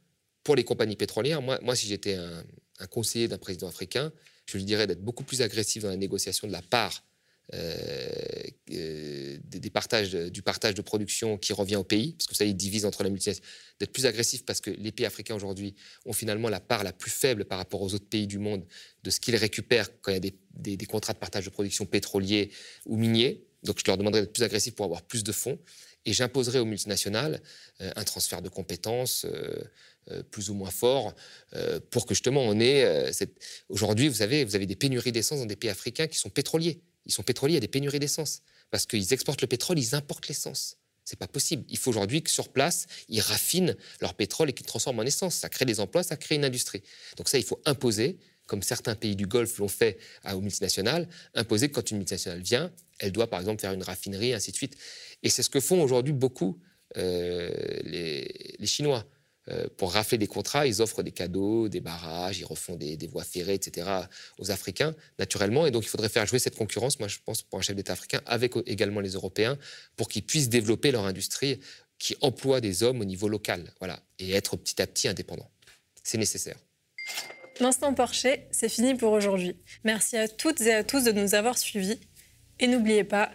[0.45, 1.43] pour les compagnies pétrolières.
[1.43, 2.45] Moi, moi si j'étais un,
[2.91, 4.13] conseiller d'un président africain,
[4.47, 7.05] je lui dirais d'être beaucoup plus agressif dans la négociation de la part
[7.55, 7.77] euh,
[8.73, 12.57] euh, des, partages, du partage de production qui revient au pays, parce que ça, il
[12.57, 13.49] divise entre la multinationale,
[13.79, 15.75] d'être plus agressif parce que les pays africains aujourd'hui
[16.07, 18.65] ont finalement la part la plus faible par rapport aux autres pays du monde
[19.05, 21.85] de ce qu'ils récupèrent quand il y a des, des contrats de partage de production
[21.85, 22.51] pétroliers
[22.87, 23.45] ou miniers.
[23.63, 25.59] Donc je leur demanderai d'être plus agressif pour avoir plus de fonds.
[26.05, 27.41] Et j'imposerai aux multinationales
[27.81, 29.63] euh, un transfert de compétences euh,
[30.11, 31.15] euh, plus ou moins fort
[31.91, 33.13] pour que justement on ait...
[33.69, 36.81] Aujourd'hui, vous savez, vous avez des pénuries d'essence dans des pays africains qui sont pétroliers.
[37.07, 38.43] Ils sont pétroliers, a des pénuries d'essence.
[38.71, 40.79] Parce qu'ils exportent le pétrole, ils importent l'essence.
[41.05, 41.65] C'est pas possible.
[41.69, 45.03] Il faut aujourd'hui que sur place, ils raffinent leur pétrole et qu'ils le transforment en
[45.03, 45.35] essence.
[45.35, 46.83] Ça crée des emplois, ça crée une industrie.
[47.17, 49.99] Donc ça, il faut imposer comme certains pays du Golfe l'ont fait
[50.31, 52.73] aux multinationales, imposer que quand une multinationale vient,
[53.03, 54.77] elle doit par exemple faire une raffinerie, ainsi de suite.
[55.23, 56.59] Et c'est ce que font aujourd'hui beaucoup
[56.97, 57.51] euh,
[57.85, 59.05] les, Chinois.
[59.49, 63.25] Euh, pour rafler des contrats, ils offrent des cadeaux, des barrages, ils refont des, voies
[63.25, 63.91] ferrées, etc.
[64.39, 65.67] aux Africains, naturellement.
[65.67, 67.95] Et donc, il faudrait faire jouer cette concurrence, moi, je pense, pour un chef d'État
[67.95, 69.59] africain, avec également les Européens,
[69.97, 71.59] pour qu'ils puissent développer leur industrie
[71.99, 75.51] qui emploie des hommes au niveau local, voilà, et être petit à petit indépendant.
[76.05, 76.57] C'est nécessaire.
[77.61, 79.57] L'instant Porcher, c'est fini pour aujourd'hui.
[79.85, 81.99] Merci à toutes et à tous de nous avoir suivis.
[82.63, 83.29] Et n'oubliez pas,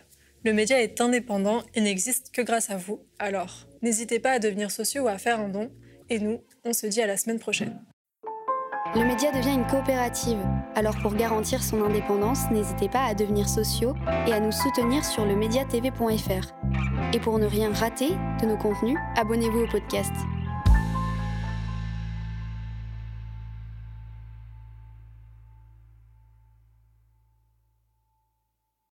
[0.46, 3.02] le média est indépendant et n'existe que grâce à vous.
[3.20, 5.70] Alors, n'hésitez pas à devenir sociaux ou à faire un don.
[6.10, 7.78] Et nous, on se dit à la semaine prochaine.
[8.96, 10.40] Le média devient une coopérative.
[10.76, 13.96] Alors pour garantir son indépendance, n'hésitez pas à devenir sociaux
[14.28, 16.54] et à nous soutenir sur le mediatv.fr.
[17.14, 20.14] Et pour ne rien rater de nos contenus, abonnez-vous au podcast.